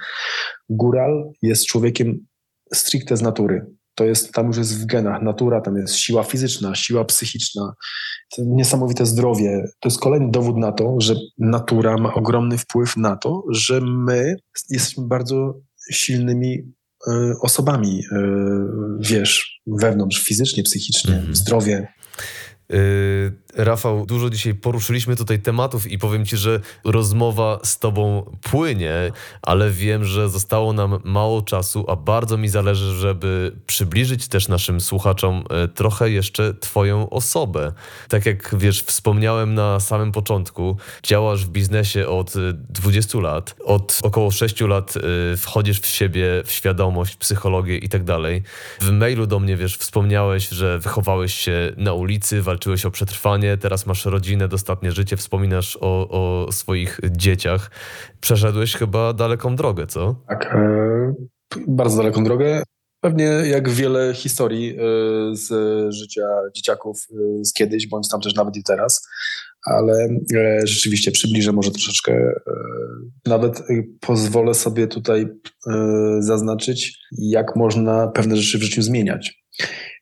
Góral 0.69 1.31
jest 1.43 1.67
człowiekiem 1.67 2.27
stricte 2.75 3.17
z 3.17 3.23
natury. 3.23 3.67
To 3.95 4.05
jest, 4.05 4.33
tam 4.33 4.47
już 4.47 4.57
jest 4.57 4.83
w 4.83 4.87
genach 4.87 5.23
natura, 5.23 5.61
tam 5.61 5.77
jest 5.77 5.97
siła 5.97 6.23
fizyczna, 6.23 6.75
siła 6.75 7.05
psychiczna, 7.05 7.73
niesamowite 8.39 9.07
zdrowie. 9.07 9.65
To 9.81 9.89
jest 9.89 10.01
kolejny 10.01 10.31
dowód 10.31 10.57
na 10.57 10.73
to, 10.73 10.97
że 10.99 11.15
natura 11.39 11.97
ma 11.97 12.15
ogromny 12.15 12.59
wpływ 12.59 12.97
na 12.97 13.17
to, 13.17 13.43
że 13.51 13.81
my 13.81 14.37
jesteśmy 14.71 15.07
bardzo 15.07 15.61
silnymi 15.93 16.59
y, 17.09 17.13
osobami, 17.43 17.99
y, 17.99 18.19
wiesz, 19.01 19.61
wewnątrz, 19.67 20.23
fizycznie, 20.23 20.63
psychicznie, 20.63 21.15
mm. 21.15 21.35
zdrowie. 21.35 21.89
Y, 22.73 23.33
Rafał, 23.57 24.07
dużo 24.07 24.31
dzisiaj 24.31 24.55
poruszyliśmy 24.55 25.17
tutaj 25.17 25.41
tematów 25.41 25.87
i 25.87 25.99
powiem 25.99 26.27
Ci, 26.27 26.37
że 26.37 26.61
rozmowa 26.85 27.59
z 27.63 27.79
Tobą 27.79 28.31
płynie, 28.43 29.13
ale 29.43 29.71
wiem, 29.71 30.05
że 30.05 30.29
zostało 30.29 30.73
nam 30.73 30.99
mało 31.05 31.43
czasu, 31.43 31.85
a 31.89 31.97
bardzo 31.97 32.37
mi 32.37 32.49
zależy, 32.49 32.97
żeby 32.97 33.53
przybliżyć 33.67 34.29
też 34.29 34.49
naszym 34.49 34.81
słuchaczom 34.81 35.45
e, 35.51 35.69
trochę 35.69 36.11
jeszcze 36.11 36.55
Twoją 36.55 37.11
osobę. 37.11 37.73
Tak 38.09 38.27
jak 38.27 38.55
wiesz, 38.59 38.83
wspomniałem 38.83 39.55
na 39.55 39.81
samym 39.81 40.13
początku, 40.13 40.77
działasz 41.03 41.47
w 41.47 41.49
biznesie 41.49 42.09
od 42.09 42.35
20 42.69 43.19
e, 43.19 43.23
lat, 43.23 43.55
od 43.65 44.01
około 44.03 44.31
6 44.31 44.61
lat 44.61 44.95
e, 44.97 45.37
wchodzisz 45.37 45.81
w 45.81 45.87
siebie, 45.87 46.43
w 46.45 46.53
świadomość, 46.53 47.17
psychologię 47.17 47.77
i 47.77 47.89
tak 47.89 48.05
dalej. 48.05 48.43
W 48.81 48.91
mailu 48.91 49.27
do 49.27 49.41
mnie, 49.41 49.57
wiesz, 49.57 49.77
wspomniałeś, 49.77 50.49
że 50.49 50.79
wychowałeś 50.79 51.35
się 51.35 51.73
na 51.77 51.93
ulicy, 51.93 52.43
walczyłeś 52.43 52.62
o 52.87 52.91
przetrwanie 52.91 53.57
teraz 53.57 53.87
masz 53.87 54.05
rodzinę, 54.05 54.49
dostatnie 54.49 54.93
życie, 54.93 55.17
wspominasz 55.17 55.79
o, 55.81 56.09
o 56.09 56.53
swoich 56.53 57.01
dzieciach. 57.11 57.71
Przeszedłeś 58.21 58.75
chyba 58.75 59.13
daleką 59.13 59.57
drogę, 59.57 59.87
co? 59.87 60.17
Tak, 60.29 60.55
e, 60.55 61.15
bardzo 61.69 61.97
daleką 61.97 62.25
drogę. 62.25 62.63
Pewnie 63.03 63.25
jak 63.25 63.69
wiele 63.69 64.15
historii 64.15 64.71
e, 64.71 64.77
z 65.37 65.49
życia 65.95 66.27
dzieciaków 66.57 67.07
e, 67.11 67.45
z 67.45 67.53
kiedyś, 67.53 67.87
bądź 67.87 68.09
tam 68.09 68.21
też 68.21 68.35
nawet 68.35 68.57
i 68.57 68.63
teraz. 68.63 69.09
ale 69.67 70.09
e, 70.35 70.67
rzeczywiście 70.67 71.11
przybliżę 71.11 71.53
może 71.53 71.71
troszeczkę. 71.71 72.33
Nawet 73.27 73.63
pozwolę 74.01 74.55
sobie 74.55 74.87
tutaj 74.87 75.27
zaznaczyć, 76.19 76.99
jak 77.19 77.57
można 77.57 78.09
pewne 78.09 78.37
rzeczy 78.37 78.59
w 78.59 78.63
życiu 78.63 78.83
zmieniać 78.83 79.43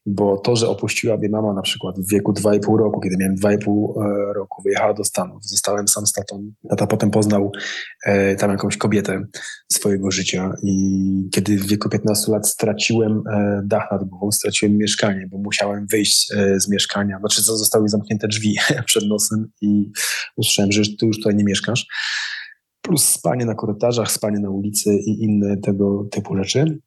bo 0.06 0.38
to, 0.38 0.56
że 0.56 0.68
opuściła 0.68 1.16
mnie 1.16 1.28
mama 1.28 1.52
na 1.52 1.62
przykład 1.62 2.00
w 2.00 2.10
wieku 2.10 2.32
2,5 2.32 2.78
roku, 2.78 3.00
kiedy 3.00 3.16
miałem 3.18 3.36
2,5 3.36 3.50
e, 3.50 4.32
roku, 4.32 4.62
wyjechała 4.62 4.94
do 4.94 5.04
Stanów, 5.04 5.44
zostałem 5.44 5.88
sam 5.88 6.06
z 6.06 6.12
tatą. 6.12 6.52
Tata 6.68 6.86
potem 6.86 7.10
poznał 7.10 7.52
e, 8.06 8.36
tam 8.36 8.50
jakąś 8.50 8.76
kobietę 8.76 9.24
swojego 9.72 10.10
życia 10.10 10.52
i 10.62 11.28
kiedy 11.32 11.58
w 11.58 11.66
wieku 11.66 11.88
15 11.88 12.32
lat 12.32 12.48
straciłem 12.48 13.22
e, 13.32 13.62
dach 13.64 13.88
nad 13.92 14.04
głową, 14.04 14.32
straciłem 14.32 14.78
mieszkanie, 14.78 15.28
bo 15.30 15.38
musiałem 15.38 15.86
wyjść 15.86 16.32
z 16.56 16.68
mieszkania, 16.68 17.18
znaczy 17.18 17.42
zostały 17.42 17.88
zamknięte 17.88 18.28
drzwi 18.28 18.56
przed 18.86 19.04
nosem 19.08 19.50
i 19.60 19.90
usłyszałem, 20.36 20.72
że 20.72 20.82
ty 21.00 21.06
już 21.06 21.16
tutaj 21.16 21.34
nie 21.34 21.44
mieszkasz. 21.44 21.86
Plus 22.82 23.04
spanie 23.04 23.44
na 23.44 23.54
korytarzach, 23.54 24.10
spanie 24.10 24.38
na 24.38 24.50
ulicy 24.50 24.90
i 25.06 25.24
inne 25.24 25.56
tego 25.56 26.08
typu 26.10 26.36
rzeczy 26.36 26.78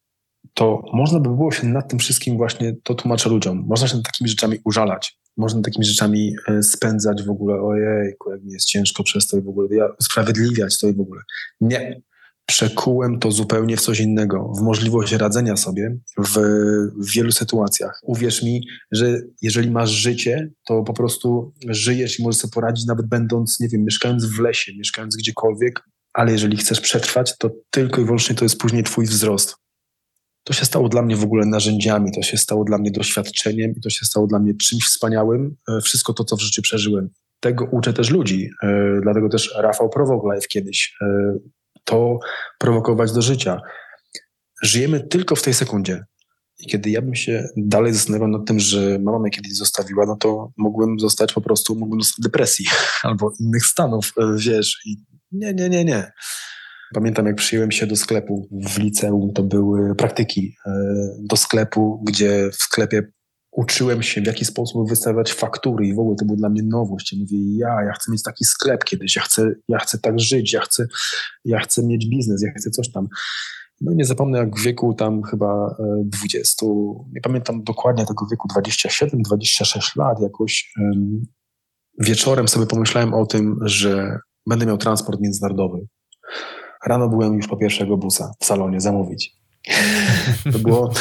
to 0.53 0.81
można 0.93 1.19
by 1.19 1.29
było 1.29 1.51
się 1.51 1.67
nad 1.67 1.89
tym 1.89 1.99
wszystkim 1.99 2.37
właśnie, 2.37 2.75
to 2.83 2.95
tłumaczę 2.95 3.29
ludziom, 3.29 3.65
można 3.67 3.87
się 3.87 3.95
nad 3.95 4.05
takimi 4.05 4.29
rzeczami 4.29 4.57
użalać, 4.65 5.17
można 5.37 5.61
takimi 5.61 5.85
rzeczami 5.85 6.35
e, 6.47 6.63
spędzać 6.63 7.23
w 7.23 7.29
ogóle, 7.29 7.61
ojejku, 7.61 8.31
jak 8.31 8.43
mi 8.43 8.51
jest 8.51 8.67
ciężko 8.67 9.03
przez 9.03 9.27
to 9.27 9.37
i 9.37 9.41
w 9.41 9.49
ogóle, 9.49 9.75
ja 9.75 9.85
usprawiedliwiać 9.99 10.79
to 10.79 10.87
i 10.87 10.93
w 10.93 10.99
ogóle. 10.99 11.21
Nie. 11.61 12.01
Przekułem 12.45 13.19
to 13.19 13.31
zupełnie 13.31 13.77
w 13.77 13.81
coś 13.81 13.99
innego, 13.99 14.51
w 14.57 14.61
możliwość 14.61 15.13
radzenia 15.13 15.57
sobie 15.57 15.97
w, 16.17 16.37
w 16.97 17.11
wielu 17.11 17.31
sytuacjach. 17.31 17.99
Uwierz 18.03 18.43
mi, 18.43 18.67
że 18.91 19.21
jeżeli 19.41 19.71
masz 19.71 19.89
życie, 19.89 20.49
to 20.67 20.83
po 20.83 20.93
prostu 20.93 21.53
żyjesz 21.67 22.19
i 22.19 22.23
możesz 22.23 22.41
sobie 22.41 22.51
poradzić, 22.51 22.85
nawet 22.85 23.07
będąc, 23.07 23.59
nie 23.59 23.67
wiem, 23.67 23.83
mieszkając 23.83 24.25
w 24.25 24.39
lesie, 24.39 24.71
mieszkając 24.77 25.15
gdziekolwiek, 25.15 25.81
ale 26.13 26.31
jeżeli 26.31 26.57
chcesz 26.57 26.81
przetrwać, 26.81 27.37
to 27.37 27.51
tylko 27.69 28.01
i 28.01 28.05
wyłącznie 28.05 28.35
to 28.35 28.45
jest 28.45 28.57
później 28.57 28.83
twój 28.83 29.05
wzrost 29.05 29.62
to 30.43 30.53
się 30.53 30.65
stało 30.65 30.89
dla 30.89 31.01
mnie 31.01 31.15
w 31.15 31.23
ogóle 31.23 31.45
narzędziami, 31.45 32.11
to 32.11 32.21
się 32.21 32.37
stało 32.37 32.63
dla 32.63 32.77
mnie 32.77 32.91
doświadczeniem 32.91 33.73
i 33.77 33.81
to 33.81 33.89
się 33.89 34.05
stało 34.05 34.27
dla 34.27 34.39
mnie 34.39 34.53
czymś 34.53 34.83
wspaniałym, 34.85 35.55
e, 35.69 35.81
wszystko 35.81 36.13
to, 36.13 36.23
co 36.23 36.35
w 36.35 36.41
życiu 36.41 36.61
przeżyłem. 36.61 37.09
Tego 37.39 37.65
uczę 37.65 37.93
też 37.93 38.09
ludzi, 38.09 38.49
e, 38.63 38.99
dlatego 39.01 39.29
też 39.29 39.55
Rafał 39.57 39.89
Prowok 39.89 40.23
kiedyś, 40.49 40.95
e, 41.01 41.05
to 41.83 42.19
prowokować 42.59 43.11
do 43.11 43.21
życia. 43.21 43.61
Żyjemy 44.63 44.99
tylko 44.99 45.35
w 45.35 45.41
tej 45.41 45.53
sekundzie. 45.53 46.03
I 46.59 46.67
kiedy 46.67 46.89
ja 46.89 47.01
bym 47.01 47.15
się 47.15 47.47
dalej 47.57 47.93
zastanawiał 47.93 48.27
nad 48.27 48.45
tym, 48.47 48.59
że 48.59 48.99
mama 48.99 49.19
mnie 49.19 49.29
kiedyś 49.29 49.57
zostawiła, 49.57 50.05
no 50.05 50.15
to 50.15 50.51
mógłbym 50.57 50.99
zostać 50.99 51.33
po 51.33 51.41
prostu, 51.41 51.75
mógłbym 51.75 52.01
zostać 52.01 52.23
depresji 52.23 52.65
albo 53.03 53.31
innych 53.39 53.65
stanów, 53.65 54.13
wiesz. 54.37 54.81
I 54.85 54.97
nie, 55.31 55.53
nie, 55.53 55.69
nie, 55.69 55.85
nie. 55.85 56.11
Pamiętam, 56.93 57.25
jak 57.25 57.35
przyjąłem 57.35 57.71
się 57.71 57.87
do 57.87 57.95
sklepu 57.95 58.47
w 58.51 58.77
liceum, 58.79 59.33
to 59.33 59.43
były 59.43 59.95
praktyki 59.95 60.55
e, 60.65 60.71
do 61.19 61.37
sklepu, 61.37 62.03
gdzie 62.07 62.49
w 62.51 62.55
sklepie 62.55 63.03
uczyłem 63.51 64.03
się, 64.03 64.21
w 64.21 64.25
jaki 64.25 64.45
sposób 64.45 64.89
wystawiać 64.89 65.33
faktury 65.33 65.87
i 65.87 65.93
w 65.93 65.99
ogóle 65.99 66.15
to 66.15 66.25
było 66.25 66.37
dla 66.37 66.49
mnie 66.49 66.63
nowość. 66.63 67.13
Ja 67.13 67.19
mówię, 67.19 67.37
ja, 67.57 67.83
ja 67.85 67.93
chcę 67.93 68.11
mieć 68.11 68.23
taki 68.23 68.45
sklep 68.45 68.83
kiedyś, 68.83 69.15
ja 69.15 69.21
chcę, 69.21 69.53
ja 69.67 69.79
chcę 69.79 69.97
tak 69.97 70.19
żyć, 70.19 70.53
ja 70.53 70.61
chcę, 70.61 70.87
ja 71.45 71.59
chcę 71.59 71.83
mieć 71.83 72.09
biznes, 72.09 72.41
ja 72.43 72.51
chcę 72.57 72.69
coś 72.69 72.91
tam. 72.91 73.07
No 73.81 73.91
i 73.91 73.95
nie 73.95 74.05
zapomnę, 74.05 74.37
jak 74.37 74.59
w 74.59 74.63
wieku 74.63 74.93
tam 74.93 75.23
chyba 75.23 75.75
20, 76.03 76.65
e, 76.65 76.69
nie 77.13 77.21
pamiętam 77.21 77.63
dokładnie 77.63 78.05
tego 78.05 78.25
wieku, 78.31 78.47
27-26 78.47 79.95
lat 79.95 80.21
jakoś, 80.21 80.73
wieczorem 81.99 82.47
sobie 82.47 82.65
pomyślałem 82.65 83.13
o 83.13 83.25
tym, 83.25 83.59
że 83.61 84.19
będę 84.47 84.65
miał 84.65 84.77
transport 84.77 85.21
międzynarodowy. 85.21 85.87
Rano 86.85 87.09
byłem 87.09 87.33
już 87.33 87.47
po 87.47 87.57
pierwszego 87.57 87.97
busa 87.97 88.31
w 88.39 88.45
salonie 88.45 88.81
zamówić. 88.81 89.35
To 90.51 90.59
było... 90.59 90.91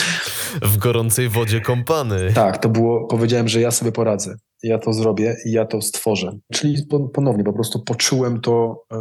W 0.63 0.77
gorącej 0.77 1.29
wodzie 1.29 1.61
kąpany. 1.61 2.33
Tak, 2.35 2.59
to 2.59 2.69
było, 2.69 3.07
powiedziałem, 3.07 3.49
że 3.49 3.61
ja 3.61 3.71
sobie 3.71 3.93
poradzę. 3.93 4.35
Ja 4.63 4.79
to 4.79 4.93
zrobię 4.93 5.37
i 5.45 5.53
ja 5.53 5.65
to 5.65 5.83
stworzę. 5.83 6.33
Czyli 6.53 6.87
ponownie 7.15 7.45
po 7.45 7.53
prostu 7.53 7.85
poczułem 7.85 8.41
to, 8.41 8.85
yy, 8.93 8.99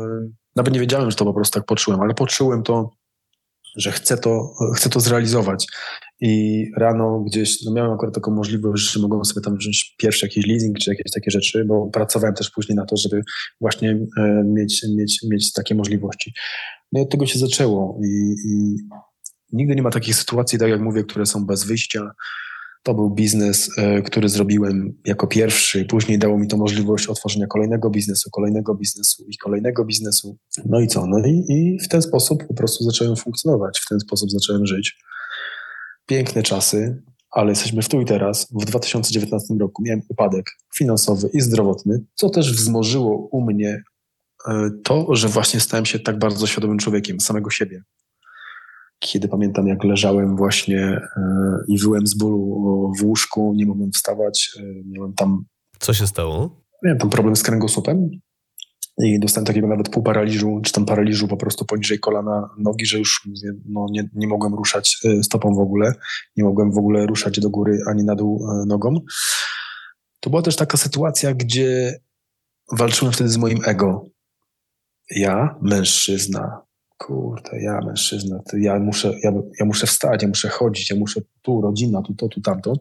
nawet 0.56 0.74
nie 0.74 0.80
wiedziałem, 0.80 1.12
że 1.12 1.18
to 1.18 1.26
po 1.26 1.34
prostu 1.34 1.60
tak 1.60 1.66
poczułem, 1.66 2.02
ale 2.02 2.14
poczułem 2.14 2.64
to 2.64 2.90
że 3.76 3.92
chcę 3.92 4.18
to, 4.18 4.54
chcę 4.76 4.90
to 4.90 5.00
zrealizować. 5.00 5.68
I 6.22 6.66
rano 6.78 7.20
gdzieś, 7.20 7.64
no 7.66 7.72
miałem 7.74 7.92
akurat 7.92 8.16
taką 8.16 8.32
możliwość, 8.32 8.92
że 8.92 9.00
mogłem 9.00 9.26
sobie 9.26 9.42
tam 9.42 9.58
wziąć 9.58 9.96
pierwszy 9.98 10.26
jakiś 10.26 10.48
leasing 10.48 10.80
czy 10.80 10.90
jakieś 10.90 11.12
takie 11.12 11.32
rzeczy, 11.32 11.66
bo 11.66 11.88
pracowałem 11.88 12.36
też 12.36 12.50
później 12.50 12.76
na 12.76 12.86
to, 12.86 12.98
żeby 12.98 13.22
właśnie 13.62 14.00
e, 14.18 14.44
mieć, 14.46 14.86
mieć, 14.98 15.20
mieć 15.32 15.54
takie 15.54 15.76
możliwości. 15.76 16.34
No 16.92 17.00
i 17.00 17.04
od 17.04 17.10
tego 17.10 17.26
się 17.26 17.40
zaczęło 17.40 18.00
i, 18.04 18.36
i 18.46 18.76
nigdy 19.54 19.76
nie 19.76 19.82
ma 19.82 19.90
takich 19.90 20.16
sytuacji, 20.16 20.60
tak 20.60 20.70
jak 20.70 20.82
mówię, 20.82 21.04
które 21.04 21.26
są 21.26 21.46
bez 21.46 21.64
wyjścia. 21.64 22.12
To 22.84 22.94
był 22.94 23.10
biznes, 23.10 23.70
e, 23.78 24.02
który 24.02 24.30
zrobiłem 24.30 24.94
jako 25.06 25.28
pierwszy. 25.28 25.86
Później 25.86 26.20
dało 26.20 26.40
mi 26.40 26.48
to 26.48 26.58
możliwość 26.58 27.08
otworzenia 27.08 27.48
kolejnego 27.48 27.90
biznesu, 27.90 28.30
kolejnego 28.32 28.76
biznesu 28.76 29.26
i 29.28 29.38
kolejnego 29.38 29.86
biznesu. 29.86 30.38
No 30.66 30.80
i 30.80 30.88
co? 30.88 31.08
No 31.08 31.20
i, 31.28 31.46
i 31.50 31.80
w 31.86 31.88
ten 31.88 32.02
sposób 32.02 32.48
po 32.48 32.54
prostu 32.54 32.84
zacząłem 32.84 33.16
funkcjonować, 33.16 33.80
w 33.80 33.90
ten 33.90 34.00
sposób 34.00 34.32
zacząłem 34.32 34.66
żyć. 34.66 34.98
Piękne 36.06 36.44
czasy, 36.44 37.04
ale 37.32 37.50
jesteśmy 37.50 37.82
w 37.82 37.90
tu 37.90 38.02
i 38.02 38.06
teraz. 38.06 38.48
W 38.62 38.66
2019 38.66 39.54
roku 39.60 39.84
miałem 39.86 40.02
upadek 40.10 40.46
finansowy 40.76 41.30
i 41.34 41.42
zdrowotny, 41.42 42.06
co 42.14 42.30
też 42.30 42.54
wzmożyło 42.54 43.28
u 43.32 43.42
mnie 43.42 43.84
e, 44.48 44.70
to, 44.84 45.16
że 45.16 45.28
właśnie 45.28 45.60
stałem 45.60 45.86
się 45.86 46.00
tak 46.00 46.20
bardzo 46.20 46.48
świadomym 46.48 46.78
człowiekiem 46.78 47.20
samego 47.20 47.50
siebie 47.50 47.84
kiedy 49.04 49.28
pamiętam, 49.28 49.68
jak 49.68 49.84
leżałem 49.84 50.36
właśnie 50.36 50.80
e, 50.82 51.02
i 51.68 51.78
wyłem 51.78 52.08
z 52.08 52.14
bólu 52.14 52.94
w 53.00 53.04
łóżku, 53.04 53.54
nie 53.56 53.66
mogłem 53.66 53.92
wstawać, 53.92 54.52
e, 54.60 54.64
miałem 54.86 55.14
tam... 55.14 55.46
Co 55.80 55.94
się 55.94 56.08
stało? 56.08 56.62
Miałem 56.84 57.00
tam 57.00 57.10
problem 57.10 57.36
z 57.36 57.44
kręgosłupem 57.44 58.10
i 59.06 59.20
dostałem 59.20 59.46
takiego 59.46 59.68
nawet 59.68 59.90
półparaliżu, 59.90 60.60
czy 60.64 60.74
tam 60.74 60.86
paraliżu 60.86 61.28
po 61.28 61.38
prostu 61.38 61.66
poniżej 61.66 62.00
kolana 62.00 62.50
nogi, 62.58 62.86
że 62.86 62.98
już 62.98 63.28
no, 63.66 63.86
nie, 63.92 64.10
nie 64.14 64.28
mogłem 64.28 64.54
ruszać 64.54 64.98
e, 65.06 65.24
stopą 65.24 65.56
w 65.56 65.60
ogóle, 65.60 65.94
nie 66.38 66.44
mogłem 66.44 66.72
w 66.72 66.78
ogóle 66.78 67.06
ruszać 67.06 67.40
do 67.40 67.50
góry 67.50 67.80
ani 67.90 68.04
na 68.04 68.16
dół 68.16 68.48
nogą. 68.68 69.00
To 70.20 70.30
była 70.30 70.42
też 70.42 70.56
taka 70.56 70.78
sytuacja, 70.78 71.34
gdzie 71.34 72.00
walczyłem 72.72 73.14
wtedy 73.14 73.30
z 73.30 73.38
moim 73.38 73.60
ego. 73.66 74.10
Ja, 75.10 75.56
mężczyzna, 75.62 76.62
kurde, 76.98 77.62
ja 77.62 77.80
mężczyzna, 77.86 78.40
ja 78.54 78.80
muszę, 78.80 79.14
ja, 79.24 79.32
ja 79.60 79.66
muszę 79.66 79.88
wstać, 79.88 80.22
ja 80.22 80.28
muszę 80.28 80.50
chodzić, 80.50 80.90
ja 80.90 80.96
muszę 80.96 81.22
tu, 81.42 81.62
rodzina, 81.62 82.02
tu 82.02 82.14
to, 82.14 82.28
tu 82.28 82.42
tamto. 82.42 82.74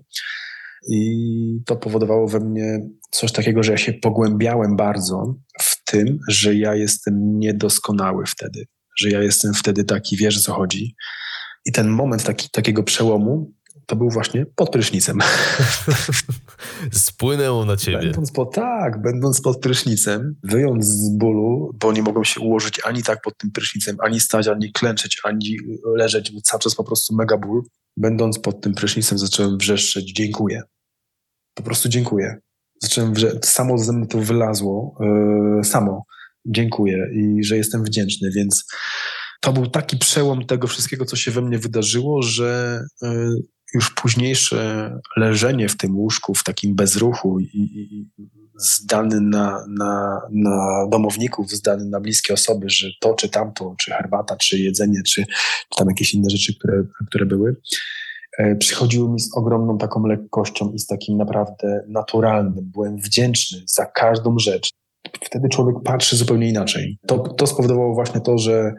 I 0.89 1.63
to 1.67 1.77
powodowało 1.77 2.29
we 2.29 2.41
mnie 2.41 2.89
coś 3.11 3.33
takiego, 3.33 3.63
że 3.63 3.73
ja 3.73 3.79
się 3.79 3.93
pogłębiałem 3.93 4.77
bardzo 4.77 5.35
w 5.61 5.70
tym, 5.91 6.19
że 6.29 6.55
ja 6.55 6.75
jestem 6.75 7.39
niedoskonały 7.39 8.27
wtedy, 8.27 8.65
że 8.99 9.11
ja 9.11 9.23
jestem 9.23 9.55
wtedy 9.55 9.85
taki, 9.85 10.17
wiesz 10.17 10.39
o 10.39 10.41
co 10.41 10.53
chodzi. 10.53 10.95
I 11.65 11.73
ten 11.73 11.89
moment 11.89 12.25
taki, 12.25 12.51
takiego 12.51 12.83
przełomu 12.83 13.53
to 13.87 13.97
był 13.97 14.11
właśnie 14.11 14.47
pod 14.47 14.71
prysznicem. 14.71 15.19
Spłynęło 16.93 17.65
na 17.65 17.77
ciebie. 17.77 17.99
Będąc 17.99 18.33
po, 18.33 18.47
tak, 18.47 19.03
będąc 19.03 19.41
pod 19.41 19.61
prysznicem, 19.61 20.37
wyjąc 20.43 20.87
z 20.87 21.19
bólu, 21.19 21.71
bo 21.81 21.93
nie 21.93 22.03
mogłem 22.03 22.25
się 22.25 22.41
ułożyć 22.41 22.81
ani 22.85 23.03
tak 23.03 23.23
pod 23.23 23.39
tym 23.39 23.51
prysznicem, 23.51 23.97
ani 24.01 24.21
stać, 24.21 24.49
ani 24.49 24.73
klęczeć, 24.73 25.21
ani 25.25 25.57
leżeć, 25.97 26.33
bo 26.33 26.41
cały 26.41 26.61
czas 26.61 26.75
po 26.75 26.85
prostu 26.85 27.15
mega 27.15 27.37
ból. 27.37 27.63
Będąc 27.97 28.39
pod 28.39 28.61
tym 28.61 28.75
prysznicem 28.75 29.19
zacząłem 29.19 29.59
wrzeszczeć 29.59 30.13
dziękuję. 30.13 30.63
Po 31.55 31.63
prostu 31.63 31.89
dziękuję. 31.89 32.41
Zacząłem 32.81 33.15
wrzeszczeć, 33.15 33.47
samo 33.47 33.79
ze 33.79 33.93
mnie 33.93 34.07
to 34.07 34.19
wylazło, 34.19 34.99
yy, 35.57 35.65
samo. 35.65 36.05
Dziękuję 36.45 37.07
i 37.15 37.45
że 37.45 37.57
jestem 37.57 37.85
wdzięczny, 37.85 38.31
więc 38.31 38.65
to 39.41 39.53
był 39.53 39.67
taki 39.67 39.97
przełom 39.97 40.47
tego 40.47 40.67
wszystkiego, 40.67 41.05
co 41.05 41.17
się 41.17 41.31
we 41.31 41.43
mnie 41.43 41.59
wydarzyło, 41.59 42.23
że 42.23 42.81
yy, 43.03 43.43
już 43.75 43.91
późniejsze 43.91 44.93
leżenie 45.17 45.69
w 45.69 45.77
tym 45.77 45.97
łóżku, 45.97 46.35
w 46.35 46.45
takim 46.45 46.75
bezruchu 46.75 47.41
i, 47.41 47.47
i 47.55 48.09
zdany 48.61 49.21
na, 49.21 49.65
na, 49.69 50.21
na 50.33 50.87
domowników, 50.91 51.51
zdany 51.51 51.85
na 51.85 52.01
bliskie 52.01 52.35
osoby, 52.35 52.71
że 52.71 52.87
to 53.01 53.15
czy 53.15 53.29
tamto, 53.29 53.75
czy 53.79 53.91
herbata, 53.91 54.37
czy 54.37 54.59
jedzenie, 54.59 55.03
czy, 55.07 55.25
czy 55.71 55.77
tam 55.79 55.89
jakieś 55.89 56.15
inne 56.15 56.31
rzeczy, 56.31 56.55
które, 56.55 56.85
które 57.09 57.27
były, 57.27 57.51
e, 57.51 57.55
przychodziły 58.59 59.09
mi 59.09 59.21
z 59.21 59.37
ogromną 59.37 59.79
taką 59.79 60.07
lekkością 60.07 60.73
i 60.73 60.79
z 60.79 60.87
takim 60.87 61.17
naprawdę 61.17 61.85
naturalnym. 61.89 62.71
Byłem 62.75 62.97
wdzięczny 62.97 63.59
za 63.67 63.87
każdą 63.87 64.39
rzecz. 64.39 64.71
Wtedy 65.25 65.49
człowiek 65.49 65.77
patrzy 65.85 66.17
zupełnie 66.17 66.49
inaczej. 66.49 66.99
To, 67.07 67.19
to 67.19 67.47
spowodowało 67.47 67.95
właśnie 67.95 68.21
to, 68.21 68.39
że 68.39 68.75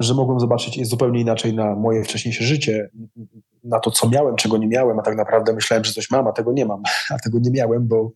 że 0.00 0.14
mogłem 0.14 0.40
zobaczyć 0.40 0.88
zupełnie 0.88 1.20
inaczej 1.20 1.54
na 1.54 1.74
moje 1.74 2.04
wcześniejsze 2.04 2.44
życie, 2.44 2.90
na 3.64 3.80
to, 3.80 3.90
co 3.90 4.08
miałem, 4.08 4.36
czego 4.36 4.56
nie 4.56 4.66
miałem, 4.66 4.98
a 4.98 5.02
tak 5.02 5.16
naprawdę 5.16 5.52
myślałem, 5.52 5.84
że 5.84 5.92
coś 5.92 6.10
mam, 6.10 6.26
a 6.26 6.32
tego 6.32 6.52
nie 6.52 6.66
mam, 6.66 6.82
a 7.14 7.18
tego 7.18 7.38
nie 7.42 7.50
miałem, 7.50 7.88
bo 7.88 8.12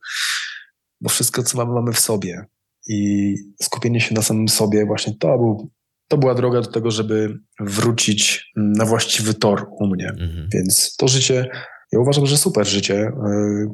bo 1.01 1.09
wszystko, 1.09 1.43
co 1.43 1.59
mamy, 1.59 1.73
mamy 1.73 1.93
w 1.93 1.99
sobie. 1.99 2.45
I 2.89 3.35
skupienie 3.63 4.01
się 4.01 4.15
na 4.15 4.23
samym 4.23 4.49
sobie, 4.49 4.87
właśnie 4.87 5.15
to, 5.19 5.39
był, 5.39 5.71
to 6.09 6.19
była 6.19 6.35
droga 6.35 6.61
do 6.61 6.71
tego, 6.71 6.91
żeby 6.91 7.39
wrócić 7.61 8.53
na 8.57 8.85
właściwy 8.85 9.35
tor 9.35 9.67
u 9.71 9.87
mnie. 9.87 10.09
Mhm. 10.09 10.49
Więc 10.55 10.97
to 10.97 11.09
życie, 11.09 11.49
ja 11.93 11.99
uważam, 11.99 12.27
że 12.27 12.37
super 12.37 12.67
życie. 12.67 12.95
E, 12.95 13.13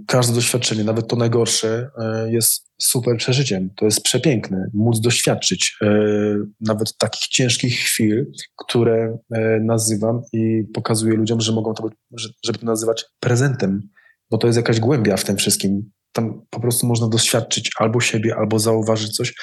Każde 0.06 0.34
doświadczenie, 0.34 0.84
nawet 0.84 1.08
to 1.08 1.16
najgorsze, 1.16 1.90
e, 1.98 2.32
jest 2.32 2.66
super 2.80 3.16
przeżyciem. 3.16 3.70
To 3.76 3.84
jest 3.84 4.02
przepiękne, 4.02 4.66
móc 4.74 5.00
doświadczyć 5.00 5.76
e, 5.82 5.86
nawet 6.60 6.96
takich 6.98 7.28
ciężkich 7.28 7.78
chwil, 7.78 8.26
które 8.56 9.18
nazywam 9.60 10.22
i 10.32 10.64
pokazuję 10.74 11.14
ludziom, 11.14 11.40
że 11.40 11.52
mogą 11.52 11.74
to, 11.74 11.88
żeby 12.44 12.58
to 12.58 12.66
nazywać 12.66 13.04
prezentem, 13.20 13.88
bo 14.30 14.38
to 14.38 14.46
jest 14.46 14.56
jakaś 14.56 14.80
głębia 14.80 15.16
w 15.16 15.24
tym 15.24 15.36
wszystkim. 15.36 15.90
Tam 16.12 16.42
po 16.50 16.60
prostu 16.60 16.86
można 16.86 17.08
doświadczyć 17.08 17.70
albo 17.78 18.00
siebie, 18.00 18.36
albo 18.36 18.58
zauważyć 18.58 19.16
coś, 19.16 19.34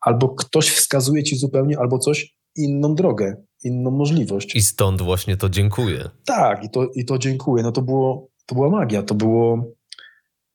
albo 0.00 0.28
ktoś 0.28 0.70
wskazuje 0.70 1.24
ci 1.24 1.36
zupełnie, 1.36 1.78
albo 1.78 1.98
coś, 1.98 2.37
inną 2.58 2.94
drogę, 2.94 3.36
inną 3.64 3.90
możliwość. 3.90 4.56
I 4.56 4.62
stąd 4.62 5.02
właśnie 5.02 5.36
to 5.36 5.48
dziękuję. 5.48 6.10
Tak, 6.24 6.64
i 6.64 6.70
to, 6.70 6.86
i 6.94 7.04
to 7.04 7.18
dziękuję. 7.18 7.62
No 7.62 7.72
to 7.72 7.82
było, 7.82 8.28
to 8.46 8.54
była 8.54 8.70
magia, 8.70 9.02
to 9.02 9.14
było 9.14 9.64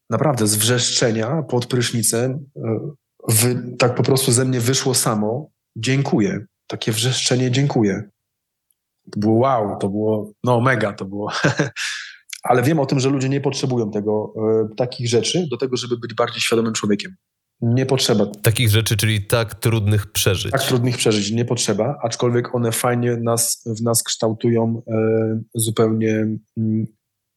naprawdę 0.09 0.47
z 0.47 0.55
wrzeszczenia 0.55 1.43
pod 1.43 1.65
prysznicem, 1.65 2.45
e, 2.55 2.79
wy, 3.27 3.75
tak 3.79 3.95
po 3.95 4.03
prostu 4.03 4.31
ze 4.31 4.45
mnie 4.45 4.59
wyszło 4.59 4.93
samo, 4.93 5.49
dziękuję. 5.75 6.45
Takie 6.67 6.91
wrzeszczenie, 6.91 7.51
dziękuję. 7.51 8.09
To 9.11 9.19
było 9.19 9.39
wow, 9.39 9.77
to 9.79 9.89
było, 9.89 10.31
no 10.43 10.61
mega 10.61 10.93
to 10.93 11.05
było. 11.05 11.31
Ale 12.49 12.63
wiem 12.63 12.79
o 12.79 12.85
tym, 12.85 12.99
że 12.99 13.09
ludzie 13.09 13.29
nie 13.29 13.41
potrzebują 13.41 13.91
tego, 13.91 14.33
e, 14.37 14.75
takich 14.75 15.09
rzeczy 15.09 15.47
do 15.51 15.57
tego, 15.57 15.77
żeby 15.77 15.97
być 15.97 16.13
bardziej 16.13 16.41
świadomym 16.41 16.73
człowiekiem. 16.73 17.15
Nie 17.65 17.85
potrzeba 17.85 18.25
Takich 18.25 18.69
rzeczy, 18.69 18.97
czyli 18.97 19.21
tak 19.21 19.55
trudnych 19.55 20.11
przeżyć. 20.11 20.51
tak 20.51 20.63
trudnych 20.63 20.97
przeżyć 20.97 21.31
nie 21.31 21.45
potrzeba, 21.45 21.97
aczkolwiek 22.03 22.55
one 22.55 22.71
fajnie 22.71 23.17
nas, 23.17 23.63
w 23.65 23.81
nas 23.81 24.03
kształtują 24.03 24.81
e, 24.87 24.93
zupełnie 25.55 26.11
mm, 26.57 26.85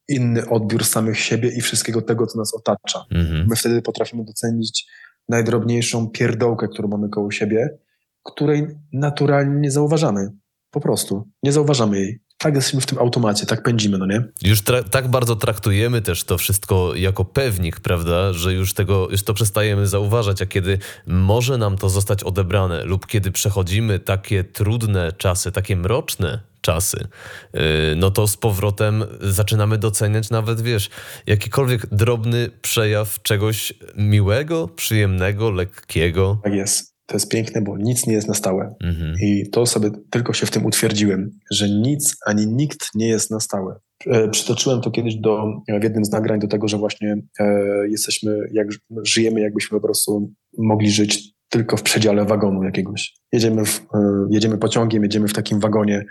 inny 0.09 0.49
odbiór 0.49 0.85
samych 0.85 1.19
siebie 1.19 1.49
i 1.57 1.61
wszystkiego 1.61 2.03
tego, 2.03 2.27
co 2.27 2.39
nas 2.39 2.55
otacza. 2.55 3.05
Mhm. 3.11 3.47
My 3.49 3.57
wtedy 3.57 3.83
potrafimy 3.83 4.25
docenić 4.25 4.87
najdrobniejszą 5.29 6.11
pierdołkę, 6.11 6.69
którą 6.69 6.89
mamy 6.89 7.09
koło 7.09 7.31
siebie, 7.31 7.79
której 8.25 8.67
naturalnie 8.93 9.61
nie 9.61 9.71
zauważamy. 9.71 10.29
Po 10.71 10.81
prostu. 10.81 11.29
Nie 11.43 11.53
zauważamy 11.53 12.01
jej. 12.01 12.21
Tak 12.39 12.55
jesteśmy 12.55 12.81
w 12.81 12.87
tym 12.87 12.99
automacie, 12.99 13.47
tak 13.47 13.63
pędzimy, 13.63 13.99
no 13.99 14.07
nie? 14.07 14.25
Już 14.43 14.63
tak 14.91 15.09
bardzo 15.09 15.37
traktujemy 15.37 16.03
też 16.03 16.25
to 16.25 16.39
wszystko 16.39 16.95
jako 16.95 17.25
pewnik, 17.25 17.81
prawda, 17.81 18.33
że 18.33 18.53
już 18.53 18.75
tego, 18.75 19.09
już 19.11 19.23
to 19.23 19.35
przestajemy 19.35 19.87
zauważać, 19.87 20.43
a 20.43 20.47
kiedy 20.47 20.79
może 21.07 21.59
nam 21.59 21.79
to 21.79 21.89
zostać 21.89 22.23
odebrane 22.23 22.85
lub 22.85 23.07
kiedy 23.07 23.33
przechodzimy 23.33 23.99
takie 23.99 24.45
trudne 24.45 25.13
czasy, 25.13 25.53
takie 25.53 25.77
mroczne 25.77 26.41
czasy, 26.61 27.09
yy, 27.55 27.61
no 27.97 28.11
to 28.11 28.27
z 28.29 28.37
powrotem 28.37 29.05
zaczynamy 29.21 29.79
doceniać 29.79 30.31
nawet, 30.31 30.61
wiesz, 30.61 30.91
jakikolwiek 31.27 31.87
drobny 31.87 32.51
przejaw 32.63 33.23
czegoś 33.23 33.73
miłego, 33.97 34.69
przyjemnego, 34.69 35.51
lekkiego. 35.51 36.41
Tak 36.45 36.53
jest. 36.53 36.96
To 37.07 37.15
jest 37.15 37.31
piękne, 37.31 37.63
bo 37.63 37.79
nic 37.79 38.07
nie 38.07 38.13
jest 38.13 38.29
na 38.29 38.35
stałe. 38.35 38.75
Mhm. 38.85 39.15
I 39.23 39.51
to 39.51 39.67
sobie 39.67 39.91
tylko 40.11 40.33
się 40.33 40.47
w 40.47 40.51
tym 40.51 40.67
utwierdziłem, 40.67 41.31
że 41.51 41.71
nic 41.71 42.17
ani 42.27 42.47
nikt 42.47 42.95
nie 42.95 43.09
jest 43.09 43.31
na 43.31 43.41
stałe. 43.41 43.75
E, 44.07 44.29
Przytoczyłem 44.29 44.81
to 44.81 44.91
kiedyś 44.91 45.15
do, 45.15 45.45
w 45.81 45.83
jednym 45.83 46.05
z 46.05 46.11
nagrań 46.11 46.41
do 46.41 46.49
tego, 46.49 46.69
że 46.69 46.79
właśnie 46.79 47.17
e, 47.41 47.89
jesteśmy, 47.89 48.39
jak 48.53 48.69
żyjemy, 49.03 49.41
jakbyśmy 49.41 49.81
po 49.81 49.87
prostu 49.87 50.33
mogli 50.59 50.91
żyć 50.91 51.36
tylko 51.49 51.77
w 51.77 51.83
przedziale 51.83 52.25
wagonu 52.25 52.63
jakiegoś. 52.63 53.15
Jedziemy, 53.33 53.65
w, 53.65 53.81
e, 53.95 54.27
jedziemy 54.31 54.59
pociągiem, 54.59 55.03
jedziemy 55.03 55.29
w 55.29 55.33
takim 55.33 55.61
wagonie, 55.61 56.05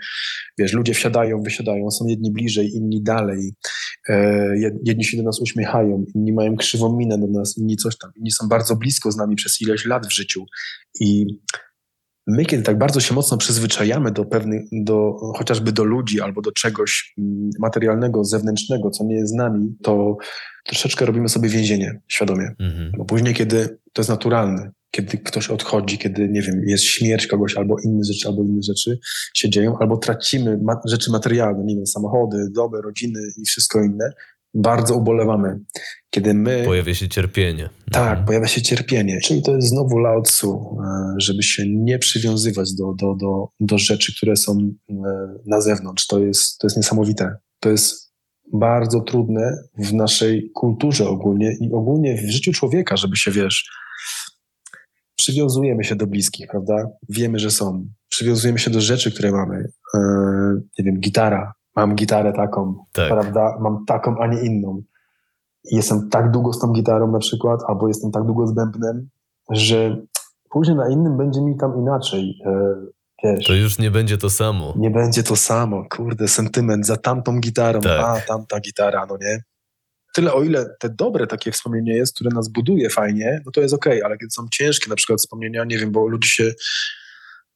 wiesz, 0.58 0.72
ludzie 0.72 0.94
wsiadają, 0.94 1.42
wysiadają, 1.42 1.90
są 1.90 2.06
jedni 2.06 2.32
bliżej, 2.32 2.74
inni 2.74 3.02
dalej. 3.02 3.54
E, 4.08 4.32
jed- 4.56 4.78
Jedni 4.84 5.04
się 5.04 5.16
do 5.16 5.22
nas 5.22 5.40
uśmiechają, 5.40 6.04
inni 6.14 6.32
mają 6.32 6.56
krzywą 6.56 6.96
minę 6.96 7.18
do 7.18 7.26
nas, 7.26 7.58
inni 7.58 7.76
coś 7.76 7.98
tam. 7.98 8.10
Inni 8.16 8.30
są 8.30 8.48
bardzo 8.48 8.76
blisko 8.76 9.12
z 9.12 9.16
nami 9.16 9.36
przez 9.36 9.60
ileś 9.60 9.86
lat 9.86 10.06
w 10.06 10.12
życiu. 10.12 10.44
I 11.00 11.26
my, 12.26 12.44
kiedy 12.44 12.62
tak 12.62 12.78
bardzo 12.78 13.00
się 13.00 13.14
mocno 13.14 13.36
przyzwyczajamy 13.38 14.12
do 14.12 14.24
pewnych, 14.24 14.62
do, 14.72 15.12
chociażby 15.36 15.72
do 15.72 15.84
ludzi 15.84 16.20
albo 16.20 16.42
do 16.42 16.52
czegoś 16.52 17.14
mm, 17.18 17.50
materialnego, 17.58 18.24
zewnętrznego, 18.24 18.90
co 18.90 19.04
nie 19.04 19.14
jest 19.14 19.32
z 19.32 19.34
nami, 19.34 19.76
to 19.82 20.16
troszeczkę 20.66 21.06
robimy 21.06 21.28
sobie 21.28 21.48
więzienie 21.48 22.00
świadomie. 22.08 22.54
Mhm. 22.58 22.92
Bo 22.98 23.04
później, 23.04 23.34
kiedy 23.34 23.78
to 23.96 24.00
jest 24.02 24.10
naturalne, 24.10 24.70
kiedy 24.90 25.18
ktoś 25.18 25.48
odchodzi, 25.50 25.98
kiedy, 25.98 26.28
nie 26.28 26.42
wiem, 26.42 26.62
jest 26.66 26.84
śmierć 26.84 27.26
kogoś 27.26 27.56
albo 27.56 27.76
inne 27.84 28.04
rzeczy, 28.04 28.28
albo 28.28 28.42
inne 28.42 28.62
rzeczy 28.62 28.98
się 29.34 29.50
dzieją, 29.50 29.78
albo 29.78 29.96
tracimy 29.96 30.58
ma- 30.62 30.80
rzeczy 30.84 31.10
materialne, 31.10 31.64
nie 31.64 31.76
wiem, 31.76 31.86
samochody, 31.86 32.48
domy, 32.54 32.82
rodziny 32.82 33.20
i 33.42 33.44
wszystko 33.44 33.82
inne, 33.82 34.12
bardzo 34.54 34.94
ubolewamy. 34.94 35.58
Kiedy 36.10 36.34
my... 36.34 36.62
Pojawia 36.66 36.94
się 36.94 37.08
cierpienie. 37.08 37.68
Tak, 37.92 38.08
Mhm. 38.10 38.26
pojawia 38.26 38.46
się 38.46 38.62
cierpienie. 38.62 39.18
Czyli 39.24 39.42
to 39.42 39.54
jest 39.56 39.68
znowu 39.68 39.98
Lao 39.98 40.22
Tzu, 40.22 40.76
e, 40.84 41.14
żeby 41.18 41.42
się 41.42 41.62
nie 41.68 41.98
przywiązywać 41.98 42.74
do, 42.74 42.94
do, 42.94 43.14
do, 43.14 43.48
do 43.60 43.78
rzeczy, 43.78 44.14
które 44.16 44.36
są 44.36 44.52
e, 44.90 44.94
na 45.46 45.60
zewnątrz. 45.60 46.06
To 46.06 46.18
jest, 46.18 46.58
to 46.58 46.66
jest 46.66 46.76
niesamowite. 46.76 47.36
To 47.60 47.70
jest 47.70 48.12
bardzo 48.52 49.00
trudne 49.00 49.58
w 49.78 49.92
naszej 49.92 50.50
kulturze 50.54 51.08
ogólnie 51.08 51.52
i 51.60 51.72
ogólnie 51.72 52.14
w 52.16 52.30
życiu 52.30 52.52
człowieka, 52.52 52.96
żeby 52.96 53.16
się, 53.16 53.30
wiesz, 53.30 53.70
przywiązujemy 55.16 55.84
się 55.84 55.96
do 55.96 56.06
bliskich, 56.06 56.46
prawda? 56.50 56.88
Wiemy, 57.08 57.38
że 57.38 57.50
są. 57.50 57.86
Przywiązujemy 58.08 58.58
się 58.58 58.70
do 58.70 58.80
rzeczy, 58.80 59.12
które 59.12 59.32
mamy. 59.32 59.68
E, 59.94 59.98
nie 60.78 60.84
wiem, 60.84 61.00
gitara. 61.00 61.52
Mam 61.76 61.94
gitarę 61.94 62.32
taką, 62.32 62.74
Tak. 62.92 63.08
prawda? 63.08 63.56
Mam 63.60 63.84
taką, 63.86 64.18
a 64.18 64.26
nie 64.26 64.40
inną. 64.42 64.82
Jestem 65.64 66.08
tak 66.10 66.30
długo 66.30 66.52
z 66.52 66.58
tą 66.58 66.72
gitarą 66.72 67.12
na 67.12 67.18
przykład, 67.18 67.60
albo 67.68 67.88
jestem 67.88 68.10
tak 68.10 68.24
długo 68.24 68.46
z 68.46 68.52
bębnem, 68.52 69.08
że 69.50 69.96
później 70.50 70.76
na 70.76 70.88
innym 70.88 71.16
będzie 71.16 71.40
mi 71.40 71.56
tam 71.56 71.78
inaczej. 71.80 72.38
E, 72.46 72.74
wiesz, 73.24 73.46
To 73.46 73.54
już 73.54 73.78
nie 73.78 73.90
będzie 73.90 74.18
to 74.18 74.30
samo. 74.30 74.74
nie 74.76 74.90
będzie 74.90 75.22
to 75.22 75.36
samo. 75.36 75.84
Kurde, 75.96 76.28
sentyment 76.28 76.86
za 76.86 76.96
tamtą 76.96 77.40
gitarą. 77.40 77.80
Tak. 77.80 78.00
A, 78.04 78.20
tamta 78.28 78.60
gitara, 78.60 79.06
no 79.06 79.16
nie? 79.20 79.42
Tyle, 80.16 80.32
o 80.32 80.42
ile 80.42 80.66
te 80.80 80.88
dobre 80.88 81.26
takie 81.26 81.52
wspomnienie 81.52 81.94
jest, 81.96 82.14
które 82.14 82.30
nas 82.34 82.48
buduje 82.48 82.90
fajnie, 82.90 83.40
no 83.46 83.52
to 83.52 83.60
jest 83.60 83.74
okej, 83.74 84.02
ale 84.02 84.18
kiedy 84.18 84.30
są 84.30 84.46
ciężkie 84.52 84.90
na 84.90 84.96
przykład 84.96 85.18
wspomnienia, 85.18 85.64
nie 85.64 85.78
wiem, 85.78 85.92
bo 85.92 86.06
ludzie 86.06 86.28
się, 86.28 86.52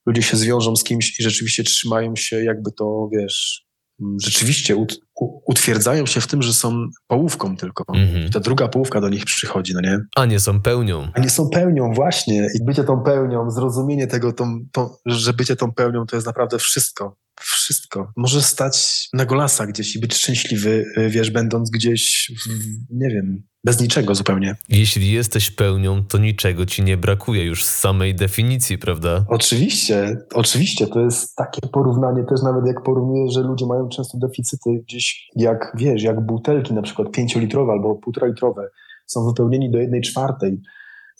ludzie 0.06 0.22
się 0.22 0.36
zwiążą 0.36 0.76
z 0.76 0.84
kimś 0.84 1.20
i 1.20 1.22
rzeczywiście 1.22 1.64
trzymają 1.64 2.16
się 2.16 2.44
jakby 2.44 2.72
to, 2.72 3.08
wiesz, 3.12 3.66
mm, 4.00 4.16
rzeczywiście 4.22 4.76
ut, 4.76 5.00
utwierdzają 5.46 6.06
się 6.06 6.20
w 6.20 6.26
tym, 6.26 6.42
że 6.42 6.52
są 6.52 6.86
połówką 7.06 7.56
tylko. 7.56 7.84
Mhm. 7.94 8.26
I 8.26 8.30
ta 8.30 8.40
druga 8.40 8.68
połówka 8.68 9.00
do 9.00 9.08
nich 9.08 9.24
przychodzi, 9.24 9.74
no 9.74 9.80
nie? 9.80 9.98
A 10.16 10.26
nie 10.26 10.40
są 10.40 10.60
pełnią. 10.62 11.08
A 11.14 11.20
nie 11.20 11.30
są 11.30 11.48
pełnią, 11.48 11.92
właśnie. 11.92 12.48
I 12.54 12.64
bycie 12.64 12.84
tą 12.84 13.02
pełnią, 13.02 13.50
zrozumienie 13.50 14.06
tego, 14.06 14.32
tą, 14.32 14.58
tą, 14.72 14.90
że 15.06 15.32
bycie 15.32 15.56
tą 15.56 15.72
pełnią 15.72 16.06
to 16.06 16.16
jest 16.16 16.26
naprawdę 16.26 16.58
wszystko. 16.58 17.16
Wszystko. 17.40 18.12
Może 18.16 18.42
stać 18.42 19.08
na 19.12 19.24
golasa 19.24 19.66
gdzieś 19.66 19.96
i 19.96 20.00
być 20.00 20.14
szczęśliwy, 20.14 20.84
y, 20.98 21.10
wiesz, 21.10 21.30
będąc 21.30 21.70
gdzieś, 21.70 22.32
w, 22.40 22.48
nie 22.90 23.08
wiem, 23.08 23.42
bez 23.64 23.80
niczego 23.80 24.14
zupełnie. 24.14 24.56
Jeśli 24.68 25.12
jesteś 25.12 25.50
pełnią, 25.50 26.04
to 26.04 26.18
niczego 26.18 26.66
ci 26.66 26.82
nie 26.82 26.96
brakuje 26.96 27.44
już 27.44 27.64
z 27.64 27.78
samej 27.78 28.14
definicji, 28.14 28.78
prawda? 28.78 29.24
Oczywiście, 29.28 30.16
oczywiście. 30.34 30.86
To 30.86 31.00
jest 31.00 31.36
takie 31.36 31.60
porównanie 31.72 32.24
też 32.24 32.42
nawet 32.42 32.66
jak 32.66 32.82
porównuję, 32.82 33.30
że 33.30 33.40
ludzie 33.40 33.66
mają 33.66 33.88
często 33.88 34.18
deficyty 34.18 34.70
gdzieś, 34.88 35.28
jak 35.36 35.72
wiesz, 35.78 36.02
jak 36.02 36.26
butelki 36.26 36.74
na 36.74 36.82
przykład 36.82 37.10
pięciolitrowe 37.12 37.72
albo 37.72 37.94
półtora 37.94 38.26
litrowe 38.26 38.68
są 39.06 39.26
wypełnieni 39.26 39.70
do 39.70 39.78
jednej 39.78 40.00
czwartej. 40.00 40.60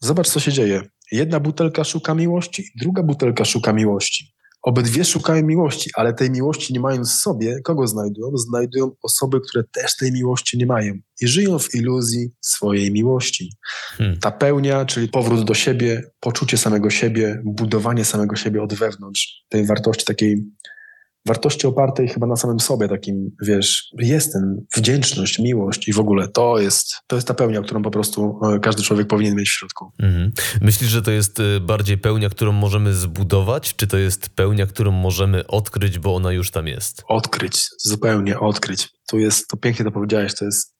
Zobacz, 0.00 0.28
co 0.28 0.40
się 0.40 0.52
dzieje. 0.52 0.82
Jedna 1.12 1.40
butelka 1.40 1.84
szuka 1.84 2.14
miłości, 2.14 2.64
druga 2.80 3.02
butelka 3.02 3.44
szuka 3.44 3.72
miłości. 3.72 4.32
Obydwie 4.62 5.04
szukają 5.04 5.46
miłości, 5.46 5.90
ale 5.94 6.14
tej 6.14 6.30
miłości 6.30 6.72
nie 6.72 6.80
mając 6.80 7.12
w 7.12 7.20
sobie, 7.20 7.60
kogo 7.64 7.86
znajdują? 7.86 8.36
Znajdują 8.36 8.90
osoby, 9.02 9.40
które 9.40 9.64
też 9.72 9.96
tej 9.96 10.12
miłości 10.12 10.58
nie 10.58 10.66
mają 10.66 10.94
i 11.20 11.28
żyją 11.28 11.58
w 11.58 11.74
iluzji 11.74 12.30
swojej 12.40 12.92
miłości. 12.92 13.52
Hmm. 13.96 14.18
Ta 14.18 14.30
pełnia, 14.30 14.84
czyli 14.84 15.08
powrót 15.08 15.44
do 15.44 15.54
siebie, 15.54 16.02
poczucie 16.20 16.58
samego 16.58 16.90
siebie, 16.90 17.42
budowanie 17.44 18.04
samego 18.04 18.36
siebie 18.36 18.62
od 18.62 18.74
wewnątrz, 18.74 19.44
tej 19.48 19.66
wartości 19.66 20.04
takiej, 20.04 20.44
wartości 21.26 21.66
opartej 21.66 22.08
chyba 22.08 22.26
na 22.26 22.36
samym 22.36 22.60
sobie, 22.60 22.88
takim, 22.88 23.30
wiesz, 23.42 23.92
jestem, 23.98 24.66
wdzięczność, 24.76 25.38
miłość 25.38 25.88
i 25.88 25.92
w 25.92 26.00
ogóle 26.00 26.28
to 26.28 26.58
jest, 26.58 26.94
to 27.06 27.16
jest 27.16 27.28
ta 27.28 27.34
pełnia, 27.34 27.62
którą 27.62 27.82
po 27.82 27.90
prostu 27.90 28.40
e, 28.42 28.58
każdy 28.58 28.82
człowiek 28.82 29.06
powinien 29.06 29.36
mieć 29.36 29.48
w 29.48 29.52
środku. 29.52 29.92
Mhm. 29.98 30.32
Myślisz, 30.60 30.90
że 30.90 31.02
to 31.02 31.10
jest 31.10 31.40
y, 31.40 31.60
bardziej 31.60 31.98
pełnia, 31.98 32.30
którą 32.30 32.52
możemy 32.52 32.94
zbudować, 32.94 33.76
czy 33.76 33.86
to 33.86 33.96
jest 33.96 34.30
pełnia, 34.30 34.66
którą 34.66 34.90
możemy 34.90 35.46
odkryć, 35.46 35.98
bo 35.98 36.14
ona 36.14 36.32
już 36.32 36.50
tam 36.50 36.66
jest? 36.66 37.02
Odkryć, 37.08 37.68
zupełnie 37.84 38.38
odkryć. 38.38 38.88
Tu 39.10 39.18
jest, 39.18 39.48
to 39.48 39.56
pięknie 39.56 39.84
to 39.84 39.90
powiedziałeś, 39.90 40.34
to 40.34 40.44
jest 40.44 40.79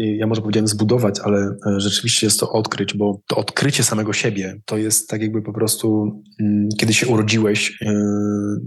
ja 0.00 0.26
może 0.26 0.40
powiedziałem 0.40 0.68
zbudować, 0.68 1.20
ale 1.24 1.38
e, 1.38 1.80
rzeczywiście 1.80 2.26
jest 2.26 2.40
to 2.40 2.52
odkryć, 2.52 2.94
bo 2.94 3.20
to 3.26 3.36
odkrycie 3.36 3.82
samego 3.82 4.12
siebie 4.12 4.60
to 4.64 4.78
jest 4.78 5.08
tak 5.08 5.22
jakby 5.22 5.42
po 5.42 5.52
prostu, 5.52 6.10
mm, 6.40 6.68
kiedy 6.78 6.94
się 6.94 7.06
urodziłeś, 7.06 7.78
e, 7.82 7.92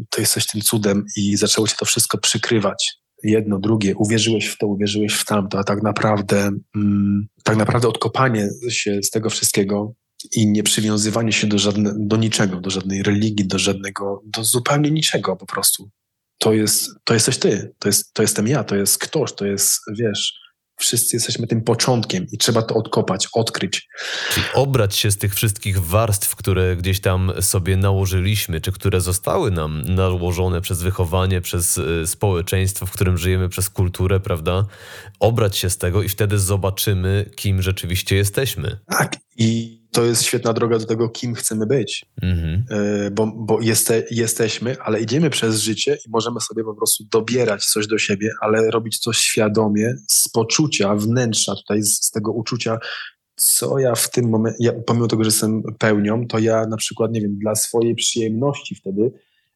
to 0.10 0.22
jesteś 0.22 0.48
tym 0.48 0.62
cudem 0.62 1.06
i 1.18 1.38
zaczęło 1.38 1.68
cię 1.68 1.76
to 1.80 1.86
wszystko 1.86 2.18
przykrywać. 2.18 2.98
Jedno, 3.24 3.60
drugie, 3.60 3.96
uwierzyłeś 3.96 4.48
w 4.48 4.58
to, 4.58 4.68
uwierzyłeś 4.68 5.14
w 5.14 5.26
tamto, 5.26 5.60
a 5.60 5.64
tak 5.64 5.84
naprawdę, 5.84 6.52
mm, 6.76 7.28
tak 7.44 7.58
naprawdę 7.58 7.88
odkopanie 7.88 8.50
się 8.70 9.04
z 9.04 9.10
tego 9.10 9.30
wszystkiego 9.30 9.94
i 10.32 10.48
nie 10.48 10.64
przywiązywanie 10.64 11.32
się 11.32 11.48
do, 11.48 11.58
żadne, 11.58 11.94
do 11.98 12.18
niczego, 12.18 12.62
do 12.62 12.70
żadnej 12.70 13.04
religii, 13.04 13.48
do 13.48 13.60
żadnego, 13.60 14.22
do 14.26 14.44
zupełnie 14.44 14.92
niczego 14.92 15.36
po 15.36 15.46
prostu. 15.46 15.90
To 16.38 16.54
jest, 16.54 16.90
to 17.04 17.14
jesteś 17.14 17.38
ty, 17.38 17.74
to, 17.80 17.90
jest, 17.90 18.14
to 18.14 18.22
jestem 18.22 18.48
ja, 18.48 18.64
to 18.64 18.76
jest 18.76 18.98
ktoś, 18.98 19.34
to 19.34 19.46
jest, 19.46 19.80
wiesz, 20.00 20.43
wszyscy 20.78 21.16
jesteśmy 21.16 21.48
tym 21.48 21.62
początkiem 21.62 22.26
i 22.32 22.38
trzeba 22.38 22.62
to 22.62 22.76
odkopać, 22.76 23.28
odkryć. 23.34 23.88
Czyli 24.34 24.46
obrać 24.54 24.96
się 24.96 25.12
z 25.12 25.18
tych 25.18 25.36
wszystkich 25.36 25.86
warstw, 25.86 26.36
które 26.36 26.76
gdzieś 26.76 27.02
tam 27.02 27.32
sobie 27.42 27.78
nałożyliśmy, 27.78 28.62
czy 28.62 28.72
które 28.72 29.02
zostały 29.02 29.52
nam 29.52 29.82
nałożone 29.82 30.62
przez 30.62 30.82
wychowanie, 30.82 31.42
przez 31.42 31.78
y, 31.78 32.08
społeczeństwo, 32.08 32.86
w 32.86 32.92
którym 32.92 33.18
żyjemy, 33.18 33.50
przez 33.50 33.70
kulturę, 33.70 34.20
prawda? 34.20 34.66
Obrać 35.24 35.58
się 35.58 35.70
z 35.70 35.78
tego 35.78 36.04
i 36.04 36.10
wtedy 36.10 36.40
zobaczymy, 36.40 37.30
kim 37.36 37.62
rzeczywiście 37.62 38.16
jesteśmy. 38.16 38.80
Tak, 38.88 39.18
i 39.38 39.82
to 39.92 40.04
jest 40.04 40.24
świetna 40.24 40.54
droga 40.54 40.80
do 40.80 40.86
tego, 40.86 41.10
kim 41.10 41.34
chcemy 41.34 41.66
być. 41.66 42.06
Mhm. 42.22 42.66
E, 42.70 43.12
bo, 43.12 43.28
bo 43.36 43.62
jeste, 43.62 44.04
jesteśmy, 44.12 44.76
ale 44.80 45.02
idziemy 45.02 45.30
przez 45.30 45.60
życie 45.60 45.98
i 46.08 46.10
możemy 46.10 46.40
sobie 46.40 46.64
po 46.64 46.76
prostu 46.76 47.04
dobierać 47.12 47.66
coś 47.66 47.88
do 47.88 47.98
siebie, 47.98 48.30
ale 48.42 48.72
robić 48.72 49.02
to 49.02 49.14
świadomie, 49.14 49.96
z 50.10 50.30
poczucia 50.30 50.96
wnętrza, 50.96 51.56
tutaj 51.56 51.84
z, 51.84 52.06
z 52.06 52.12
tego 52.12 52.32
uczucia, 52.32 52.78
co 53.36 53.80
ja 53.80 53.96
w 53.96 54.10
tym 54.10 54.30
momencie, 54.30 54.58
ja, 54.60 54.72
pomimo 54.88 55.08
tego, 55.08 55.24
że 55.24 55.28
jestem 55.28 55.64
pełnią, 55.80 56.28
to 56.28 56.40
ja 56.40 56.66
na 56.68 56.78
przykład, 56.78 57.12
nie 57.12 57.22
wiem, 57.22 57.38
dla 57.38 57.56
swojej 57.56 57.96
przyjemności 57.96 58.76
wtedy 58.76 59.12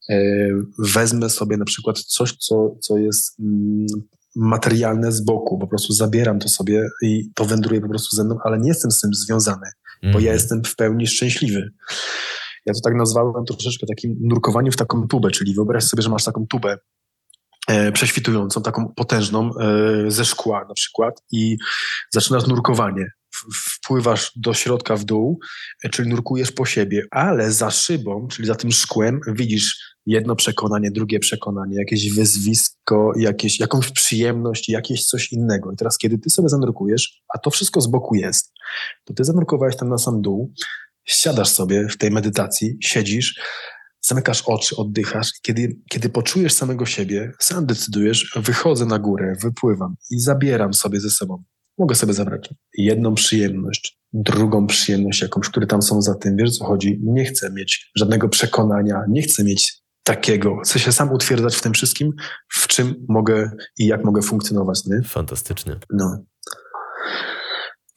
e, 0.09 0.49
wezmę 0.79 1.29
sobie 1.29 1.57
na 1.57 1.65
przykład 1.65 1.99
coś, 1.99 2.33
co, 2.37 2.75
co 2.81 2.97
jest 2.97 3.39
mm, 3.39 3.87
materialne 4.37 5.11
z 5.11 5.21
boku, 5.21 5.59
po 5.59 5.67
prostu 5.67 5.93
zabieram 5.93 6.39
to 6.39 6.49
sobie 6.49 6.89
i 7.01 7.29
to 7.35 7.45
wędruje 7.45 7.81
po 7.81 7.89
prostu 7.89 8.15
ze 8.15 8.23
mną, 8.23 8.37
ale 8.43 8.59
nie 8.59 8.67
jestem 8.67 8.91
z 8.91 9.01
tym 9.01 9.13
związany 9.13 9.67
bo 10.03 10.07
ja 10.07 10.17
mhm. 10.17 10.33
jestem 10.33 10.63
w 10.63 10.75
pełni 10.75 11.07
szczęśliwy. 11.07 11.71
Ja 12.65 12.73
to 12.73 12.79
tak 12.83 12.95
nazwałem 12.95 13.45
troszeczkę 13.45 13.87
takim 13.87 14.15
nurkowaniem 14.21 14.71
w 14.71 14.75
taką 14.75 15.07
tubę, 15.07 15.31
czyli 15.31 15.53
wyobraź 15.53 15.83
sobie, 15.83 16.03
że 16.03 16.09
masz 16.09 16.23
taką 16.23 16.47
tubę 16.47 16.77
e, 17.67 17.91
prześwitującą, 17.91 18.61
taką 18.61 18.93
potężną, 18.95 19.49
e, 19.59 20.11
ze 20.11 20.25
szkła 20.25 20.65
na 20.67 20.73
przykład 20.73 21.23
i 21.31 21.57
zaczynasz 22.13 22.47
nurkowanie. 22.47 23.05
Wpływasz 23.53 24.31
do 24.35 24.53
środka 24.53 24.95
w 24.95 25.05
dół, 25.05 25.39
e, 25.83 25.89
czyli 25.89 26.09
nurkujesz 26.09 26.51
po 26.51 26.65
siebie, 26.65 27.03
ale 27.11 27.51
za 27.51 27.71
szybą, 27.71 28.27
czyli 28.27 28.47
za 28.47 28.55
tym 28.55 28.71
szkłem 28.71 29.19
widzisz 29.27 29.96
jedno 30.07 30.35
przekonanie, 30.35 30.91
drugie 30.91 31.19
przekonanie, 31.19 31.75
jakieś 31.75 32.13
wyzwisko, 32.13 33.11
jakieś, 33.17 33.59
jakąś 33.59 33.91
przyjemność, 33.91 34.69
jakieś 34.69 35.05
coś 35.05 35.31
innego. 35.31 35.71
I 35.71 35.75
teraz, 35.75 35.97
kiedy 35.97 36.17
ty 36.17 36.29
sobie 36.29 36.49
zanurkujesz, 36.49 37.21
a 37.35 37.37
to 37.37 37.49
wszystko 37.49 37.81
z 37.81 37.87
boku 37.87 38.15
jest, 38.15 38.53
to 39.05 39.13
ty 39.13 39.23
zanurkowałeś 39.23 39.75
tam 39.75 39.89
na 39.89 39.97
sam 39.97 40.21
dół, 40.21 40.53
siadasz 41.05 41.49
sobie 41.49 41.87
w 41.89 41.97
tej 41.97 42.11
medytacji, 42.11 42.77
siedzisz, 42.81 43.41
zamykasz 44.01 44.43
oczy, 44.45 44.75
oddychasz. 44.75 45.31
Kiedy, 45.41 45.79
kiedy 45.89 46.09
poczujesz 46.09 46.53
samego 46.53 46.85
siebie, 46.85 47.31
sam 47.39 47.65
decydujesz, 47.65 48.39
wychodzę 48.43 48.85
na 48.85 48.99
górę, 48.99 49.33
wypływam 49.43 49.95
i 50.11 50.19
zabieram 50.19 50.73
sobie 50.73 50.99
ze 50.99 51.09
sobą. 51.09 51.43
Mogę 51.77 51.95
sobie 51.95 52.13
zabrać 52.13 52.53
jedną 52.77 53.15
przyjemność, 53.15 53.99
drugą 54.13 54.67
przyjemność 54.67 55.21
jakąś, 55.21 55.49
które 55.49 55.67
tam 55.67 55.81
są 55.81 56.01
za 56.01 56.15
tym. 56.15 56.35
Wiesz, 56.35 56.57
co 56.57 56.65
chodzi? 56.65 56.99
Nie 57.03 57.25
chcę 57.25 57.51
mieć 57.51 57.91
żadnego 57.95 58.29
przekonania, 58.29 59.01
nie 59.09 59.21
chcę 59.21 59.43
mieć 59.43 59.86
takiego. 60.07 60.57
Chcę 60.63 60.79
się 60.79 60.91
sam 60.91 61.11
utwierdzać 61.11 61.55
w 61.55 61.61
tym 61.61 61.73
wszystkim, 61.73 62.13
w 62.47 62.67
czym 62.67 63.05
mogę 63.09 63.51
i 63.77 63.87
jak 63.87 64.05
mogę 64.05 64.21
funkcjonować. 64.21 64.85
Nie? 64.85 65.01
Fantastycznie. 65.01 65.75
No. 65.89 66.17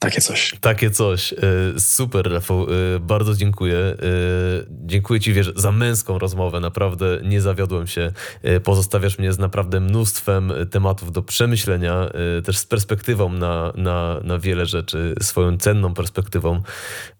Takie 0.01 0.21
coś. 0.21 0.55
Takie 0.61 0.91
coś. 0.91 1.33
E, 1.33 1.37
super, 1.79 2.31
Rafał. 2.31 2.63
E, 2.63 2.99
bardzo 2.99 3.33
dziękuję. 3.33 3.77
E, 3.77 3.95
dziękuję 4.69 5.19
Ci, 5.19 5.33
wiesz, 5.33 5.51
za 5.55 5.71
męską 5.71 6.19
rozmowę. 6.19 6.59
Naprawdę 6.59 7.19
nie 7.23 7.41
zawiodłem 7.41 7.87
się. 7.87 8.11
Pozostawiasz 8.63 9.19
mnie 9.19 9.33
z 9.33 9.39
naprawdę 9.39 9.79
mnóstwem 9.79 10.53
tematów 10.71 11.11
do 11.11 11.21
przemyślenia, 11.21 12.09
też 12.45 12.57
z 12.57 12.65
perspektywą 12.65 13.33
na, 13.33 13.73
na, 13.75 14.19
na 14.23 14.39
wiele 14.39 14.65
rzeczy, 14.65 15.15
swoją 15.21 15.57
cenną 15.57 15.93
perspektywą. 15.93 16.61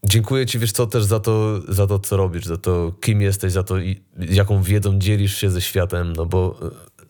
Dziękuję 0.04 0.46
Ci, 0.46 0.60
wiesz 0.60 0.72
co, 0.72 0.88
też 0.88 1.04
za 1.04 1.20
to, 1.20 1.62
za 1.68 1.88
to, 1.88 2.00
co 2.00 2.18
robisz, 2.18 2.46
za 2.46 2.58
to, 2.58 2.92
kim 3.02 3.22
jesteś, 3.22 3.52
za 3.52 3.64
to, 3.64 3.76
jaką 4.20 4.64
wiedzą 4.64 5.00
dzielisz 5.00 5.38
się 5.38 5.50
ze 5.50 5.62
światem, 5.62 6.14
no 6.14 6.26
bo 6.26 6.60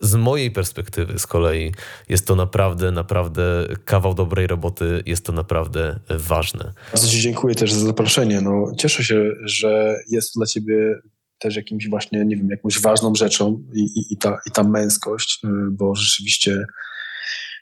z 0.02 0.14
mojej 0.14 0.50
perspektywy 0.50 1.18
z 1.18 1.26
kolei 1.26 1.72
jest 2.08 2.26
to 2.26 2.36
naprawdę, 2.36 2.92
naprawdę 2.92 3.42
kawał 3.84 4.14
dobrej 4.14 4.46
roboty, 4.46 5.02
jest 5.06 5.26
to 5.26 5.32
naprawdę 5.32 5.98
ważne. 6.10 6.72
Bardzo 6.92 7.08
Ci 7.08 7.20
dziękuję 7.20 7.54
też 7.54 7.72
za 7.72 7.86
zaproszenie. 7.86 8.40
No, 8.40 8.72
cieszę 8.78 9.04
się, 9.04 9.30
że 9.44 9.96
jest 10.10 10.34
dla 10.34 10.46
Ciebie 10.46 10.94
też 11.38 11.56
jakimś 11.56 11.88
właśnie, 11.88 12.24
nie 12.24 12.36
wiem, 12.36 12.48
jakąś 12.50 12.80
ważną 12.80 13.14
rzeczą 13.14 13.62
i, 13.74 13.80
i, 13.80 14.12
i, 14.12 14.16
ta, 14.16 14.38
i 14.46 14.50
ta 14.50 14.62
męskość, 14.62 15.40
y, 15.44 15.48
bo 15.70 15.94
rzeczywiście 15.94 16.64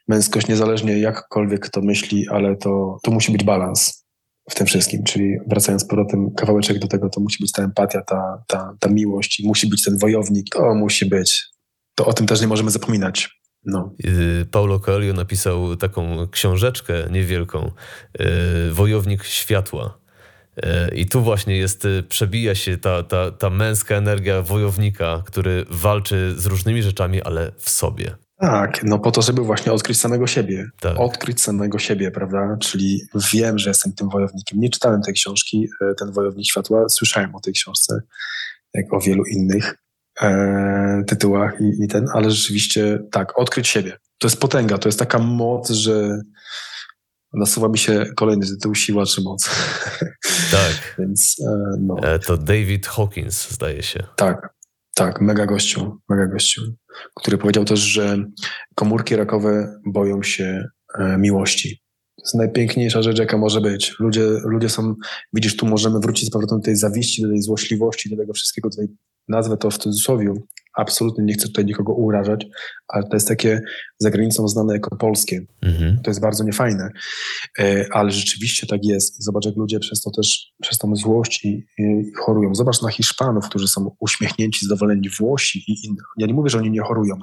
męskość, 0.09 0.49
niezależnie 0.49 0.99
jakkolwiek 0.99 1.68
to 1.68 1.80
myśli, 1.80 2.28
ale 2.28 2.57
to, 2.57 2.99
to 3.03 3.11
musi 3.11 3.32
być 3.32 3.45
balans 3.45 4.05
w 4.51 4.55
tym 4.55 4.66
wszystkim, 4.66 5.05
czyli 5.05 5.36
wracając 5.47 5.84
powrotem 5.84 6.34
kawałeczek 6.34 6.78
do 6.78 6.88
tego, 6.88 7.09
to 7.09 7.20
musi 7.20 7.38
być 7.41 7.53
ta 7.53 7.62
empatia, 7.62 8.03
ta, 8.03 8.43
ta, 8.47 8.76
ta 8.80 8.88
miłość 8.88 9.41
i 9.41 9.47
musi 9.47 9.66
być 9.66 9.84
ten 9.84 9.99
wojownik, 9.99 10.47
to 10.53 10.74
musi 10.74 11.07
być 11.07 11.50
to 12.01 12.07
o 12.07 12.13
tym 12.13 12.27
też 12.27 12.41
nie 12.41 12.47
możemy 12.47 12.71
zapominać. 12.71 13.41
No. 13.65 13.95
Y, 14.05 14.47
Paulo 14.51 14.81
Coelho 14.81 15.15
napisał 15.15 15.77
taką 15.77 16.29
książeczkę 16.29 16.95
niewielką, 17.11 17.71
y, 18.21 18.73
Wojownik 18.73 19.25
Światła. 19.25 19.99
Y, 20.59 20.95
I 20.95 21.07
tu 21.07 21.23
właśnie 21.23 21.57
jest, 21.57 21.87
przebija 22.09 22.55
się 22.55 22.79
ta, 22.79 23.03
ta, 23.03 23.31
ta 23.31 23.51
męska 23.51 23.95
energia 23.95 24.43
wojownika, 24.43 25.23
który 25.27 25.65
walczy 25.71 26.35
z 26.37 26.47
różnymi 26.47 26.83
rzeczami, 26.83 27.23
ale 27.23 27.53
w 27.59 27.71
sobie. 27.71 28.17
Tak, 28.39 28.85
no 28.85 28.99
po 28.99 29.11
to, 29.11 29.23
żeby 29.23 29.43
właśnie 29.43 29.73
odkryć 29.73 30.01
samego 30.01 30.27
siebie. 30.27 30.67
Tak. 30.81 31.01
Odkryć 31.01 31.43
samego 31.43 31.79
siebie, 31.79 32.11
prawda? 32.11 32.57
Czyli 32.61 33.03
wiem, 33.33 33.59
że 33.59 33.71
jestem 33.71 33.93
tym 33.93 34.09
wojownikiem. 34.09 34.61
Nie 34.61 34.71
czytałem 34.71 35.03
tej 35.03 35.15
książki, 35.15 35.69
ten 35.99 36.13
Wojownik 36.13 36.47
Światła, 36.47 36.89
słyszałem 36.89 37.35
o 37.35 37.41
tej 37.41 37.53
książce, 37.53 38.01
jak 38.75 38.93
o 38.93 39.01
wielu 39.01 39.25
innych 39.25 39.75
e, 40.23 41.03
tytułach 41.07 41.53
i, 41.61 41.85
i, 41.85 41.89
ten, 41.89 42.07
ale 42.14 42.31
rzeczywiście 42.31 42.99
tak, 43.11 43.39
odkryć 43.39 43.68
siebie. 43.68 43.99
To 44.18 44.27
jest 44.27 44.41
potęga, 44.41 44.79
to 44.79 44.89
jest 44.89 44.99
taka 44.99 45.18
moc, 45.18 45.71
że 45.71 46.21
nasuwa 47.33 47.68
mi 47.68 47.79
się 47.79 48.07
kolejny 48.16 48.47
tytuł 48.47 48.75
Siła 48.75 49.07
czy 49.07 49.23
Moc. 49.23 49.51
Tak. 50.51 50.97
Więc 50.99 51.37
e, 51.47 51.77
no. 51.81 51.97
E, 52.03 52.18
to 52.18 52.37
David 52.37 52.87
Hawkins, 52.87 53.51
zdaje 53.51 53.83
się. 53.83 54.03
Tak, 54.16 54.55
tak, 54.95 55.21
mega 55.21 55.47
gościu, 55.47 55.99
mega 56.09 56.27
gościu, 56.27 56.62
który 57.14 57.39
powiedział 57.39 57.64
też, 57.64 57.81
że 57.81 58.25
komórki 58.75 59.16
rakowe 59.16 59.81
boją 59.87 60.23
się 60.23 60.64
e, 60.99 61.18
miłości. 61.18 61.83
To 62.16 62.23
jest 62.23 62.35
najpiękniejsza 62.35 63.03
rzecz, 63.03 63.18
jaka 63.18 63.39
może 63.39 63.61
być. 63.61 63.95
Ludzie, 63.99 64.23
ludzie 64.45 64.68
są, 64.68 64.95
widzisz, 65.33 65.57
tu 65.57 65.66
możemy 65.66 66.01
wrócić 66.01 66.29
z 66.29 66.31
powrotem 66.31 66.59
do 66.59 66.64
tej 66.64 66.77
zawiści, 66.77 67.23
do 67.23 67.29
tej 67.29 67.43
złośliwości, 67.43 68.11
do 68.11 68.16
tego 68.16 68.33
wszystkiego, 68.33 68.68
do 68.68 68.77
tej 68.77 68.89
nazwę 69.31 69.57
to 69.57 69.70
w 69.70 69.78
cudzysłowie, 69.78 70.35
absolutnie 70.76 71.24
nie 71.24 71.35
chcę 71.35 71.47
tutaj 71.47 71.64
nikogo 71.64 71.93
urażać, 71.93 72.47
ale 72.89 73.09
to 73.09 73.16
jest 73.16 73.28
takie 73.28 73.61
za 73.99 74.11
granicą 74.11 74.49
znane 74.49 74.74
jako 74.74 74.97
polskie. 74.97 75.41
Mhm. 75.62 76.01
To 76.03 76.11
jest 76.11 76.20
bardzo 76.20 76.45
niefajne, 76.45 76.91
e, 77.59 77.87
ale 77.91 78.11
rzeczywiście 78.11 78.66
tak 78.66 78.85
jest. 78.85 79.20
I 79.20 79.22
zobacz, 79.22 79.47
jak 79.47 79.57
ludzie 79.57 79.78
przez 79.78 80.01
to 80.01 80.11
też, 80.11 80.53
przez 80.62 80.78
tą 80.78 80.97
złość 80.97 81.45
i, 81.45 81.66
i 81.78 82.12
chorują. 82.16 82.55
Zobacz 82.55 82.83
na 82.83 82.91
Hiszpanów, 82.91 83.49
którzy 83.49 83.68
są 83.68 83.97
uśmiechnięci, 84.01 84.66
zadowoleni, 84.66 85.09
Włosi 85.18 85.59
i 85.59 85.87
innych. 85.87 86.05
Ja 86.18 86.26
nie 86.26 86.35
mówię, 86.35 86.51
że 86.51 86.59
oni 86.59 86.70
nie 86.70 86.83
chorują, 86.83 87.14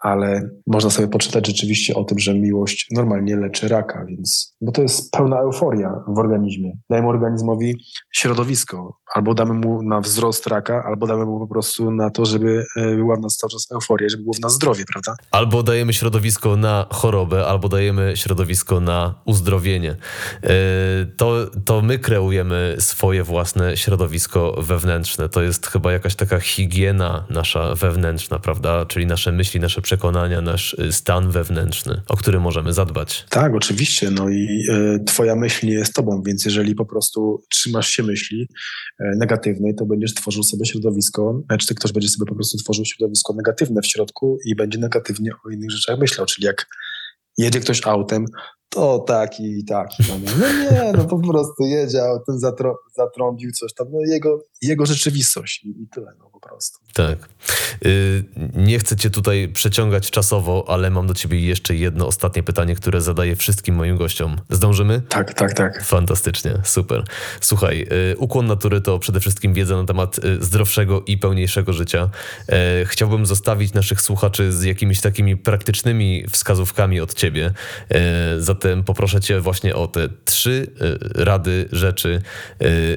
ale 0.00 0.50
można 0.66 0.90
sobie 0.90 1.08
poczytać 1.08 1.46
rzeczywiście 1.46 1.94
o 1.94 2.04
tym, 2.04 2.18
że 2.18 2.34
miłość 2.34 2.86
normalnie 2.90 3.36
leczy 3.36 3.68
raka, 3.68 4.04
więc, 4.08 4.56
bo 4.60 4.72
to 4.72 4.82
jest 4.82 5.12
pełna 5.12 5.38
euforia 5.40 6.04
w 6.08 6.18
organizmie. 6.18 6.72
Dajemy 6.90 7.08
organizmowi 7.08 7.76
środowisko, 8.12 8.98
albo 9.14 9.34
damy 9.34 9.54
mu 9.54 9.82
na 9.82 10.00
wzrost 10.00 10.46
raka, 10.46 10.84
albo 10.86 11.06
damy 11.06 11.24
mu 11.24 11.38
po 11.38 11.46
prostu 11.46 11.90
na 11.90 12.10
to, 12.10 12.24
żeby 12.24 12.64
e, 12.76 12.96
była 12.96 13.16
w 13.16 13.20
nas 13.20 13.36
cały 13.36 13.50
czas 13.50 13.72
euforia, 13.72 14.08
żeby 14.08 14.22
było 14.22 14.34
w 14.34 14.40
nas 14.40 14.52
zdrowie, 14.52 14.84
prawda? 14.92 15.14
Albo 15.30 15.62
dajemy 15.62 15.92
środowisko 15.92 16.56
na 16.56 16.86
chorobę, 16.90 17.46
albo 17.46 17.68
dajemy 17.68 18.12
środowisko 18.16 18.80
na 18.80 19.14
uzdrowienie. 19.24 19.96
E, 20.42 20.48
to, 21.16 21.46
to 21.64 21.82
my 21.82 21.98
kreujemy 21.98 22.76
swoje 22.78 23.24
własne 23.24 23.76
środowisko 23.76 24.54
wewnętrzne. 24.58 25.28
To 25.28 25.42
jest 25.42 25.66
chyba 25.66 25.92
jakaś 25.92 26.14
taka 26.14 26.40
higiena 26.40 27.26
nasza 27.30 27.74
wewnętrzna, 27.74 28.38
prawda? 28.38 28.86
Czyli 28.86 29.06
nasze 29.06 29.32
myśli, 29.32 29.60
nasze 29.60 29.82
przekonania, 29.88 30.40
nasz 30.40 30.74
y, 30.74 30.92
stan 30.92 31.30
wewnętrzny, 31.30 32.02
o 32.08 32.16
który 32.16 32.40
możemy 32.40 32.72
zadbać. 32.72 33.26
Tak, 33.30 33.54
oczywiście. 33.54 34.10
No 34.10 34.28
i 34.28 34.64
e, 34.70 35.04
twoja 35.04 35.36
myśl 35.36 35.66
nie 35.66 35.72
jest 35.72 35.94
tobą, 35.94 36.22
więc 36.26 36.44
jeżeli 36.44 36.74
po 36.74 36.86
prostu 36.86 37.42
trzymasz 37.50 37.88
się 37.88 38.02
myśli 38.02 38.48
e, 39.00 39.16
negatywnej, 39.16 39.74
to 39.74 39.86
będziesz 39.86 40.14
tworzył 40.14 40.42
sobie 40.42 40.66
środowisko, 40.66 41.42
czy 41.60 41.74
ktoś 41.74 41.92
będzie 41.92 42.08
sobie 42.08 42.28
po 42.28 42.34
prostu 42.34 42.58
tworzył 42.58 42.84
środowisko 42.84 43.34
negatywne 43.34 43.82
w 43.82 43.86
środku 43.86 44.38
i 44.44 44.54
będzie 44.54 44.78
negatywnie 44.78 45.30
o 45.46 45.50
innych 45.50 45.70
rzeczach 45.70 45.98
myślał. 45.98 46.26
Czyli 46.26 46.46
jak 46.46 46.66
jedzie 47.38 47.60
ktoś 47.60 47.86
autem, 47.86 48.24
to 48.68 48.98
taki 48.98 49.58
i 49.58 49.64
taki. 49.64 50.02
No 50.08 50.18
nie, 50.18 50.92
no 50.92 50.92
no 50.92 51.04
po 51.04 51.18
prostu 51.18 51.64
jedzie 51.64 52.02
autem, 52.02 52.38
zatrą- 52.38 52.74
zatrąbił 52.94 53.50
coś 53.52 53.74
tam, 53.74 53.86
no 53.92 53.98
jego, 54.06 54.42
jego 54.62 54.86
rzeczywistość 54.86 55.64
i, 55.64 55.82
i 55.82 55.88
tyle, 55.88 56.12
no 56.18 56.30
po 56.30 56.40
prostu. 56.40 56.78
Tak. 56.94 57.18
Y, 57.86 58.24
Nie 58.54 58.78
chcę 58.78 58.96
cię 58.96 59.10
tutaj 59.10 59.48
przeciągać 59.48 60.10
czasowo, 60.10 60.64
ale 60.68 60.90
mam 60.90 61.06
do 61.06 61.14
ciebie 61.14 61.40
jeszcze 61.40 61.74
jedno 61.74 62.06
ostatnie 62.06 62.42
pytanie, 62.42 62.74
które 62.74 63.00
zadaję 63.00 63.36
wszystkim 63.36 63.74
moim 63.74 63.96
gościom. 63.96 64.36
Zdążymy? 64.50 65.02
Tak, 65.08 65.34
tak, 65.34 65.54
tak. 65.54 65.84
Fantastycznie, 65.84 66.54
super. 66.64 67.04
Słuchaj, 67.40 67.86
y, 68.12 68.16
ukłon 68.16 68.46
natury 68.46 68.80
to 68.80 68.98
przede 68.98 69.20
wszystkim 69.20 69.54
wiedza 69.54 69.76
na 69.76 69.84
temat 69.84 70.18
y, 70.18 70.44
zdrowszego 70.44 71.02
i 71.06 71.18
pełniejszego 71.18 71.72
życia. 71.72 72.10
E, 72.48 72.84
Chciałbym 72.86 73.26
zostawić 73.26 73.72
naszych 73.72 74.00
słuchaczy 74.00 74.52
z 74.52 74.62
jakimiś 74.62 75.00
takimi 75.00 75.36
praktycznymi 75.36 76.24
wskazówkami 76.30 77.00
od 77.00 77.14
ciebie. 77.14 77.52
E, 77.90 78.40
Zatem 78.40 78.84
poproszę 78.84 79.20
cię 79.20 79.40
właśnie 79.40 79.74
o 79.74 79.86
te 79.88 80.08
trzy 80.24 80.66
rady, 81.14 81.68
rzeczy, 81.72 82.22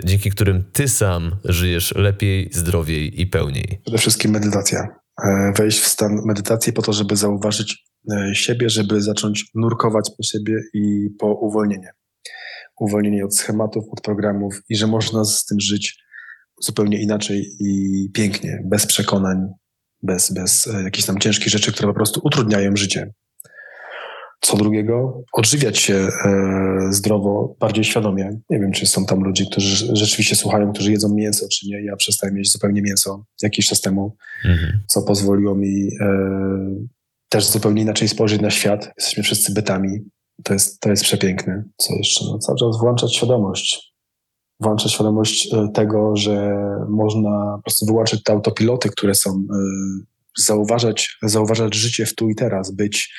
dzięki 0.03 0.29
którym 0.31 0.63
ty 0.73 0.87
sam 0.87 1.35
żyjesz 1.45 1.95
lepiej, 1.95 2.49
zdrowiej 2.53 3.21
i 3.21 3.27
pełniej. 3.27 3.80
Przede 3.83 3.97
wszystkim 3.97 4.31
medytacja. 4.31 4.87
E, 5.23 5.53
Wejść 5.57 5.79
w 5.79 5.87
stan 5.87 6.21
medytacji 6.25 6.73
po 6.73 6.81
to, 6.81 6.93
żeby 6.93 7.15
zauważyć 7.15 7.85
e, 8.11 8.35
siebie, 8.35 8.69
żeby 8.69 9.01
zacząć 9.01 9.45
nurkować 9.55 10.11
po 10.17 10.23
siebie 10.23 10.61
i 10.73 11.09
po 11.19 11.33
uwolnienie. 11.33 11.91
Uwolnienie 12.79 13.25
od 13.25 13.37
schematów, 13.37 13.85
od 13.91 14.01
programów 14.01 14.61
i 14.69 14.75
że 14.75 14.87
można 14.87 15.25
z 15.25 15.45
tym 15.45 15.59
żyć 15.59 16.03
zupełnie 16.61 17.01
inaczej 17.01 17.49
i 17.59 18.09
pięknie, 18.13 18.61
bez 18.65 18.85
przekonań, 18.85 19.47
bez, 20.03 20.33
bez 20.33 20.67
e, 20.67 20.83
jakichś 20.83 21.07
tam 21.07 21.19
ciężkich 21.19 21.49
rzeczy, 21.49 21.71
które 21.71 21.87
po 21.87 21.93
prostu 21.93 22.21
utrudniają 22.23 22.75
życie. 22.75 23.13
Co 24.41 24.57
drugiego, 24.57 25.23
odżywiać 25.33 25.77
się 25.77 25.93
e, 25.93 26.09
zdrowo, 26.89 27.55
bardziej 27.59 27.83
świadomie. 27.83 28.39
Nie 28.49 28.59
wiem, 28.59 28.71
czy 28.71 28.85
są 28.85 29.05
tam 29.05 29.23
ludzie, 29.23 29.45
którzy 29.51 29.95
rzeczywiście 29.95 30.35
słuchają, 30.35 30.73
którzy 30.73 30.91
jedzą 30.91 31.13
mięso, 31.13 31.47
czy 31.51 31.67
nie. 31.67 31.85
Ja 31.85 31.95
przestałem 31.95 32.37
jeść 32.37 32.51
zupełnie 32.51 32.81
mięso 32.81 33.25
jakiś 33.41 33.67
czas 33.67 33.81
temu 33.81 34.15
Mhm. 34.45 34.79
co 34.87 35.01
pozwoliło 35.01 35.55
mi 35.55 35.89
e, 36.01 36.07
też 37.29 37.45
zupełnie 37.45 37.81
inaczej 37.81 38.07
spojrzeć 38.07 38.41
na 38.41 38.49
świat. 38.49 38.91
Jesteśmy 38.97 39.23
wszyscy 39.23 39.53
bytami. 39.53 39.99
To 40.43 40.53
jest, 40.53 40.79
to 40.79 40.89
jest 40.89 41.03
przepiękne. 41.03 41.63
Co 41.77 41.93
jeszcze? 41.93 42.25
No, 42.25 42.39
cały 42.39 42.57
czas 42.57 42.79
włączać 42.79 43.15
świadomość. 43.15 43.93
Włączać 44.59 44.91
świadomość 44.91 45.53
e, 45.53 45.67
tego, 45.73 46.15
że 46.15 46.55
można 46.89 47.53
po 47.57 47.61
prostu 47.63 47.85
wyłączyć 47.85 48.23
te 48.23 48.33
autopiloty, 48.33 48.89
które 48.89 49.15
są, 49.15 49.43
zauważać, 50.37 51.17
zauważać 51.23 51.75
życie 51.75 52.05
w 52.05 52.15
tu 52.15 52.29
i 52.29 52.35
teraz, 52.35 52.71
być 52.71 53.13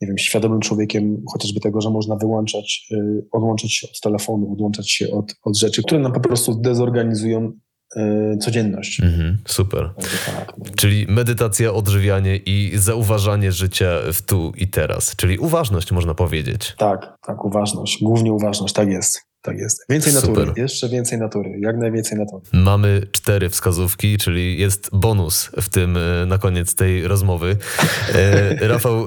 nie 0.00 0.08
wiem, 0.08 0.18
świadomym 0.18 0.60
człowiekiem, 0.60 1.22
chociażby 1.32 1.60
tego, 1.60 1.80
że 1.80 1.90
można 1.90 2.16
wyłączać, 2.16 2.88
e, 2.92 2.96
odłączyć 3.32 3.74
się 3.74 3.86
od 3.88 4.00
telefonu, 4.00 4.52
odłączać 4.52 4.90
się 4.90 5.10
od, 5.10 5.34
od 5.42 5.58
rzeczy, 5.58 5.82
które 5.82 6.00
nam 6.00 6.12
po 6.12 6.20
prostu 6.20 6.60
dezorganizują 6.60 7.52
e, 7.96 8.36
codzienność. 8.36 9.00
Mhm. 9.00 9.38
Super. 9.46 9.90
Tak, 10.26 10.52
no. 10.58 10.64
Czyli 10.76 11.06
medytacja, 11.08 11.72
odżywianie 11.72 12.36
i 12.36 12.72
zauważanie 12.74 13.52
życia 13.52 13.90
w 14.12 14.22
tu 14.22 14.52
i 14.56 14.68
teraz, 14.68 15.16
czyli 15.16 15.38
uważność 15.38 15.92
można 15.92 16.14
powiedzieć. 16.14 16.74
Tak, 16.78 17.16
tak, 17.26 17.44
uważność. 17.44 17.98
Głównie 18.02 18.32
uważność, 18.32 18.74
tak 18.74 18.88
jest. 18.88 19.28
Tak 19.42 19.58
jest. 19.58 19.84
Więcej 19.90 20.12
Super. 20.12 20.28
natury, 20.28 20.62
jeszcze 20.62 20.88
więcej 20.88 21.18
natury, 21.18 21.58
jak 21.60 21.76
najwięcej 21.76 22.18
natury. 22.18 22.42
Mamy 22.52 23.02
cztery 23.12 23.48
wskazówki, 23.48 24.18
czyli 24.18 24.58
jest 24.58 24.90
bonus 24.92 25.50
w 25.60 25.68
tym 25.68 25.96
e, 25.96 26.26
na 26.26 26.38
koniec 26.38 26.74
tej 26.74 27.08
rozmowy. 27.08 27.56
E, 28.14 28.68
Rafał, 28.68 29.04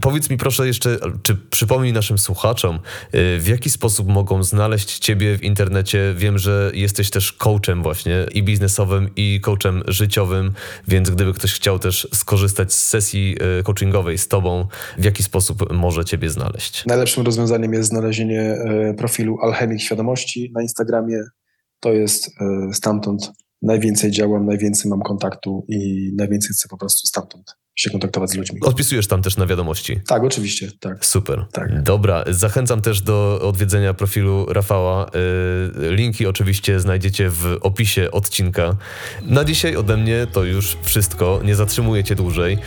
powiedz 0.00 0.30
mi 0.30 0.36
proszę 0.36 0.66
jeszcze, 0.66 0.98
czy 1.22 1.36
przypomnij 1.50 1.92
naszym 1.92 2.18
słuchaczom, 2.18 2.76
e, 2.76 3.38
w 3.38 3.48
jaki 3.48 3.70
sposób 3.70 4.08
mogą 4.08 4.42
znaleźć 4.42 4.98
Ciebie 4.98 5.38
w 5.38 5.42
internecie? 5.42 6.14
Wiem, 6.16 6.38
że 6.38 6.70
jesteś 6.74 7.10
też 7.10 7.32
coachem 7.32 7.82
właśnie 7.82 8.26
i 8.34 8.42
biznesowym, 8.42 9.10
i 9.16 9.40
coachem 9.40 9.82
życiowym, 9.88 10.52
więc 10.88 11.10
gdyby 11.10 11.32
ktoś 11.32 11.54
chciał 11.54 11.78
też 11.78 12.08
skorzystać 12.14 12.72
z 12.72 12.88
sesji 12.88 13.36
e, 13.58 13.62
coachingowej 13.62 14.18
z 14.18 14.28
Tobą, 14.28 14.68
w 14.98 15.04
jaki 15.04 15.22
sposób 15.22 15.72
może 15.72 16.04
Ciebie 16.04 16.30
znaleźć? 16.30 16.86
Najlepszym 16.86 17.24
rozwiązaniem 17.24 17.72
jest 17.72 17.88
znalezienie 17.88 18.40
e, 18.40 18.94
profilu 18.94 19.38
Alchemik 19.40 19.80
Świadomości 19.80 20.52
na 20.54 20.62
Instagramie. 20.62 21.18
To 21.80 21.92
jest 21.92 22.30
stamtąd 22.72 23.32
najwięcej 23.62 24.10
działam, 24.10 24.46
najwięcej 24.46 24.90
mam 24.90 25.00
kontaktu 25.00 25.64
i 25.68 26.10
najwięcej 26.16 26.50
chcę 26.52 26.68
po 26.68 26.76
prostu 26.76 27.06
stamtąd 27.06 27.61
się 27.74 27.90
kontaktować 27.90 28.30
z 28.30 28.34
ludźmi. 28.34 28.60
Odpisujesz 28.60 29.06
tam 29.06 29.22
też 29.22 29.36
na 29.36 29.46
wiadomości. 29.46 30.00
Tak, 30.06 30.22
oczywiście, 30.24 30.70
tak. 30.80 31.06
Super. 31.06 31.44
Tak. 31.52 31.82
Dobra, 31.82 32.24
zachęcam 32.28 32.82
też 32.82 33.00
do 33.00 33.40
odwiedzenia 33.42 33.94
profilu 33.94 34.46
Rafała. 34.52 35.06
Y, 35.06 35.10
Linki 35.94 36.26
oczywiście 36.26 36.80
znajdziecie 36.80 37.30
w 37.30 37.58
opisie 37.60 38.10
odcinka. 38.10 38.76
Na 39.22 39.44
dzisiaj 39.44 39.76
ode 39.76 39.96
mnie 39.96 40.26
to 40.32 40.44
już 40.44 40.76
wszystko. 40.82 41.40
Nie 41.44 41.54
zatrzymuję 41.54 42.04
cię 42.04 42.14
dłużej. 42.14 42.54
Y, 42.54 42.58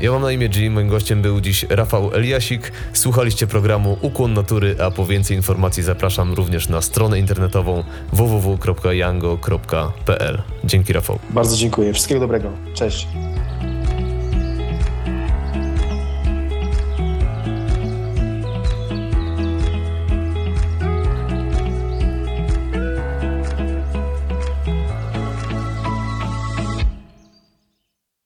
Ja 0.00 0.10
mam 0.12 0.22
na 0.22 0.32
imię 0.32 0.48
G. 0.48 0.70
Moim 0.70 0.88
gościem 0.88 1.22
był 1.22 1.40
dziś 1.40 1.66
Rafał 1.68 2.14
Eliasik. 2.14 2.72
Słuchaliście 2.92 3.46
programu 3.46 3.98
Ukłon 4.02 4.32
Natury, 4.34 4.76
a 4.82 4.90
po 4.90 5.06
więcej 5.06 5.36
informacji 5.36 5.82
zapraszam 5.82 6.32
również 6.34 6.68
na 6.68 6.82
stronę 6.82 7.18
internetową 7.18 7.84
www.yango.pl. 8.98 10.42
Dzięki 10.64 10.92
Rafał. 10.92 11.18
Bardzo 11.30 11.56
dziękuję. 11.56 11.92
Wszystkiego 11.92 12.20
dobrego. 12.20 12.52
Cześć. 12.74 13.06